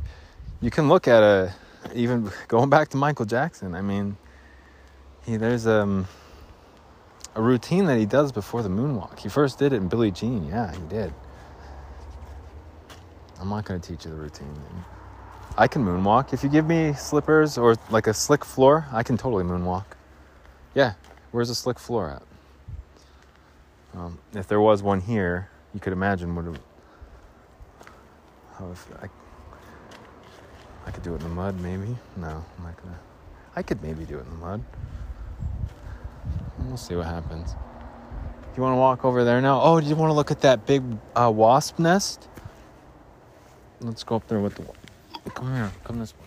You 0.62 0.70
can 0.70 0.88
look 0.88 1.06
at 1.06 1.22
a, 1.22 1.52
even 1.94 2.30
going 2.48 2.70
back 2.70 2.88
to 2.90 2.96
Michael 2.96 3.26
Jackson, 3.26 3.74
I 3.74 3.82
mean, 3.82 4.16
he, 5.26 5.36
there's 5.36 5.66
um, 5.66 6.08
a 7.34 7.42
routine 7.42 7.84
that 7.86 7.98
he 7.98 8.06
does 8.06 8.32
before 8.32 8.62
the 8.62 8.70
moonwalk. 8.70 9.18
He 9.18 9.28
first 9.28 9.58
did 9.58 9.74
it 9.74 9.76
in 9.76 9.88
Billie 9.88 10.12
Jean. 10.12 10.46
Yeah, 10.48 10.74
he 10.74 10.80
did. 10.88 11.12
I'm 13.38 13.50
not 13.50 13.66
going 13.66 13.78
to 13.78 13.86
teach 13.86 14.06
you 14.06 14.12
the 14.12 14.16
routine. 14.16 14.56
I 15.58 15.66
can 15.66 15.84
moonwalk. 15.84 16.34
If 16.34 16.44
you 16.44 16.50
give 16.50 16.66
me 16.66 16.92
slippers 16.92 17.56
or 17.56 17.76
like 17.90 18.06
a 18.06 18.14
slick 18.14 18.44
floor, 18.44 18.86
I 18.92 19.02
can 19.02 19.16
totally 19.16 19.44
moonwalk. 19.44 19.84
Yeah, 20.74 20.94
where's 21.30 21.48
a 21.48 21.54
slick 21.54 21.78
floor 21.78 22.10
at? 22.10 22.22
Um, 23.98 24.18
if 24.34 24.46
there 24.46 24.60
was 24.60 24.82
one 24.82 25.00
here, 25.00 25.48
you 25.72 25.80
could 25.80 25.94
imagine 25.94 26.34
what. 26.34 26.46
It, 26.46 26.60
how 28.58 28.70
if 28.70 28.86
I, 29.02 29.08
I 30.86 30.90
could 30.90 31.02
do 31.02 31.14
it 31.14 31.22
in 31.22 31.22
the 31.22 31.34
mud, 31.34 31.58
maybe. 31.60 31.96
No, 32.16 32.44
I'm 32.58 32.64
not 32.64 32.82
gonna. 32.82 32.98
I 33.54 33.62
could 33.62 33.82
maybe 33.82 34.04
do 34.04 34.18
it 34.18 34.26
in 34.26 34.30
the 34.30 34.36
mud. 34.36 34.62
We'll 36.58 36.76
see 36.76 36.96
what 36.96 37.06
happens. 37.06 37.54
You 38.56 38.62
want 38.62 38.72
to 38.72 38.78
walk 38.78 39.04
over 39.04 39.24
there 39.24 39.40
now? 39.40 39.60
Oh, 39.62 39.80
do 39.80 39.86
you 39.86 39.96
want 39.96 40.10
to 40.10 40.14
look 40.14 40.30
at 40.30 40.40
that 40.40 40.66
big 40.66 40.82
uh, 41.14 41.30
wasp 41.30 41.78
nest? 41.78 42.28
Let's 43.80 44.02
go 44.02 44.16
up 44.16 44.26
there 44.28 44.40
with 44.40 44.54
the. 44.56 44.64
Come 45.34 45.54
here. 45.54 45.72
Come 45.84 45.98
this 45.98 46.14
way. 46.14 46.26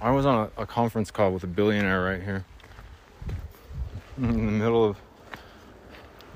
I 0.00 0.10
was 0.10 0.26
on 0.26 0.50
a, 0.56 0.62
a 0.62 0.66
conference 0.66 1.10
call 1.10 1.32
with 1.32 1.44
a 1.44 1.46
billionaire 1.46 2.02
right 2.02 2.22
here. 2.22 2.44
In 4.18 4.46
the 4.46 4.52
middle 4.52 4.84
of. 4.84 4.98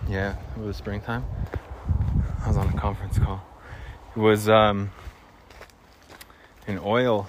Yeah, 0.09 0.37
it 0.57 0.63
was 0.63 0.77
springtime. 0.77 1.25
I 2.45 2.49
was 2.49 2.57
on 2.57 2.69
a 2.69 2.79
conference 2.79 3.19
call. 3.19 3.45
It 4.15 4.21
was 4.21 4.49
um, 4.49 4.93
in 6.67 6.79
oil. 6.79 7.29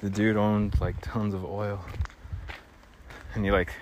The 0.00 0.08
dude 0.08 0.36
owned 0.36 0.80
like 0.80 1.00
tons 1.00 1.34
of 1.34 1.44
oil. 1.44 1.84
And 3.34 3.44
he 3.44 3.50
like 3.50 3.72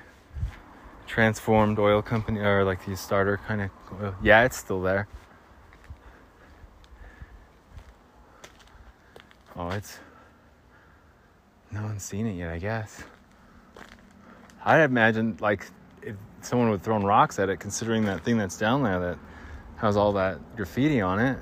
transformed 1.07 1.79
oil 1.79 2.03
company 2.03 2.41
or 2.41 2.65
like 2.65 2.85
the 2.87 2.97
starter 2.97 3.39
kind 3.47 3.63
of 3.63 3.71
oil. 4.01 4.15
Yeah, 4.23 4.45
it's 4.45 4.57
still 4.57 4.81
there. 4.81 5.07
Oh, 9.59 9.71
it's 9.71 9.99
no 11.71 11.83
one's 11.83 12.03
seen 12.03 12.27
it 12.27 12.35
yet, 12.35 12.51
I 12.51 12.59
guess. 12.59 13.03
I'd 14.65 14.83
imagine 14.83 15.39
like 15.41 15.67
if 16.03 16.17
someone 16.43 16.71
would 16.71 16.83
thrown 16.83 17.03
rocks 17.03 17.39
at 17.39 17.49
it, 17.49 17.59
considering 17.59 18.05
that 18.05 18.23
thing 18.23 18.37
that's 18.37 18.59
down 18.59 18.83
there 18.83 19.01
that 19.01 19.19
has 19.77 19.97
all 19.97 20.13
that 20.15 20.57
graffiti 20.57 21.01
on 21.01 21.19
it. 21.19 21.39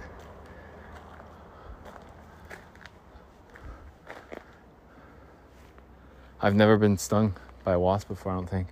I've 6.40 6.54
never 6.54 6.76
been 6.76 6.98
stung 6.98 7.34
by 7.64 7.72
a 7.72 7.80
wasp 7.80 8.08
before, 8.08 8.32
I 8.32 8.34
don't 8.36 8.48
think. 8.48 8.68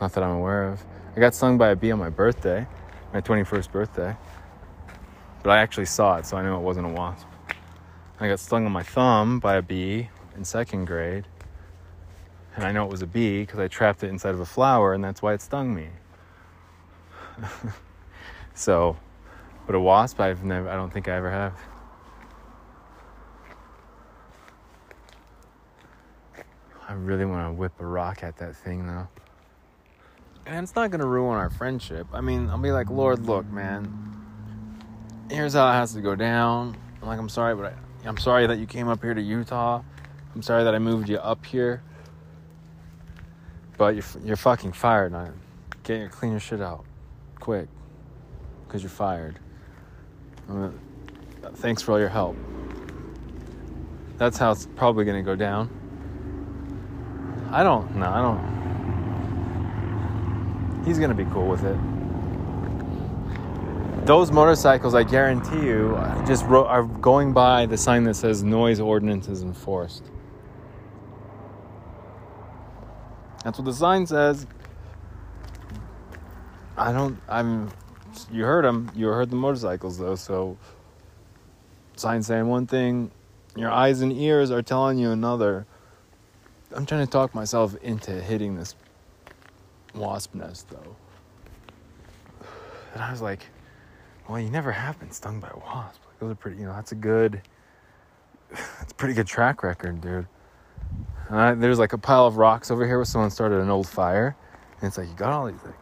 Not 0.00 0.12
that 0.12 0.22
I'm 0.22 0.36
aware 0.36 0.68
of. 0.68 0.84
I 1.16 1.20
got 1.20 1.34
stung 1.34 1.56
by 1.56 1.70
a 1.70 1.76
bee 1.76 1.90
on 1.92 1.98
my 1.98 2.10
birthday, 2.10 2.66
my 3.12 3.20
21st 3.20 3.72
birthday. 3.72 4.16
But 5.42 5.50
I 5.50 5.58
actually 5.58 5.86
saw 5.86 6.18
it, 6.18 6.26
so 6.26 6.36
I 6.36 6.42
knew 6.42 6.54
it 6.54 6.60
wasn't 6.60 6.86
a 6.86 6.90
wasp. 6.90 7.26
I 8.24 8.28
got 8.28 8.40
stung 8.40 8.64
on 8.64 8.72
my 8.72 8.82
thumb 8.82 9.38
by 9.38 9.56
a 9.56 9.62
bee 9.62 10.08
in 10.34 10.44
second 10.46 10.86
grade. 10.86 11.26
And 12.56 12.64
I 12.64 12.72
know 12.72 12.84
it 12.86 12.90
was 12.90 13.02
a 13.02 13.06
bee 13.06 13.40
because 13.40 13.58
I 13.58 13.68
trapped 13.68 14.02
it 14.02 14.08
inside 14.08 14.34
of 14.34 14.40
a 14.40 14.46
flower, 14.46 14.94
and 14.94 15.04
that's 15.04 15.20
why 15.20 15.34
it 15.34 15.42
stung 15.42 15.74
me. 15.74 15.88
so, 18.54 18.96
but 19.66 19.74
a 19.74 19.80
wasp, 19.80 20.20
I've 20.20 20.42
never, 20.42 20.70
I 20.70 20.74
don't 20.74 20.90
think 20.90 21.06
I 21.06 21.16
ever 21.16 21.30
have. 21.30 21.52
I 26.88 26.92
really 26.94 27.26
want 27.26 27.46
to 27.46 27.52
whip 27.52 27.72
a 27.78 27.84
rock 27.86 28.22
at 28.22 28.38
that 28.38 28.56
thing 28.56 28.86
though. 28.86 29.08
And 30.46 30.62
it's 30.62 30.74
not 30.74 30.90
going 30.90 31.00
to 31.00 31.06
ruin 31.06 31.36
our 31.36 31.50
friendship. 31.50 32.06
I 32.12 32.22
mean, 32.22 32.48
I'll 32.48 32.56
be 32.56 32.72
like, 32.72 32.88
Lord, 32.88 33.26
look, 33.26 33.44
man. 33.46 33.92
Here's 35.30 35.52
how 35.52 35.68
it 35.68 35.72
has 35.72 35.92
to 35.92 36.00
go 36.00 36.14
down. 36.14 36.76
I'm 37.02 37.08
like, 37.08 37.18
I'm 37.18 37.28
sorry, 37.28 37.54
but 37.54 37.66
I, 37.66 37.74
I'm 38.06 38.18
sorry 38.18 38.46
that 38.46 38.58
you 38.58 38.66
came 38.66 38.88
up 38.88 39.02
here 39.02 39.14
to 39.14 39.20
Utah. 39.20 39.82
I'm 40.34 40.42
sorry 40.42 40.64
that 40.64 40.74
I 40.74 40.78
moved 40.78 41.08
you 41.08 41.16
up 41.18 41.46
here. 41.46 41.82
But 43.78 43.94
you're, 43.94 44.04
you're 44.24 44.36
fucking 44.36 44.72
fired 44.72 45.12
now. 45.12 45.30
Get 45.84 46.00
your 46.00 46.08
clean 46.08 46.32
your 46.32 46.40
shit 46.40 46.60
out, 46.60 46.84
quick, 47.40 47.68
because 48.66 48.82
you're 48.82 48.90
fired. 48.90 49.38
Thanks 51.54 51.82
for 51.82 51.92
all 51.92 51.98
your 51.98 52.08
help. 52.08 52.36
That's 54.16 54.38
how 54.38 54.52
it's 54.52 54.68
probably 54.76 55.04
gonna 55.04 55.22
go 55.22 55.36
down. 55.36 55.70
I 57.50 57.62
don't. 57.62 57.96
No, 57.96 58.06
I 58.06 58.20
don't. 58.20 58.54
He's 60.84 60.98
gonna 60.98 61.14
be 61.14 61.24
cool 61.26 61.48
with 61.48 61.64
it. 61.64 61.78
Those 64.04 64.30
motorcycles, 64.30 64.94
I 64.94 65.02
guarantee 65.02 65.64
you, 65.64 65.98
just 66.26 66.44
ro- 66.44 66.66
are 66.66 66.82
going 66.82 67.32
by 67.32 67.64
the 67.64 67.78
sign 67.78 68.04
that 68.04 68.14
says 68.14 68.42
noise 68.42 68.78
ordinance 68.78 69.28
is 69.28 69.42
enforced. 69.42 70.04
That's 73.42 73.58
what 73.58 73.64
the 73.64 73.72
sign 73.72 74.06
says. 74.06 74.46
I 76.76 76.92
don't. 76.92 77.18
I'm. 77.30 77.70
You 78.30 78.44
heard 78.44 78.66
them. 78.66 78.90
You 78.94 79.06
heard 79.06 79.30
the 79.30 79.36
motorcycles 79.36 79.96
though. 79.96 80.16
So, 80.16 80.58
sign 81.96 82.22
saying 82.22 82.46
one 82.46 82.66
thing, 82.66 83.10
your 83.56 83.70
eyes 83.70 84.02
and 84.02 84.12
ears 84.12 84.50
are 84.50 84.60
telling 84.60 84.98
you 84.98 85.12
another. 85.12 85.66
I'm 86.72 86.84
trying 86.84 87.06
to 87.06 87.10
talk 87.10 87.34
myself 87.34 87.74
into 87.76 88.12
hitting 88.20 88.56
this 88.56 88.74
wasp 89.94 90.34
nest 90.34 90.68
though. 90.68 90.96
And 92.94 93.02
I 93.02 93.10
was 93.10 93.20
like, 93.20 93.40
well, 94.28 94.40
you 94.40 94.50
never 94.50 94.72
have 94.72 94.98
been 94.98 95.10
stung 95.10 95.40
by 95.40 95.48
a 95.48 95.58
wasp. 95.58 96.00
Those 96.18 96.32
are 96.32 96.34
pretty. 96.34 96.58
You 96.58 96.66
know, 96.66 96.72
that's 96.72 96.92
a 96.92 96.96
good. 96.96 97.42
That's 98.78 98.92
a 98.92 98.94
pretty 98.94 99.14
good 99.14 99.26
track 99.26 99.62
record, 99.62 100.00
dude. 100.00 100.26
Uh, 101.28 101.54
there's 101.54 101.78
like 101.78 101.92
a 101.92 101.98
pile 101.98 102.26
of 102.26 102.36
rocks 102.36 102.70
over 102.70 102.86
here 102.86 102.98
where 102.98 103.04
someone 103.04 103.30
started 103.30 103.60
an 103.60 103.70
old 103.70 103.88
fire, 103.88 104.36
and 104.78 104.86
it's 104.86 104.98
like 104.98 105.08
you 105.08 105.14
got 105.14 105.32
all 105.32 105.46
these 105.46 105.62
like. 105.64 105.74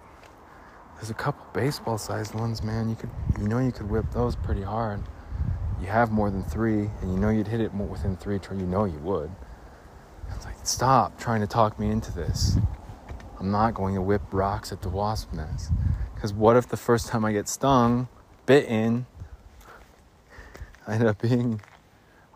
There's 0.97 1.11
a 1.11 1.15
couple 1.15 1.45
baseball-sized 1.53 2.35
ones, 2.35 2.63
man. 2.63 2.89
You 2.89 2.95
could, 2.95 3.11
you 3.41 3.49
know, 3.49 3.59
you 3.59 3.73
could 3.73 3.91
whip 3.91 4.07
those 4.13 4.37
pretty 4.37 4.63
hard. 4.63 5.03
You 5.81 5.89
have 5.89 6.13
more 6.13 6.31
than 6.31 6.45
three, 6.45 6.89
and 7.01 7.13
you 7.13 7.19
know 7.19 7.29
you'd 7.29 7.49
hit 7.49 7.61
it 7.61 7.75
within 7.75 8.17
three. 8.17 8.39
You 8.53 8.67
know 8.67 8.85
you 8.85 8.99
would. 9.01 9.31
It's 10.35 10.45
like 10.45 10.55
stop 10.63 11.19
trying 11.19 11.41
to 11.41 11.47
talk 11.47 11.79
me 11.79 11.91
into 11.91 12.13
this. 12.13 12.57
I'm 13.39 13.51
not 13.51 13.75
going 13.75 13.97
to 13.97 14.01
whip 14.01 14.23
rocks 14.31 14.71
at 14.71 14.83
the 14.83 14.89
wasp 14.89 15.33
nest. 15.33 15.73
Because 16.15 16.33
what 16.33 16.57
if 16.57 16.69
the 16.69 16.77
first 16.77 17.09
time 17.09 17.25
I 17.25 17.33
get 17.33 17.49
stung, 17.49 18.09
bitten, 18.47 19.07
I 20.87 20.95
end 20.95 21.05
up 21.05 21.21
being 21.21 21.61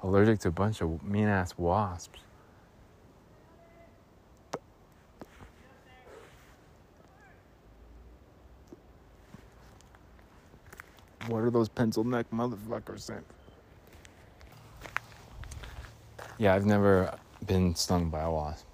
allergic 0.02 0.40
to 0.40 0.48
a 0.48 0.52
bunch 0.52 0.80
of 0.80 1.02
mean 1.02 1.26
ass 1.26 1.56
wasps? 1.56 2.20
What 11.26 11.42
are 11.42 11.50
those 11.50 11.68
pencil 11.68 12.04
neck 12.04 12.26
motherfuckers 12.32 13.00
saying? 13.00 13.24
Yeah, 16.38 16.54
I've 16.54 16.66
never 16.66 17.18
been 17.44 17.74
stung 17.74 18.10
by 18.10 18.22
a 18.22 18.30
wasp. 18.30 18.66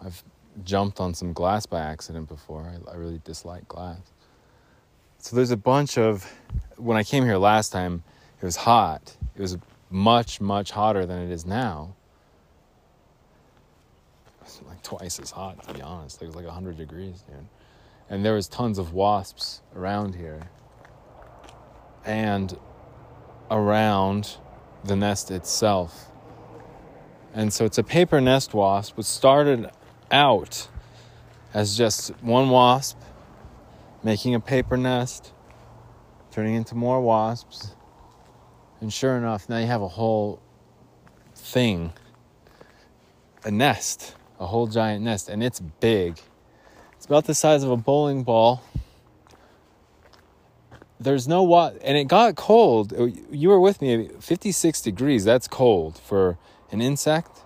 I've 0.00 0.22
jumped 0.62 1.00
on 1.00 1.14
some 1.14 1.32
glass 1.32 1.66
by 1.66 1.80
accident 1.80 2.28
before. 2.28 2.62
I, 2.62 2.92
I 2.92 2.94
really 2.94 3.20
dislike 3.24 3.66
glass. 3.66 3.98
So 5.18 5.36
there's 5.36 5.50
a 5.50 5.56
bunch 5.56 5.98
of. 5.98 6.32
When 6.76 6.96
I 6.96 7.02
came 7.02 7.24
here 7.24 7.36
last 7.36 7.70
time, 7.70 8.04
it 8.40 8.44
was 8.44 8.56
hot. 8.56 9.16
It 9.34 9.40
was 9.40 9.58
much, 9.90 10.40
much 10.40 10.70
hotter 10.70 11.06
than 11.06 11.18
it 11.18 11.30
is 11.30 11.44
now. 11.44 11.94
It 14.42 14.66
like 14.66 14.82
twice 14.82 15.18
as 15.18 15.32
hot, 15.32 15.62
to 15.66 15.74
be 15.74 15.82
honest. 15.82 16.22
It 16.22 16.26
was 16.26 16.36
like 16.36 16.46
100 16.46 16.76
degrees, 16.76 17.22
dude. 17.22 17.46
And 18.08 18.24
there 18.24 18.34
was 18.34 18.48
tons 18.48 18.78
of 18.78 18.94
wasps 18.94 19.60
around 19.76 20.14
here. 20.14 20.48
And 22.04 22.56
around 23.50 24.36
the 24.84 24.96
nest 24.96 25.30
itself. 25.30 26.10
And 27.34 27.52
so 27.52 27.64
it's 27.64 27.78
a 27.78 27.82
paper 27.82 28.20
nest 28.20 28.54
wasp, 28.54 28.96
which 28.96 29.06
started 29.06 29.70
out 30.10 30.68
as 31.52 31.76
just 31.76 32.10
one 32.22 32.50
wasp 32.50 32.98
making 34.02 34.34
a 34.34 34.40
paper 34.40 34.76
nest, 34.76 35.32
turning 36.30 36.54
into 36.54 36.74
more 36.74 37.00
wasps. 37.00 37.74
And 38.80 38.92
sure 38.92 39.16
enough, 39.16 39.48
now 39.48 39.58
you 39.58 39.66
have 39.66 39.82
a 39.82 39.88
whole 39.88 40.40
thing 41.34 41.92
a 43.44 43.50
nest, 43.50 44.14
a 44.38 44.46
whole 44.46 44.66
giant 44.66 45.04
nest, 45.04 45.28
and 45.28 45.42
it's 45.42 45.60
big. 45.60 46.18
It's 46.94 47.06
about 47.06 47.24
the 47.24 47.34
size 47.34 47.62
of 47.62 47.70
a 47.70 47.76
bowling 47.76 48.24
ball. 48.24 48.62
There's 51.00 51.28
no 51.28 51.44
what, 51.44 51.78
and 51.82 51.96
it 51.96 52.08
got 52.08 52.34
cold. 52.34 52.92
Oh, 52.96 53.10
you 53.30 53.48
were 53.48 53.60
with 53.60 53.80
me, 53.80 54.10
56 54.20 54.82
degrees. 54.82 55.24
That's 55.24 55.46
cold 55.46 55.96
for 55.96 56.36
an 56.72 56.80
insect 56.80 57.44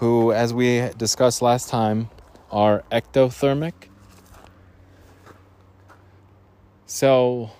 who, 0.00 0.32
as 0.32 0.52
we 0.52 0.90
discussed 0.96 1.40
last 1.42 1.68
time, 1.68 2.10
are 2.50 2.82
ectothermic. 2.90 3.88
So 6.86 7.50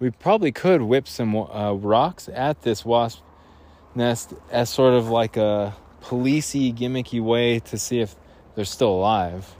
we 0.00 0.10
probably 0.10 0.52
could 0.52 0.82
whip 0.82 1.08
some 1.08 1.36
uh, 1.36 1.72
rocks 1.72 2.28
at 2.32 2.62
this 2.62 2.84
wasp 2.84 3.22
nest 3.94 4.34
as 4.50 4.70
sort 4.70 4.94
of 4.94 5.08
like 5.08 5.36
a 5.36 5.74
policey, 6.02 6.74
gimmicky 6.74 7.22
way 7.22 7.58
to 7.60 7.76
see 7.76 8.00
if 8.00 8.14
they're 8.54 8.64
still 8.64 8.90
alive. 8.90 9.54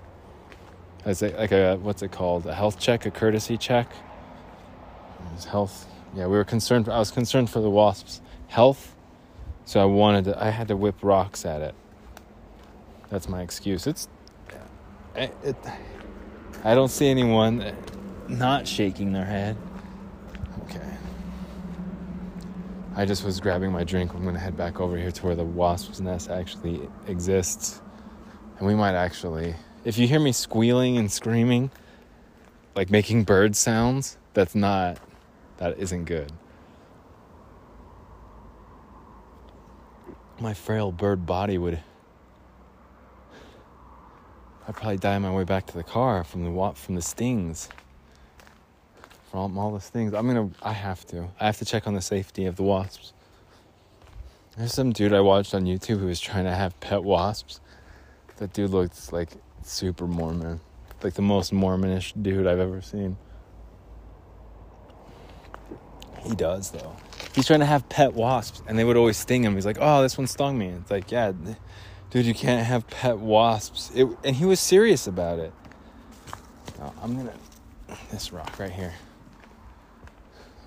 As 1.05 1.23
a, 1.23 1.29
like 1.37 1.53
a 1.53 1.77
what's 1.77 2.03
it 2.03 2.13
called? 2.13 2.47
A 2.47 2.55
health 2.55 2.79
check, 2.79 3.07
a 3.07 3.11
courtesy 3.11 3.57
check. 3.57 3.91
Health 5.49 5.87
yeah, 6.15 6.27
we 6.27 6.37
were 6.37 6.45
concerned. 6.45 6.89
I 6.89 6.99
was 6.99 7.11
concerned 7.11 7.51
for 7.51 7.61
the 7.61 7.71
wasps' 7.71 8.21
health, 8.49 8.95
so 9.65 9.81
I 9.81 9.85
wanted 9.85 10.25
to. 10.27 10.43
I 10.43 10.51
had 10.51 10.69
to 10.69 10.77
whip 10.77 10.97
rocks 11.03 11.45
at 11.45 11.61
it. 11.61 11.75
That's 13.11 13.29
my 13.29 13.43
excuse. 13.43 13.87
It's. 13.87 14.09
It, 15.15 15.35
it, 15.43 15.57
I 16.65 16.75
don't 16.75 16.91
see 16.91 17.09
anyone 17.09 17.75
not 18.29 18.67
shaking 18.67 19.13
their 19.13 19.25
head. 19.25 19.57
Okay. 20.65 20.97
I 22.95 23.05
just 23.05 23.25
was 23.25 23.41
grabbing 23.41 23.73
my 23.73 23.85
drink. 23.85 24.13
I'm 24.15 24.25
gonna 24.25 24.39
head 24.39 24.57
back 24.57 24.81
over 24.81 24.97
here 24.97 25.11
to 25.11 25.27
where 25.27 25.35
the 25.35 25.45
wasp's 25.45 26.01
nest 26.01 26.31
actually 26.31 26.89
exists, 27.07 27.81
and 28.59 28.67
we 28.67 28.75
might 28.75 28.95
actually. 28.95 29.55
If 29.85 29.99
you 29.99 30.07
hear 30.07 30.21
me 30.21 30.33
squealing 30.33 30.99
and 30.99 31.11
screaming, 31.11 31.71
like 32.75 32.91
making 32.91 33.25
bird 33.25 33.57
sounds, 33.57 34.19
that's 34.35 34.55
not 34.55 34.99
that 35.59 35.79
isn't 35.79 36.05
good. 36.05 36.33
My 40.41 40.55
frail 40.55 40.93
bird 40.93 41.27
body 41.27 41.59
would. 41.59 41.81
I'd 44.67 44.77
probably 44.77 44.99
die 44.99 45.17
on 45.17 45.23
my 45.23 45.33
way 45.33 45.45
back 45.45 45.67
to 45.67 45.75
the 45.75 45.83
car 45.83 46.23
from 46.25 46.45
the 46.45 46.73
from 46.75 46.95
the 46.95 47.03
stings. 47.03 47.69
From 49.31 49.59
all 49.59 49.73
the 49.73 49.81
things. 49.81 50.15
I'm 50.15 50.27
gonna. 50.27 50.51
I 50.63 50.73
have 50.73 51.07
to. 51.07 51.29
I 51.39 51.47
have 51.47 51.59
to 51.59 51.65
check 51.65 51.87
on 51.87 51.95
the 51.95 52.01
safety 52.01 52.47
of 52.47 52.57
the 52.57 52.63
wasps. 52.63 53.13
There's 54.57 54.73
some 54.73 54.93
dude 54.93 55.13
I 55.13 55.21
watched 55.21 55.55
on 55.55 55.65
YouTube 55.65 56.01
who 56.01 56.07
was 56.07 56.21
trying 56.21 56.45
to 56.45 56.55
have 56.55 56.79
pet 56.81 57.05
wasps. 57.05 57.61
That 58.39 58.53
dude 58.53 58.71
looked 58.71 59.13
like 59.13 59.31
super 59.63 60.07
Mormon, 60.07 60.61
like 61.03 61.15
the 61.15 61.23
most 61.23 61.53
Mormonish 61.53 62.13
dude 62.21 62.47
I've 62.47 62.59
ever 62.59 62.81
seen. 62.81 63.17
He 66.23 66.35
does 66.35 66.71
though. 66.71 66.97
He's 67.35 67.47
trying 67.47 67.61
to 67.61 67.67
have 67.67 67.89
pet 67.89 68.15
wasps, 68.15 68.63
and 68.67 68.79
they 68.79 68.85
would 68.85 68.97
always 68.97 69.17
sting 69.17 69.45
him. 69.45 69.55
He's 69.55 69.67
like, 69.67 69.79
"Oh, 69.81 70.03
this 70.03 70.19
one 70.19 70.27
stung 70.27 70.59
me." 70.59 70.69
It's 70.69 70.91
like, 70.91 71.13
yeah, 71.13 71.33
dude, 72.11 72.27
you 72.27 72.35
can't 72.35 72.67
have 72.67 72.89
pet 72.89 73.19
wasps. 73.19 73.93
It, 73.95 74.09
and 74.25 74.35
he 74.35 74.45
was 74.45 74.59
serious 74.59 75.07
about 75.07 75.39
it. 75.39 75.53
I'm 77.03 77.17
gonna 77.17 77.33
this 78.11 78.33
rock 78.33 78.59
right 78.59 78.71
here. 78.71 78.95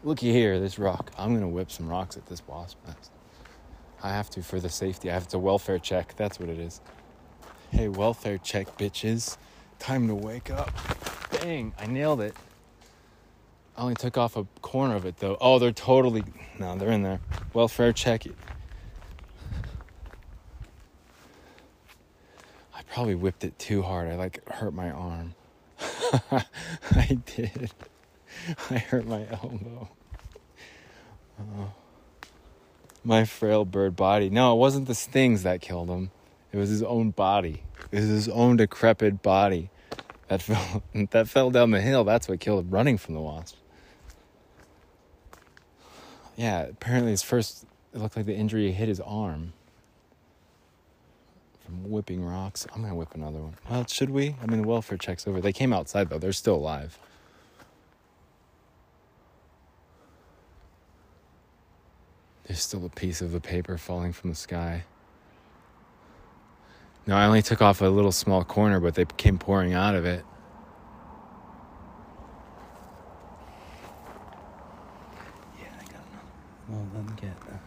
Looky 0.04 0.32
here, 0.32 0.60
this 0.60 0.80
rock. 0.80 1.12
I'm 1.16 1.32
gonna 1.36 1.48
whip 1.48 1.70
some 1.70 1.88
rocks 1.88 2.18
at 2.18 2.26
this 2.26 2.42
wasp 2.48 2.80
nest. 2.88 3.12
I 4.02 4.10
have 4.10 4.32
to 4.32 4.42
for 4.42 4.60
the 4.60 4.70
safety. 4.70 5.12
I 5.12 5.14
have 5.14 5.28
to 5.28 5.38
welfare 5.38 5.78
check. 5.78 6.16
That's 6.18 6.40
what 6.40 6.50
it 6.50 6.58
is. 6.58 6.82
Hey, 7.70 7.88
welfare 7.88 8.40
check, 8.40 8.78
bitches. 8.78 9.38
Time 9.78 10.08
to 10.08 10.16
wake 10.16 10.50
up. 10.50 10.72
Bang! 11.30 11.74
I 11.80 11.86
nailed 11.86 12.20
it. 12.22 12.36
I 13.78 13.82
only 13.84 13.94
took 13.94 14.18
off 14.18 14.38
a 14.38 14.46
corner 14.64 14.96
of 14.96 15.06
it 15.06 15.18
though. 15.18 15.38
Oh, 15.40 15.60
they're 15.60 15.72
totally 15.72 16.24
no, 16.58 16.76
they're 16.76 16.90
in 16.90 17.04
there. 17.04 17.20
Welfare 17.54 17.94
check. 17.94 18.26
I 22.74 22.82
probably 22.92 23.14
whipped 23.14 23.44
it 23.44 23.60
too 23.60 23.84
hard. 23.84 24.10
I 24.10 24.16
like 24.16 24.50
hurt 24.50 24.74
my 24.74 24.90
arm. 24.90 25.36
I 26.32 27.20
did. 27.28 27.72
I 28.70 28.78
hurt 28.78 29.08
my 29.08 29.26
elbow. 29.30 29.90
Oh. 31.40 31.74
My 33.04 33.26
frail 33.26 33.66
bird 33.66 33.96
body. 33.96 34.30
No, 34.30 34.54
it 34.54 34.58
wasn't 34.58 34.88
the 34.88 34.96
stings 34.96 35.44
that 35.44 35.62
killed 35.62 35.90
him. 35.90 36.12
It 36.52 36.58
was 36.58 36.70
his 36.70 36.84
own 36.84 37.12
body. 37.12 37.64
It 37.92 38.00
was 38.00 38.10
his 38.10 38.30
own 38.30 38.58
decrepit 38.58 39.22
body 39.22 39.70
that 40.28 40.42
fell 40.42 40.84
that 41.12 41.28
fell 41.28 41.50
down 41.50 41.72
the 41.72 41.82
hill. 41.82 42.04
That's 42.04 42.28
what 42.28 42.40
killed 42.40 42.66
him, 42.66 42.70
running 42.70 42.98
from 42.98 43.16
the 43.16 43.22
wasp 43.22 43.56
yeah, 46.42 46.62
apparently 46.64 47.12
his 47.12 47.22
first, 47.22 47.66
it 47.94 48.00
looked 48.00 48.16
like 48.16 48.26
the 48.26 48.36
injury 48.36 48.72
hit 48.72 48.88
his 48.88 49.00
arm 49.00 49.54
from 51.64 51.90
whipping 51.90 52.24
rocks. 52.24 52.66
I'm 52.74 52.82
gonna 52.82 52.96
whip 52.96 53.14
another 53.14 53.40
one. 53.40 53.56
Well, 53.70 53.86
should 53.86 54.10
we? 54.10 54.36
I 54.42 54.48
mean, 54.48 54.62
the 54.62 54.68
welfare 54.68 54.98
check's 54.98 55.28
over. 55.28 55.40
They 55.40 55.54
came 55.54 55.72
outside 55.72 56.10
though. 56.10 56.18
They're 56.18 56.34
still 56.34 56.56
alive. 56.56 56.98
There's 62.48 62.62
still 62.62 62.86
a 62.86 62.90
piece 62.90 63.22
of 63.22 63.32
the 63.32 63.40
paper 63.40 63.78
falling 63.78 64.14
from 64.14 64.30
the 64.30 64.36
sky. 64.36 64.84
No, 67.08 67.16
I 67.16 67.26
only 67.26 67.42
took 67.42 67.62
off 67.62 67.82
a 67.82 67.86
little 67.86 68.12
small 68.12 68.44
corner, 68.44 68.80
but 68.80 68.96
they 68.96 69.06
came 69.06 69.38
pouring 69.38 69.74
out 69.74 69.96
of 69.96 70.06
it. 70.06 70.24
Yeah, 75.60 75.66
I 75.80 75.84
got 75.86 75.94
another. 75.94 76.70
Well, 76.70 76.88
let 76.94 77.06
me 77.06 77.14
get. 77.16 77.32
Uh, 77.32 77.58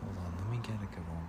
hold 0.00 0.16
on, 0.18 0.34
let 0.38 0.50
me 0.50 0.58
get 0.62 0.74
a 0.76 0.94
good 0.94 1.08
one. 1.08 1.26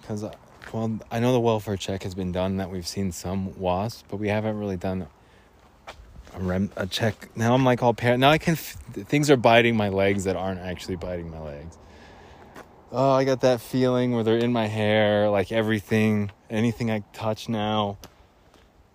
Because, 0.00 0.24
uh, 0.24 0.32
well, 0.72 0.98
I 1.10 1.18
know 1.18 1.32
the 1.32 1.40
welfare 1.40 1.76
check 1.76 2.02
has 2.04 2.14
been 2.14 2.30
done, 2.30 2.58
that 2.58 2.70
we've 2.70 2.86
seen 2.86 3.10
some 3.10 3.58
wasps, 3.58 4.04
but 4.08 4.18
we 4.18 4.28
haven't 4.28 4.58
really 4.58 4.76
done 4.76 5.06
a, 6.34 6.40
rem, 6.40 6.70
a 6.76 6.86
check. 6.86 7.36
Now 7.36 7.54
I'm 7.54 7.64
like 7.64 7.82
all 7.82 7.94
par- 7.94 8.18
Now 8.18 8.30
I 8.30 8.38
can. 8.38 8.54
F- 8.54 8.76
things 8.92 9.30
are 9.30 9.36
biting 9.36 9.76
my 9.76 9.88
legs 9.88 10.24
that 10.24 10.36
aren't 10.36 10.60
actually 10.60 10.96
biting 10.96 11.30
my 11.30 11.40
legs. 11.40 11.78
Oh, 12.92 13.12
I 13.12 13.24
got 13.24 13.40
that 13.40 13.60
feeling 13.60 14.12
where 14.12 14.22
they're 14.22 14.38
in 14.38 14.52
my 14.52 14.66
hair, 14.66 15.28
like 15.28 15.50
everything, 15.50 16.30
anything 16.48 16.90
I 16.90 17.02
touch 17.12 17.48
now 17.48 17.98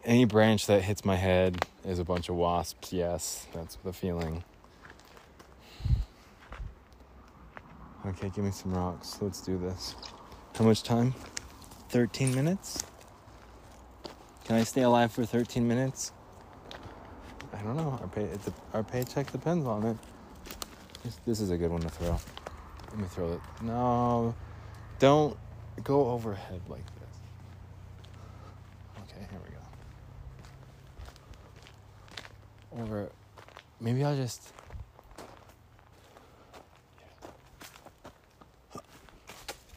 any 0.03 0.25
branch 0.25 0.65
that 0.67 0.81
hits 0.81 1.05
my 1.05 1.15
head 1.15 1.65
is 1.85 1.99
a 1.99 2.03
bunch 2.03 2.29
of 2.29 2.35
wasps. 2.35 2.93
Yes, 2.93 3.47
that's 3.53 3.75
the 3.83 3.93
feeling. 3.93 4.43
Okay, 8.05 8.29
give 8.29 8.43
me 8.43 8.51
some 8.51 8.73
rocks. 8.73 9.17
Let's 9.21 9.41
do 9.41 9.57
this. 9.57 9.95
How 10.55 10.65
much 10.65 10.83
time? 10.83 11.13
13 11.89 12.33
minutes? 12.33 12.83
Can 14.45 14.55
I 14.55 14.63
stay 14.63 14.81
alive 14.81 15.11
for 15.11 15.25
13 15.25 15.67
minutes? 15.67 16.11
I 17.53 17.61
don't 17.61 17.75
know. 17.75 17.97
Our, 18.01 18.07
pay, 18.07 18.29
our 18.73 18.83
paycheck 18.83 19.31
depends 19.31 19.65
on 19.65 19.85
it. 19.85 19.97
This, 21.03 21.17
this 21.25 21.39
is 21.39 21.49
a 21.51 21.57
good 21.57 21.71
one 21.71 21.81
to 21.81 21.89
throw. 21.89 22.19
Let 22.89 22.97
me 22.97 23.05
throw 23.07 23.33
it. 23.33 23.41
No, 23.61 24.35
don't 24.99 25.37
go 25.83 26.11
overhead 26.11 26.61
like 26.67 26.85
this. 26.85 27.17
Okay, 29.03 29.27
here 29.29 29.39
we 29.45 29.51
go. 32.77 32.83
Over 32.83 33.09
maybe 33.79 34.03
I'll 34.03 34.15
just 34.15 34.53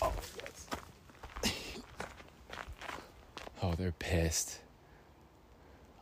Oh 0.00 0.12
yes. 0.36 0.66
oh, 3.62 3.74
they're 3.74 3.92
pissed. 3.92 4.61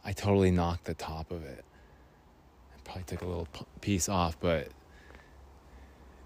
I 0.04 0.12
totally 0.12 0.50
knocked 0.50 0.84
the 0.84 0.94
top 0.94 1.30
of 1.30 1.44
it. 1.44 1.64
I 2.74 2.78
probably 2.84 3.04
took 3.04 3.22
a 3.22 3.26
little 3.26 3.48
piece 3.80 4.08
off, 4.08 4.38
but 4.40 4.68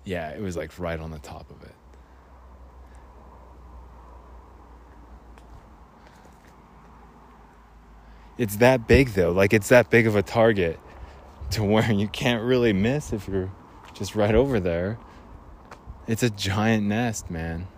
yeah, 0.05 0.31
it 0.31 0.41
was 0.41 0.57
like 0.57 0.79
right 0.79 0.99
on 0.99 1.11
the 1.11 1.19
top 1.19 1.51
of 1.51 1.63
it. 1.63 1.75
it's 8.39 8.57
that 8.57 8.87
big 8.87 9.11
though. 9.11 9.33
Like 9.33 9.53
it's 9.53 9.69
that 9.69 9.91
big 9.91 10.07
of 10.07 10.17
a 10.17 10.23
target 10.23 10.79
to 11.53 11.63
where 11.63 11.91
you 11.91 12.09
can't 12.09 12.43
really 12.43 12.73
miss 12.73 13.13
if 13.13 13.29
you're 13.29 13.51
just 13.93 14.15
right 14.15 14.35
over 14.35 14.61
there. 14.61 14.99
It's 16.07 16.23
a 16.23 16.31
giant 16.31 16.87
nest, 16.87 17.31
man. 17.31 17.69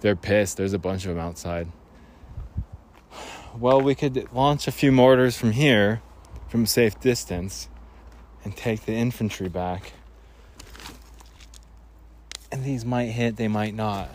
They're 0.00 0.16
pissed. 0.16 0.56
There's 0.56 0.72
a 0.72 0.78
bunch 0.78 1.04
of 1.04 1.14
them 1.14 1.24
outside. 1.24 1.68
Well, 3.58 3.82
we 3.82 3.94
could 3.94 4.32
launch 4.32 4.66
a 4.66 4.72
few 4.72 4.90
mortars 4.90 5.36
from 5.36 5.52
here, 5.52 6.00
from 6.48 6.64
safe 6.64 6.98
distance, 7.00 7.68
and 8.44 8.56
take 8.56 8.86
the 8.86 8.94
infantry 8.94 9.48
back. 9.48 9.92
And 12.50 12.64
these 12.64 12.84
might 12.84 13.06
hit, 13.06 13.36
they 13.36 13.48
might 13.48 13.74
not. 13.74 14.08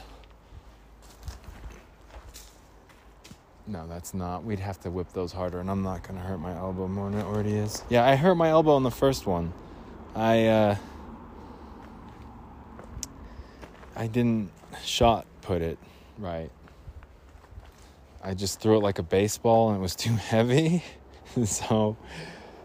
No, 3.68 3.86
that's 3.88 4.14
not. 4.14 4.44
We'd 4.44 4.60
have 4.60 4.80
to 4.82 4.90
whip 4.90 5.12
those 5.14 5.34
harder, 5.34 5.60
and 5.60 5.70
I'm 5.70 5.84
not 5.84 6.02
gonna 6.02 6.22
hurt 6.22 6.40
my 6.40 6.56
elbow 6.56 6.88
more 6.88 7.10
than 7.10 7.20
it 7.20 7.26
already 7.26 7.56
is. 7.56 7.84
Yeah, 7.90 8.06
I 8.06 8.16
hurt 8.16 8.36
my 8.36 8.50
elbow 8.50 8.72
on 8.72 8.84
the 8.84 8.92
first 8.92 9.28
one. 9.28 9.54
I 10.16 10.48
uh, 10.48 10.76
I 13.96 14.08
didn't 14.08 14.52
shot 14.84 15.26
put 15.42 15.62
it 15.62 15.78
right. 16.18 16.50
I 18.24 18.34
just 18.34 18.60
threw 18.60 18.78
it 18.78 18.82
like 18.82 19.00
a 19.00 19.04
baseball, 19.04 19.70
and 19.70 19.78
it 19.78 19.82
was 19.82 19.96
too 20.06 20.16
heavy, 20.16 20.84
so 21.46 21.98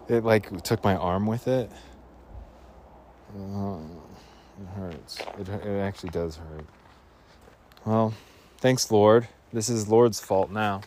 it 0.09 0.25
like 0.25 0.63
took 0.63 0.83
my 0.83 0.97
arm 0.97 1.27
with 1.27 1.49
it. 1.49 1.71
Uh, 3.39 3.79
it 4.61 4.69
hurts. 4.77 5.19
It 5.39 5.49
it 5.49 5.81
actually 5.81 6.11
does 6.11 6.37
hurt. 6.37 6.67
Well, 7.85 8.15
thanks, 8.59 8.91
Lord. 8.91 9.29
This 9.53 9.69
is 9.69 9.89
Lord's 9.89 10.21
fault 10.21 10.51
now. 10.51 10.83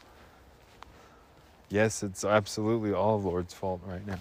Yes, 1.69 2.03
it's 2.03 2.23
absolutely 2.23 2.93
all 2.93 3.21
Lord's 3.21 3.53
fault 3.53 3.81
right 3.85 4.05
now. 4.05 4.19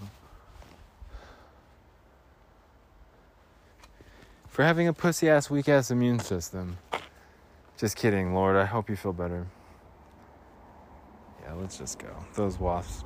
For 4.48 4.62
having 4.62 4.86
a 4.88 4.92
pussy 4.92 5.28
ass, 5.28 5.50
weak 5.50 5.68
ass 5.68 5.90
immune 5.90 6.20
system. 6.20 6.78
Just 7.76 7.96
kidding, 7.96 8.34
Lord. 8.34 8.56
I 8.56 8.64
hope 8.64 8.88
you 8.88 8.96
feel 8.96 9.12
better. 9.12 9.46
Yeah, 11.44 11.52
let's 11.54 11.78
just 11.78 11.98
go. 11.98 12.08
Those 12.34 12.58
wasps. 12.58 13.04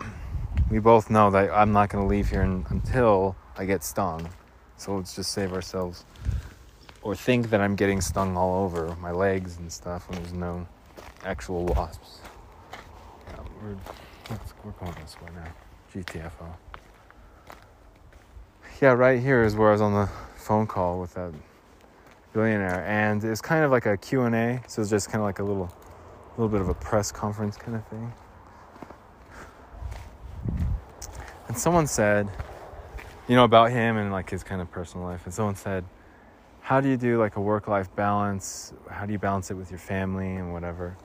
We 0.70 0.80
both 0.80 1.08
know 1.08 1.30
that 1.30 1.50
I'm 1.50 1.72
not 1.72 1.88
going 1.88 2.04
to 2.04 2.08
leave 2.08 2.28
here 2.28 2.42
until 2.42 3.36
I 3.56 3.64
get 3.64 3.82
stung. 3.82 4.28
So 4.76 4.96
let's 4.96 5.16
just 5.16 5.32
save 5.32 5.54
ourselves. 5.54 6.04
Or 7.00 7.14
think 7.14 7.48
that 7.50 7.60
I'm 7.62 7.74
getting 7.74 8.02
stung 8.02 8.36
all 8.36 8.64
over 8.64 8.94
my 8.96 9.10
legs 9.10 9.56
and 9.56 9.72
stuff 9.72 10.10
when 10.10 10.20
there's 10.20 10.34
no 10.34 10.66
actual 11.24 11.64
wasps. 11.64 12.18
Yeah, 13.28 13.40
we're, 13.62 13.76
we're 14.62 14.72
going 14.72 14.94
this 15.00 15.16
way 15.22 15.30
now. 15.34 15.50
GTFO. 15.94 16.54
Yeah, 18.80 18.92
right 18.92 19.20
here 19.20 19.42
is 19.42 19.56
where 19.56 19.70
I 19.70 19.72
was 19.72 19.80
on 19.80 19.94
the 19.94 20.08
phone 20.36 20.66
call 20.66 21.00
with 21.00 21.14
that 21.14 21.32
billionaire, 22.32 22.84
and 22.86 23.24
it's 23.24 23.40
kind 23.40 23.64
of 23.64 23.70
like 23.70 23.86
a 23.86 23.96
Q&A, 23.96 24.62
so 24.68 24.82
it's 24.82 24.90
just 24.90 25.08
kind 25.08 25.16
of 25.16 25.24
like 25.24 25.40
a 25.40 25.42
little, 25.42 25.72
little 26.40 26.48
bit 26.48 26.60
of 26.60 26.68
a 26.68 26.74
press 26.74 27.10
conference 27.10 27.56
kind 27.56 27.76
of 27.76 27.86
thing. 27.88 28.12
And 31.48 31.58
someone 31.58 31.86
said, 31.86 32.28
you 33.26 33.34
know, 33.34 33.44
about 33.44 33.70
him 33.70 33.96
and 33.96 34.12
like 34.12 34.30
his 34.30 34.44
kind 34.44 34.62
of 34.62 34.70
personal 34.70 35.06
life, 35.06 35.22
and 35.24 35.34
someone 35.34 35.56
said, 35.56 35.84
how 36.60 36.80
do 36.80 36.88
you 36.88 36.96
do 36.96 37.18
like 37.18 37.36
a 37.36 37.40
work-life 37.40 37.94
balance? 37.96 38.72
How 38.90 39.06
do 39.06 39.12
you 39.12 39.18
balance 39.18 39.50
it 39.50 39.54
with 39.54 39.70
your 39.70 39.78
family 39.78 40.36
and 40.36 40.52
whatever? 40.52 40.96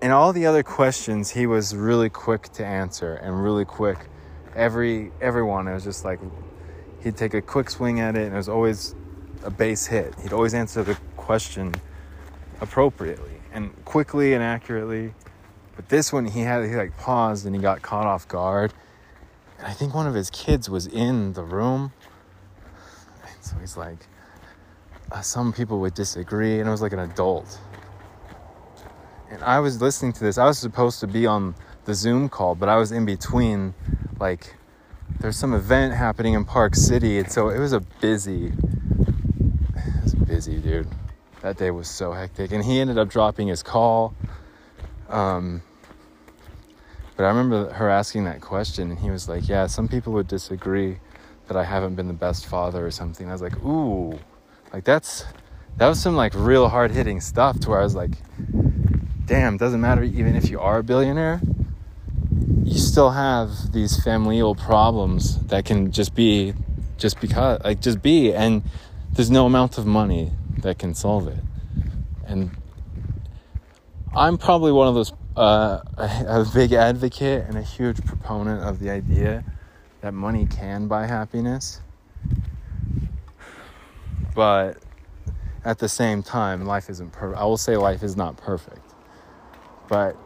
And 0.00 0.12
all 0.12 0.32
the 0.32 0.46
other 0.46 0.62
questions, 0.62 1.30
he 1.30 1.46
was 1.46 1.76
really 1.76 2.08
quick 2.08 2.48
to 2.54 2.64
answer 2.64 3.14
and 3.14 3.42
really 3.42 3.64
quick. 3.64 3.98
Every 4.56 5.12
everyone, 5.20 5.68
it 5.68 5.74
was 5.74 5.84
just 5.84 6.04
like 6.04 6.20
he'd 7.04 7.16
take 7.16 7.34
a 7.34 7.42
quick 7.42 7.70
swing 7.70 8.00
at 8.00 8.16
it, 8.16 8.24
and 8.24 8.34
it 8.34 8.36
was 8.36 8.48
always 8.48 8.94
a 9.44 9.50
base 9.50 9.86
hit. 9.86 10.14
He'd 10.20 10.32
always 10.32 10.54
answer 10.54 10.82
the 10.82 10.96
question 11.16 11.74
appropriately 12.60 13.37
and 13.58 13.84
quickly 13.84 14.34
and 14.34 14.42
accurately. 14.42 15.12
But 15.74 15.88
this 15.88 16.12
one, 16.12 16.26
he 16.26 16.40
had 16.40 16.64
he 16.64 16.76
like 16.76 16.96
paused 16.96 17.44
and 17.44 17.54
he 17.54 17.60
got 17.60 17.82
caught 17.82 18.06
off 18.06 18.26
guard. 18.28 18.72
And 19.58 19.66
I 19.66 19.72
think 19.72 19.94
one 19.94 20.06
of 20.06 20.14
his 20.14 20.30
kids 20.30 20.70
was 20.70 20.86
in 20.86 21.32
the 21.32 21.42
room. 21.42 21.92
And 23.22 23.44
so 23.44 23.56
he's 23.60 23.76
like, 23.76 24.06
uh, 25.10 25.20
some 25.20 25.52
people 25.52 25.80
would 25.80 25.94
disagree, 25.94 26.60
and 26.60 26.68
it 26.68 26.70
was 26.70 26.82
like 26.82 26.92
an 26.92 27.00
adult. 27.00 27.58
And 29.30 29.42
I 29.42 29.58
was 29.58 29.80
listening 29.80 30.12
to 30.14 30.20
this. 30.20 30.38
I 30.38 30.44
was 30.44 30.58
supposed 30.58 31.00
to 31.00 31.06
be 31.06 31.26
on 31.26 31.54
the 31.84 31.94
Zoom 31.94 32.28
call, 32.28 32.54
but 32.54 32.68
I 32.68 32.76
was 32.76 32.92
in 32.92 33.04
between, 33.06 33.74
like, 34.20 34.54
there's 35.18 35.36
some 35.36 35.54
event 35.54 35.94
happening 35.94 36.34
in 36.34 36.44
Park 36.44 36.74
City, 36.76 37.18
and 37.18 37.30
so 37.30 37.48
it 37.48 37.58
was 37.58 37.72
a 37.72 37.80
busy, 37.80 38.52
it 39.76 40.04
was 40.04 40.14
busy, 40.14 40.58
dude. 40.58 40.88
That 41.42 41.56
day 41.56 41.70
was 41.70 41.88
so 41.88 42.12
hectic, 42.12 42.50
and 42.50 42.64
he 42.64 42.80
ended 42.80 42.98
up 42.98 43.08
dropping 43.08 43.46
his 43.46 43.62
call. 43.62 44.14
Um, 45.08 45.62
but 47.16 47.24
I 47.24 47.28
remember 47.28 47.72
her 47.72 47.88
asking 47.88 48.24
that 48.24 48.40
question, 48.40 48.90
and 48.90 48.98
he 48.98 49.10
was 49.10 49.28
like, 49.28 49.48
"Yeah, 49.48 49.66
some 49.66 49.86
people 49.86 50.12
would 50.14 50.26
disagree 50.26 50.98
that 51.46 51.56
I 51.56 51.64
haven't 51.64 51.94
been 51.94 52.08
the 52.08 52.12
best 52.12 52.46
father 52.46 52.84
or 52.84 52.90
something." 52.90 53.28
I 53.28 53.32
was 53.32 53.42
like, 53.42 53.56
"Ooh, 53.64 54.18
like 54.72 54.84
that's 54.84 55.24
that 55.76 55.86
was 55.86 56.00
some 56.00 56.16
like 56.16 56.32
real 56.34 56.68
hard 56.68 56.90
hitting 56.90 57.20
stuff." 57.20 57.60
To 57.60 57.70
where 57.70 57.80
I 57.80 57.84
was 57.84 57.94
like, 57.94 58.10
"Damn, 59.24 59.58
doesn't 59.58 59.80
matter 59.80 60.02
even 60.02 60.34
if 60.34 60.50
you 60.50 60.58
are 60.58 60.78
a 60.78 60.82
billionaire, 60.82 61.40
you 62.64 62.78
still 62.78 63.10
have 63.10 63.72
these 63.72 64.02
familial 64.02 64.56
problems 64.56 65.38
that 65.46 65.64
can 65.64 65.92
just 65.92 66.16
be, 66.16 66.52
just 66.96 67.20
because, 67.20 67.60
like 67.62 67.80
just 67.80 68.02
be, 68.02 68.34
and 68.34 68.62
there's 69.12 69.30
no 69.30 69.46
amount 69.46 69.78
of 69.78 69.86
money 69.86 70.32
that 70.62 70.78
can 70.78 70.94
solve 70.94 71.28
it." 71.28 71.42
And 72.26 72.50
I'm 74.14 74.38
probably 74.38 74.72
one 74.72 74.88
of 74.88 74.94
those 74.94 75.12
uh, 75.36 75.80
a, 75.96 76.24
a 76.28 76.46
big 76.52 76.72
advocate 76.72 77.46
and 77.46 77.56
a 77.56 77.62
huge 77.62 78.04
proponent 78.04 78.62
of 78.62 78.80
the 78.80 78.90
idea 78.90 79.44
that 80.00 80.12
money 80.12 80.46
can 80.46 80.88
buy 80.88 81.06
happiness. 81.06 81.80
But 84.34 84.78
at 85.64 85.78
the 85.78 85.88
same 85.88 86.22
time, 86.22 86.64
life 86.64 86.90
isn't 86.90 87.12
perfect. 87.12 87.40
I 87.40 87.44
will 87.44 87.56
say 87.56 87.76
life 87.76 88.02
is 88.02 88.16
not 88.16 88.36
perfect. 88.36 88.94
But 89.88 90.16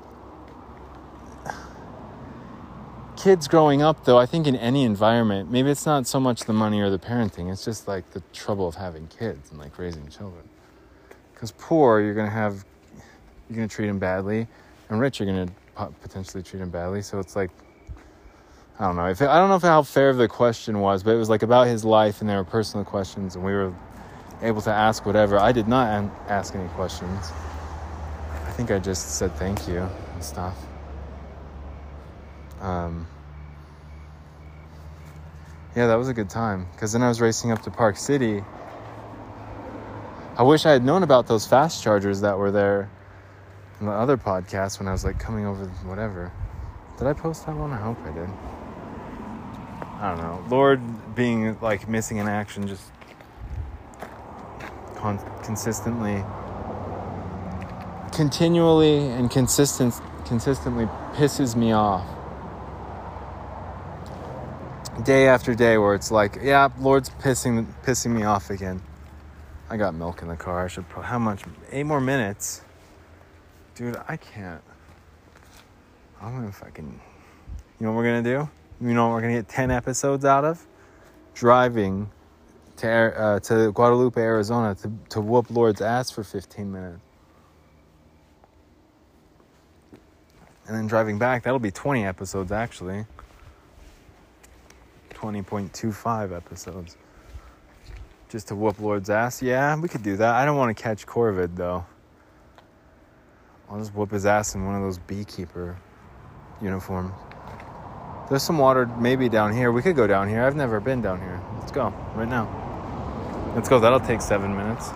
kids 3.22 3.46
growing 3.46 3.82
up, 3.82 4.04
though, 4.04 4.18
I 4.18 4.26
think 4.26 4.48
in 4.48 4.56
any 4.56 4.82
environment, 4.82 5.48
maybe 5.48 5.70
it's 5.70 5.86
not 5.86 6.08
so 6.08 6.18
much 6.18 6.40
the 6.44 6.52
money 6.52 6.80
or 6.80 6.90
the 6.90 6.98
parenting, 6.98 7.52
it's 7.52 7.64
just 7.64 7.86
like 7.86 8.10
the 8.10 8.20
trouble 8.32 8.66
of 8.66 8.74
having 8.74 9.06
kids 9.06 9.50
and 9.50 9.60
like 9.60 9.78
raising 9.78 10.08
children. 10.08 10.42
Because 11.32 11.52
poor, 11.52 12.00
you're 12.00 12.14
going 12.14 12.26
to 12.26 12.32
have, 12.32 12.64
you're 13.48 13.56
going 13.56 13.68
to 13.68 13.74
treat 13.74 13.86
them 13.86 14.00
badly 14.00 14.48
and 14.88 15.00
rich 15.00 15.20
you're 15.20 15.32
going 15.32 15.46
to 15.46 15.92
potentially 16.00 16.42
treat 16.42 16.60
him 16.60 16.70
badly. 16.70 17.00
So 17.00 17.20
it's 17.20 17.36
like, 17.36 17.50
I 18.80 18.86
don't 18.86 18.96
know. 18.96 19.06
If 19.06 19.22
I 19.22 19.38
don't 19.38 19.48
know 19.48 19.56
if 19.56 19.62
how 19.62 19.82
fair 19.82 20.12
the 20.12 20.26
question 20.26 20.80
was, 20.80 21.04
but 21.04 21.14
it 21.14 21.18
was 21.18 21.30
like 21.30 21.42
about 21.42 21.68
his 21.68 21.84
life, 21.84 22.20
and 22.20 22.28
there 22.28 22.38
were 22.38 22.44
personal 22.44 22.84
questions, 22.84 23.36
and 23.36 23.44
we 23.44 23.52
were 23.52 23.72
able 24.40 24.62
to 24.62 24.72
ask 24.72 25.06
whatever. 25.06 25.38
I 25.38 25.52
did 25.52 25.68
not 25.68 26.10
ask 26.28 26.56
any 26.56 26.68
questions. 26.70 27.30
I 28.44 28.50
think 28.52 28.72
I 28.72 28.80
just 28.80 29.16
said 29.16 29.32
thank 29.36 29.68
you 29.68 29.88
and 30.14 30.24
stuff. 30.24 30.56
Um, 32.60 33.06
yeah, 35.74 35.86
that 35.86 35.94
was 35.94 36.08
a 36.08 36.14
good 36.14 36.30
time. 36.30 36.66
Because 36.72 36.92
then 36.92 37.02
I 37.02 37.08
was 37.08 37.20
racing 37.20 37.50
up 37.50 37.62
to 37.62 37.70
Park 37.70 37.96
City. 37.96 38.42
I 40.36 40.42
wish 40.42 40.66
I 40.66 40.72
had 40.72 40.84
known 40.84 41.02
about 41.02 41.26
those 41.26 41.46
fast 41.46 41.82
chargers 41.82 42.20
that 42.22 42.38
were 42.38 42.50
there 42.50 42.90
in 43.80 43.86
the 43.86 43.92
other 43.92 44.16
podcast 44.16 44.78
when 44.78 44.88
I 44.88 44.92
was 44.92 45.04
like 45.04 45.18
coming 45.18 45.46
over 45.46 45.66
whatever. 45.84 46.32
Did 46.98 47.06
I 47.06 47.12
post 47.12 47.46
that 47.46 47.56
one? 47.56 47.72
I 47.72 47.78
hope 47.78 47.98
I 48.04 48.12
did. 48.12 48.28
I 50.00 50.14
don't 50.14 50.18
know. 50.18 50.44
Lord 50.48 51.14
being 51.14 51.58
like 51.60 51.88
missing 51.88 52.16
in 52.16 52.28
action 52.28 52.66
just 52.66 52.84
con- 54.96 55.20
consistently 55.42 56.24
continually 58.12 58.98
and 59.08 59.30
consistent 59.30 59.94
consistently 60.26 60.86
pisses 61.14 61.56
me 61.56 61.72
off. 61.72 62.06
Day 65.04 65.26
after 65.26 65.54
day 65.54 65.78
where 65.78 65.94
it's 65.94 66.10
like, 66.10 66.38
yeah, 66.42 66.68
Lord's 66.78 67.08
pissing 67.08 67.66
pissing 67.82 68.10
me 68.10 68.24
off 68.24 68.50
again. 68.50 68.82
I 69.70 69.78
got 69.78 69.94
milk 69.94 70.20
in 70.20 70.28
the 70.28 70.36
car. 70.36 70.64
I 70.64 70.68
should 70.68 70.86
pro- 70.88 71.02
how 71.02 71.18
much? 71.18 71.42
8 71.70 71.84
more 71.84 72.00
minutes. 72.00 72.62
Dude, 73.74 73.96
I 74.06 74.18
can't. 74.18 74.62
I 76.20 76.26
don't 76.26 76.42
know 76.42 76.48
if 76.48 76.62
I 76.62 76.70
can. 76.70 77.00
You 77.80 77.86
know 77.86 77.92
what 77.92 77.96
we're 77.96 78.04
gonna 78.04 78.22
do? 78.22 78.48
You 78.86 78.94
know 78.94 79.08
what 79.08 79.14
we're 79.14 79.22
gonna 79.22 79.34
get 79.34 79.48
ten 79.48 79.70
episodes 79.70 80.24
out 80.24 80.44
of? 80.44 80.64
Driving 81.34 82.10
to 82.76 82.88
uh, 82.88 83.40
to 83.40 83.72
Guadalupe, 83.72 84.20
Arizona, 84.20 84.74
to 84.76 84.92
to 85.08 85.20
whoop 85.20 85.50
Lord's 85.50 85.80
ass 85.80 86.10
for 86.10 86.22
fifteen 86.22 86.70
minutes, 86.70 87.00
and 90.66 90.76
then 90.76 90.86
driving 90.86 91.18
back. 91.18 91.44
That'll 91.44 91.58
be 91.58 91.70
twenty 91.70 92.04
episodes 92.04 92.52
actually. 92.52 93.06
Twenty 95.22 95.42
point 95.42 95.72
two 95.72 95.92
five 95.92 96.32
episodes. 96.32 96.96
Just 98.28 98.48
to 98.48 98.56
whoop 98.56 98.80
Lord's 98.80 99.08
ass. 99.08 99.40
Yeah, 99.40 99.78
we 99.78 99.86
could 99.86 100.02
do 100.02 100.16
that. 100.16 100.34
I 100.34 100.44
don't 100.44 100.56
want 100.56 100.76
to 100.76 100.82
catch 100.82 101.06
Corvid 101.06 101.54
though. 101.54 101.86
I'll 103.70 103.78
just 103.78 103.94
whoop 103.94 104.10
his 104.10 104.26
ass 104.26 104.56
in 104.56 104.66
one 104.66 104.74
of 104.74 104.82
those 104.82 104.98
beekeeper 104.98 105.78
uniforms. 106.60 107.12
There's 108.28 108.42
some 108.42 108.58
water 108.58 108.86
maybe 108.98 109.28
down 109.28 109.52
here. 109.52 109.70
We 109.70 109.80
could 109.80 109.94
go 109.94 110.08
down 110.08 110.28
here. 110.28 110.42
I've 110.42 110.56
never 110.56 110.80
been 110.80 111.02
down 111.02 111.20
here. 111.20 111.40
Let's 111.60 111.70
go 111.70 111.94
right 112.16 112.28
now. 112.28 113.52
Let's 113.54 113.68
go. 113.68 113.78
That'll 113.78 114.00
take 114.00 114.22
seven 114.22 114.56
minutes. 114.56 114.90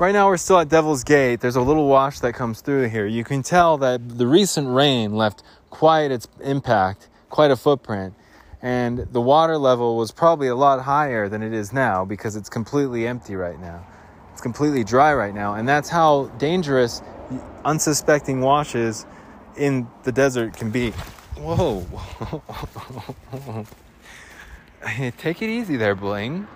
Right 0.00 0.12
now, 0.12 0.28
we're 0.28 0.38
still 0.38 0.58
at 0.58 0.70
Devil's 0.70 1.04
Gate. 1.04 1.40
There's 1.40 1.56
a 1.56 1.60
little 1.60 1.86
wash 1.86 2.20
that 2.20 2.32
comes 2.32 2.62
through 2.62 2.88
here. 2.88 3.04
You 3.06 3.22
can 3.22 3.42
tell 3.42 3.76
that 3.78 4.18
the 4.18 4.26
recent 4.26 4.66
rain 4.66 5.14
left 5.14 5.42
quite 5.70 6.10
its 6.10 6.28
impact, 6.40 7.08
quite 7.28 7.50
a 7.50 7.56
footprint. 7.56 8.14
And 8.62 9.08
the 9.12 9.20
water 9.20 9.56
level 9.56 9.96
was 9.96 10.10
probably 10.10 10.48
a 10.48 10.54
lot 10.54 10.82
higher 10.82 11.28
than 11.28 11.42
it 11.42 11.52
is 11.52 11.72
now 11.72 12.04
because 12.04 12.36
it's 12.36 12.50
completely 12.50 13.06
empty 13.06 13.34
right 13.34 13.58
now. 13.58 13.86
It's 14.32 14.42
completely 14.42 14.84
dry 14.84 15.14
right 15.14 15.34
now, 15.34 15.54
and 15.54 15.68
that's 15.68 15.88
how 15.88 16.26
dangerous 16.38 17.02
unsuspecting 17.64 18.40
washes 18.40 19.06
in 19.56 19.86
the 20.02 20.12
desert 20.12 20.56
can 20.56 20.70
be. 20.70 20.90
Whoa. 21.36 21.86
Take 25.18 25.42
it 25.42 25.48
easy 25.48 25.76
there, 25.76 25.94
Bling. 25.94 26.46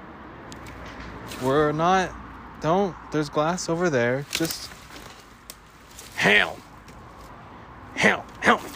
We're 1.42 1.72
not 1.72 2.10
don't. 2.60 2.96
There's 3.12 3.28
glass 3.28 3.68
over 3.68 3.90
there. 3.90 4.24
Just 4.32 4.70
help, 6.16 6.58
help, 7.94 8.24
help 8.42 8.62
me, 8.62 8.70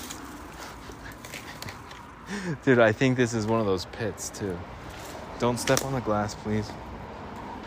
dude. 2.64 2.79
I 2.79 2.93
think 2.93 3.16
this 3.16 3.35
is 3.35 3.47
one 3.47 3.61
of 3.61 3.66
those 3.66 3.87
pits 3.87 4.31
too. 4.31 4.59
Don't 5.39 5.59
step 5.59 5.85
on 5.85 5.93
the 5.93 6.01
glass, 6.01 6.35
please. 6.35 6.70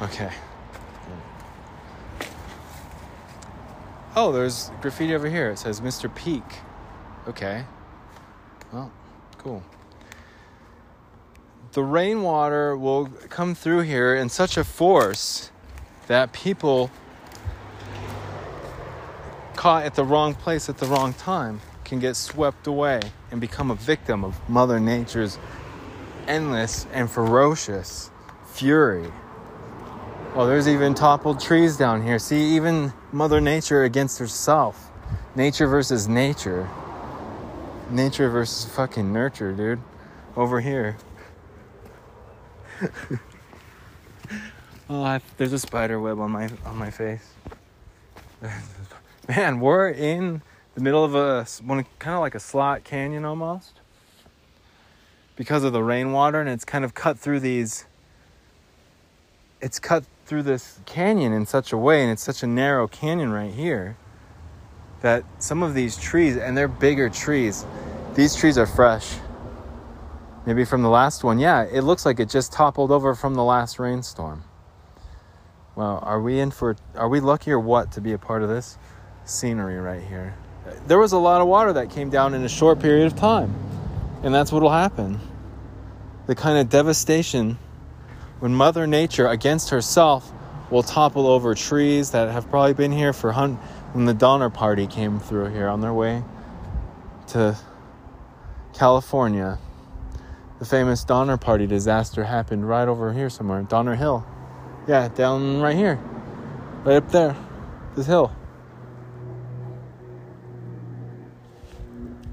Okay. 0.01 0.31
Oh, 4.15 4.31
there's 4.31 4.71
graffiti 4.81 5.15
over 5.15 5.29
here. 5.29 5.51
It 5.51 5.59
says 5.59 5.79
Mr. 5.79 6.13
Peak. 6.13 6.43
Okay. 7.27 7.63
Well, 8.73 8.91
cool. 9.37 9.63
The 11.71 11.83
rainwater 11.83 12.75
will 12.75 13.05
come 13.29 13.55
through 13.55 13.81
here 13.81 14.13
in 14.13 14.27
such 14.27 14.57
a 14.57 14.65
force 14.65 15.49
that 16.07 16.33
people 16.33 16.91
caught 19.55 19.85
at 19.85 19.95
the 19.95 20.03
wrong 20.03 20.33
place 20.33 20.67
at 20.67 20.79
the 20.79 20.87
wrong 20.87 21.13
time 21.13 21.61
can 21.91 21.99
get 21.99 22.15
swept 22.15 22.67
away 22.67 23.01
and 23.31 23.41
become 23.41 23.69
a 23.69 23.75
victim 23.75 24.23
of 24.23 24.39
Mother 24.47 24.79
Nature's 24.79 25.37
endless 26.25 26.87
and 26.93 27.11
ferocious 27.11 28.09
fury. 28.45 29.11
Oh, 30.33 30.47
there's 30.47 30.69
even 30.69 30.93
toppled 30.93 31.41
trees 31.41 31.75
down 31.75 32.01
here. 32.01 32.17
See, 32.17 32.55
even 32.55 32.93
Mother 33.11 33.41
Nature 33.41 33.83
against 33.83 34.19
herself. 34.19 34.89
Nature 35.35 35.67
versus 35.67 36.07
nature. 36.07 36.69
Nature 37.89 38.29
versus 38.29 38.73
fucking 38.73 39.11
nurture, 39.11 39.51
dude. 39.51 39.81
Over 40.37 40.61
here. 40.61 40.95
oh, 44.89 45.03
I, 45.03 45.19
there's 45.35 45.51
a 45.51 45.59
spider 45.59 45.99
web 45.99 46.21
on 46.21 46.31
my 46.31 46.49
on 46.65 46.77
my 46.77 46.89
face. 46.89 47.33
Man, 49.27 49.59
we're 49.59 49.89
in 49.89 50.41
the 50.81 50.83
middle 50.83 51.03
of 51.03 51.13
a 51.13 51.45
one 51.63 51.85
kind 51.99 52.15
of 52.15 52.21
like 52.21 52.33
a 52.33 52.39
slot 52.39 52.83
canyon 52.83 53.23
almost. 53.23 53.79
Because 55.35 55.63
of 55.63 55.73
the 55.73 55.83
rainwater, 55.83 56.41
and 56.41 56.49
it's 56.49 56.65
kind 56.65 56.83
of 56.83 56.95
cut 56.95 57.19
through 57.19 57.39
these. 57.39 57.85
It's 59.61 59.77
cut 59.77 60.05
through 60.25 60.43
this 60.43 60.79
canyon 60.85 61.33
in 61.33 61.45
such 61.45 61.71
a 61.71 61.77
way, 61.77 62.01
and 62.01 62.11
it's 62.11 62.23
such 62.23 62.41
a 62.41 62.47
narrow 62.47 62.87
canyon 62.87 63.31
right 63.31 63.53
here, 63.53 63.95
that 65.01 65.23
some 65.37 65.61
of 65.61 65.75
these 65.75 65.97
trees, 65.97 66.35
and 66.35 66.57
they're 66.57 66.67
bigger 66.67 67.09
trees, 67.09 67.63
these 68.15 68.35
trees 68.35 68.57
are 68.57 68.65
fresh 68.65 69.17
Maybe 70.45 70.65
from 70.65 70.81
the 70.81 70.89
last 70.89 71.23
one. 71.23 71.37
Yeah, 71.37 71.63
it 71.63 71.81
looks 71.81 72.03
like 72.03 72.19
it 72.19 72.27
just 72.27 72.51
toppled 72.51 72.91
over 72.91 73.13
from 73.13 73.35
the 73.35 73.43
last 73.43 73.77
rainstorm. 73.77 74.43
Well, 75.75 75.99
are 76.01 76.19
we 76.19 76.39
in 76.39 76.49
for 76.49 76.75
are 76.95 77.07
we 77.07 77.19
lucky 77.19 77.51
or 77.51 77.59
what 77.59 77.91
to 77.91 78.01
be 78.01 78.11
a 78.11 78.17
part 78.17 78.41
of 78.41 78.49
this 78.49 78.77
scenery 79.23 79.77
right 79.77 80.01
here? 80.01 80.35
There 80.87 80.99
was 80.99 81.11
a 81.11 81.17
lot 81.17 81.41
of 81.41 81.47
water 81.47 81.73
that 81.73 81.89
came 81.89 82.09
down 82.09 82.33
in 82.33 82.43
a 82.43 82.49
short 82.49 82.79
period 82.79 83.07
of 83.07 83.15
time. 83.15 83.53
And 84.23 84.33
that's 84.33 84.51
what'll 84.51 84.69
happen. 84.69 85.19
The 86.27 86.35
kind 86.35 86.57
of 86.57 86.69
devastation 86.69 87.57
when 88.39 88.53
mother 88.53 88.87
nature 88.87 89.27
against 89.27 89.69
herself 89.69 90.31
will 90.69 90.83
topple 90.83 91.27
over 91.27 91.53
trees 91.55 92.11
that 92.11 92.31
have 92.31 92.49
probably 92.49 92.73
been 92.73 92.91
here 92.91 93.13
for 93.13 93.31
hun- 93.31 93.59
when 93.93 94.05
the 94.05 94.13
Donner 94.13 94.49
Party 94.49 94.87
came 94.87 95.19
through 95.19 95.49
here 95.49 95.67
on 95.67 95.81
their 95.81 95.93
way 95.93 96.23
to 97.27 97.57
California 98.73 99.59
the 100.61 100.67
famous 100.67 101.03
Donner 101.03 101.37
Party 101.37 101.65
disaster 101.65 102.23
happened 102.23 102.69
right 102.69 102.87
over 102.87 103.13
here 103.13 103.31
somewhere, 103.31 103.63
Donner 103.63 103.95
Hill. 103.95 104.23
Yeah, 104.87 105.07
down 105.07 105.59
right 105.59 105.75
here, 105.75 105.99
right 106.83 106.97
up 106.97 107.09
there, 107.09 107.35
this 107.95 108.05
hill. 108.05 108.31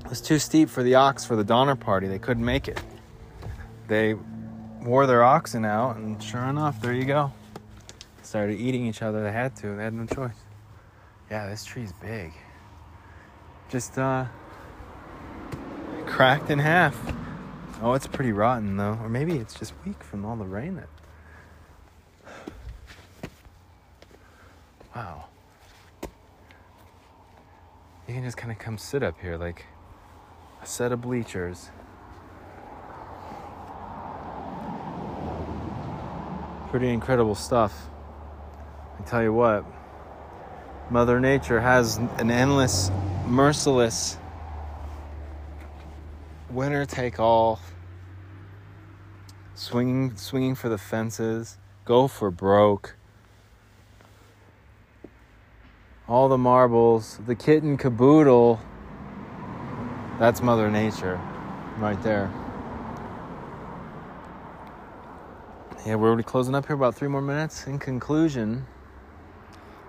Was 0.08 0.20
too 0.20 0.38
steep 0.38 0.68
for 0.68 0.82
the 0.82 0.94
ox 0.94 1.24
for 1.24 1.36
the 1.36 1.44
Donner 1.44 1.76
Party. 1.76 2.08
They 2.08 2.18
couldn't 2.18 2.44
make 2.44 2.68
it. 2.68 2.80
They 3.88 4.14
wore 4.82 5.06
their 5.06 5.22
oxen 5.22 5.64
out, 5.64 5.96
and 5.96 6.22
sure 6.22 6.44
enough, 6.44 6.80
there 6.80 6.92
you 6.92 7.04
go. 7.04 7.32
Started 8.22 8.60
eating 8.60 8.86
each 8.86 9.02
other. 9.02 9.22
They 9.22 9.32
had 9.32 9.56
to. 9.56 9.76
They 9.76 9.84
had 9.84 9.94
no 9.94 10.06
choice. 10.06 10.36
Yeah, 11.30 11.48
this 11.48 11.64
tree's 11.64 11.92
big. 11.92 12.32
Just 13.70 13.98
uh, 13.98 14.26
cracked 16.06 16.50
in 16.50 16.58
half. 16.58 16.98
Oh, 17.82 17.92
it's 17.92 18.06
pretty 18.06 18.32
rotten 18.32 18.76
though. 18.76 18.98
Or 19.02 19.08
maybe 19.08 19.36
it's 19.36 19.54
just 19.54 19.72
weak 19.84 20.02
from 20.02 20.24
all 20.24 20.36
the 20.36 20.44
rain 20.44 20.76
that. 20.76 20.88
Wow. 24.96 25.26
You 26.02 28.14
can 28.14 28.24
just 28.24 28.36
kind 28.36 28.50
of 28.50 28.58
come 28.58 28.78
sit 28.78 29.02
up 29.02 29.20
here 29.20 29.36
like 29.36 29.64
a 30.62 30.66
set 30.66 30.92
of 30.92 31.00
bleachers. 31.00 31.70
Pretty 36.70 36.88
incredible 36.88 37.34
stuff. 37.34 37.88
I 38.98 39.02
tell 39.04 39.22
you 39.22 39.32
what, 39.32 39.64
Mother 40.90 41.20
Nature 41.20 41.60
has 41.60 41.96
an 41.96 42.30
endless, 42.30 42.90
merciless 43.26 44.18
winner 46.50 46.86
take 46.86 47.20
all, 47.20 47.60
swinging, 49.54 50.16
swinging 50.16 50.54
for 50.54 50.68
the 50.68 50.78
fences, 50.78 51.58
go 51.84 52.08
for 52.08 52.30
broke. 52.30 52.96
All 56.08 56.28
the 56.28 56.38
marbles, 56.38 57.20
the 57.26 57.34
kitten 57.34 57.76
caboodle. 57.76 58.60
That's 60.18 60.42
Mother 60.42 60.68
Nature 60.68 61.20
right 61.78 62.02
there. 62.02 62.28
Yeah, 65.86 65.94
we're 65.94 66.08
already 66.08 66.24
closing 66.24 66.56
up 66.56 66.66
here 66.66 66.74
about 66.74 66.96
three 66.96 67.06
more 67.06 67.22
minutes. 67.22 67.68
In 67.68 67.78
conclusion, 67.78 68.66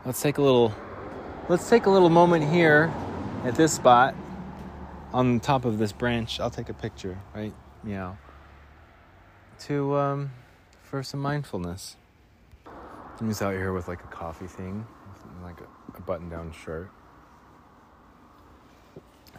let's 0.06 0.22
take 0.22 0.38
a 0.38 0.42
little 0.44 0.72
let's 1.50 1.68
take 1.68 1.88
a 1.88 1.90
little 1.90 2.12
moment 2.12 2.48
here 2.48 2.94
at 3.44 3.56
this 3.56 3.74
spot 3.74 4.14
on 5.14 5.40
top 5.40 5.66
of 5.66 5.80
this 5.80 5.92
branch. 5.92 6.40
I'll 6.40 6.52
take 6.52 6.70
a 6.70 6.76
picture, 6.76 7.18
right? 7.34 7.54
Meow. 7.84 8.16
To 9.62 9.98
um, 9.98 10.32
for 10.84 11.02
some 11.02 11.22
mindfulness. 11.22 11.98
I'm 13.20 13.30
just 13.30 13.42
out 13.42 13.54
here 13.54 13.74
with 13.74 13.88
like 13.88 14.04
a 14.04 14.08
coffee 14.08 14.46
thing, 14.46 14.86
like 15.42 15.60
a, 15.60 15.98
a 15.98 16.02
button-down 16.02 16.54
shirt, 16.54 16.92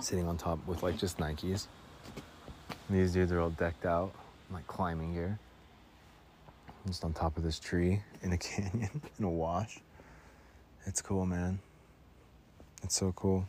sitting 0.05 0.27
on 0.27 0.37
top 0.37 0.59
with 0.67 0.83
like 0.83 0.97
just 0.99 1.19
Nikes. 1.19 1.67
These 2.89 3.13
dudes 3.13 3.33
are 3.33 3.41
all 3.41 3.51
decked 3.51 3.87
out, 3.87 4.13
like 4.53 4.67
climbing 4.67 5.15
gear. 5.15 5.39
I'm 6.85 6.91
just 6.91 7.05
on 7.05 7.13
top 7.13 7.37
of 7.37 7.43
this 7.43 7.59
tree 7.59 8.01
in 8.23 8.33
a 8.33 8.39
canyon 8.39 9.03
in 9.19 9.25
a 9.25 9.31
wash. 9.31 9.81
It's 10.87 11.03
cool, 11.03 11.27
man. 11.27 11.59
It's 12.83 12.97
so 12.97 13.13
cool 13.13 13.47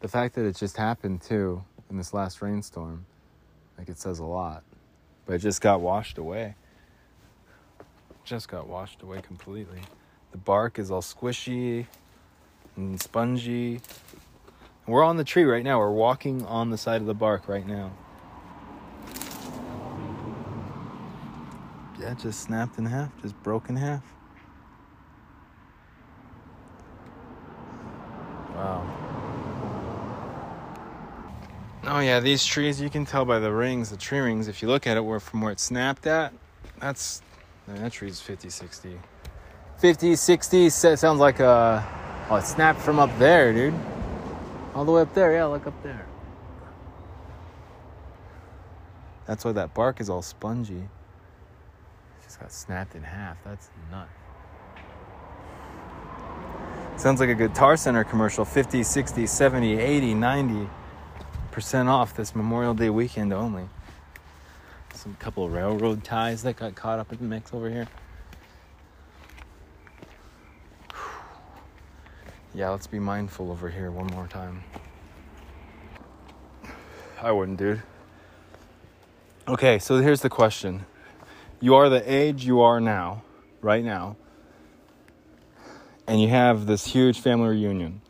the 0.00 0.08
fact 0.08 0.34
that 0.36 0.44
it 0.44 0.56
just 0.56 0.76
happened 0.76 1.22
too 1.22 1.62
in 1.90 1.96
this 1.96 2.14
last 2.14 2.40
rainstorm, 2.40 3.04
like 3.76 3.88
it 3.88 3.98
says 3.98 4.18
a 4.18 4.24
lot. 4.24 4.62
But 5.26 5.34
it 5.34 5.38
just 5.38 5.60
got 5.60 5.80
washed 5.80 6.18
away. 6.18 6.54
Just 8.24 8.48
got 8.48 8.68
washed 8.68 9.02
away 9.02 9.20
completely. 9.20 9.80
The 10.32 10.38
bark 10.38 10.78
is 10.78 10.90
all 10.90 11.02
squishy 11.02 11.86
and 12.76 13.00
spongy. 13.00 13.80
We're 14.88 15.04
on 15.04 15.18
the 15.18 15.24
tree 15.24 15.44
right 15.44 15.62
now. 15.62 15.78
We're 15.78 15.90
walking 15.90 16.46
on 16.46 16.70
the 16.70 16.78
side 16.78 17.02
of 17.02 17.06
the 17.06 17.14
bark 17.14 17.46
right 17.46 17.66
now. 17.66 17.92
Yeah, 22.00 22.14
just 22.14 22.40
snapped 22.40 22.78
in 22.78 22.86
half, 22.86 23.10
just 23.20 23.40
broke 23.42 23.68
in 23.68 23.76
half. 23.76 24.02
Wow. 28.54 28.94
Oh 31.84 32.00
yeah, 32.00 32.18
these 32.20 32.46
trees 32.46 32.80
you 32.80 32.88
can 32.88 33.04
tell 33.04 33.26
by 33.26 33.40
the 33.40 33.52
rings, 33.52 33.90
the 33.90 33.96
tree 33.98 34.20
rings. 34.20 34.48
If 34.48 34.62
you 34.62 34.68
look 34.68 34.86
at 34.86 34.96
it, 34.96 35.04
where 35.04 35.20
from 35.20 35.42
where 35.42 35.52
it 35.52 35.60
snapped 35.60 36.06
at, 36.06 36.32
that's 36.80 37.20
man, 37.66 37.82
that 37.82 37.92
tree's 37.92 38.20
50, 38.22 38.48
60, 38.48 38.98
50, 39.76 40.16
60. 40.16 40.70
Sounds 40.70 41.20
like 41.20 41.40
a 41.40 41.86
oh, 42.30 42.36
it 42.36 42.44
snapped 42.44 42.80
from 42.80 42.98
up 42.98 43.10
there, 43.18 43.52
dude. 43.52 43.74
All 44.74 44.84
the 44.84 44.92
way 44.92 45.02
up 45.02 45.14
there. 45.14 45.32
Yeah, 45.32 45.46
look 45.46 45.66
up 45.66 45.82
there. 45.82 46.06
That's 49.26 49.44
why 49.44 49.52
that 49.52 49.74
bark 49.74 50.00
is 50.00 50.08
all 50.08 50.22
spongy. 50.22 50.76
It 50.76 52.24
just 52.24 52.40
got 52.40 52.52
snapped 52.52 52.94
in 52.94 53.02
half. 53.02 53.36
That's 53.44 53.70
nuts. 53.90 54.10
Sounds 56.96 57.20
like 57.20 57.28
a 57.28 57.34
Guitar 57.34 57.76
Center 57.76 58.02
commercial 58.04 58.44
50, 58.44 58.82
60, 58.82 59.26
70, 59.26 59.78
80, 59.78 60.14
90 60.14 60.68
percent 61.58 61.88
off 61.88 62.14
this 62.14 62.36
Memorial 62.36 62.72
Day 62.72 62.88
weekend 62.90 63.32
only. 63.32 63.68
Some 64.94 65.16
couple 65.16 65.48
railroad 65.48 66.04
ties 66.04 66.42
that 66.44 66.56
got 66.56 66.74
caught 66.74 66.98
up 66.98 67.12
in 67.12 67.18
the 67.18 67.24
mix 67.24 67.52
over 67.52 67.68
here. 67.68 67.88
Yeah, 72.58 72.70
let's 72.70 72.88
be 72.88 72.98
mindful 72.98 73.52
over 73.52 73.70
here 73.70 73.92
one 73.92 74.08
more 74.08 74.26
time. 74.26 74.64
I 77.22 77.30
wouldn't, 77.30 77.56
dude. 77.56 77.82
Okay, 79.46 79.78
so 79.78 79.98
here's 79.98 80.22
the 80.22 80.28
question. 80.28 80.84
You 81.60 81.76
are 81.76 81.88
the 81.88 82.02
age 82.12 82.44
you 82.44 82.60
are 82.62 82.80
now, 82.80 83.22
right 83.60 83.84
now, 83.84 84.16
and 86.08 86.20
you 86.20 86.30
have 86.30 86.66
this 86.66 86.84
huge 86.84 87.20
family 87.20 87.50
reunion. 87.50 88.00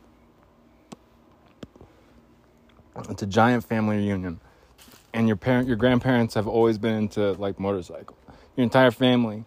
It's 3.11 3.23
a 3.23 3.27
giant 3.27 3.65
family 3.65 3.99
reunion. 3.99 4.41
And 5.13 5.27
your 5.27 5.37
parent 5.37 5.69
your 5.69 5.77
grandparents 5.77 6.33
have 6.33 6.49
always 6.49 6.79
been 6.79 6.95
into 6.95 7.33
like 7.33 7.61
motorcycle. 7.61 8.17
Your 8.57 8.65
entire 8.65 8.93
family 8.93 9.45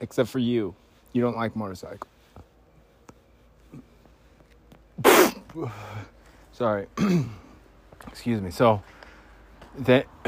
except 0.00 0.28
for 0.28 0.38
you. 0.38 0.76
You 1.12 1.20
don't 1.20 1.36
like 1.36 1.56
motorcycle. 1.56 2.06
Sorry. 6.52 6.86
Excuse 8.06 8.40
me. 8.40 8.50
So 8.50 8.82
they 9.78 10.04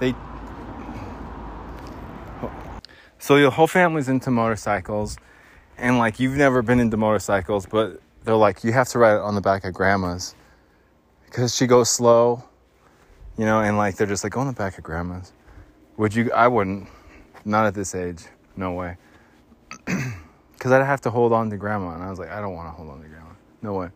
they 0.00 0.14
so 3.18 3.36
your 3.36 3.50
whole 3.50 3.66
family's 3.66 4.08
into 4.08 4.30
motorcycles 4.30 5.16
and 5.78 5.98
like 5.98 6.20
you've 6.20 6.36
never 6.36 6.62
been 6.62 6.80
into 6.80 6.96
motorcycles 6.96 7.66
but 7.66 8.00
they're 8.24 8.36
like 8.36 8.64
you 8.64 8.72
have 8.72 8.88
to 8.88 8.98
ride 8.98 9.16
it 9.16 9.20
on 9.20 9.34
the 9.34 9.40
back 9.40 9.64
of 9.64 9.74
grandma's 9.74 10.34
because 11.26 11.54
she 11.54 11.66
goes 11.66 11.90
slow 11.90 12.44
you 13.36 13.44
know 13.44 13.60
and 13.60 13.76
like 13.76 13.96
they're 13.96 14.06
just 14.06 14.24
like 14.24 14.32
go 14.32 14.40
on 14.40 14.46
the 14.46 14.52
back 14.52 14.78
of 14.78 14.84
grandma's 14.84 15.32
would 15.96 16.14
you 16.14 16.30
i 16.32 16.46
wouldn't 16.46 16.88
not 17.44 17.66
at 17.66 17.74
this 17.74 17.94
age 17.94 18.24
no 18.56 18.72
way 18.72 18.96
because 20.62 20.70
i'd 20.70 20.84
have 20.84 21.00
to 21.00 21.10
hold 21.10 21.32
on 21.32 21.50
to 21.50 21.56
grandma 21.56 21.92
and 21.92 22.04
i 22.04 22.08
was 22.08 22.20
like 22.20 22.30
i 22.30 22.40
don't 22.40 22.54
want 22.54 22.68
to 22.68 22.70
hold 22.70 22.88
on 22.88 23.02
to 23.02 23.08
grandma. 23.08 23.30
No 23.62 23.74
way 23.74 23.90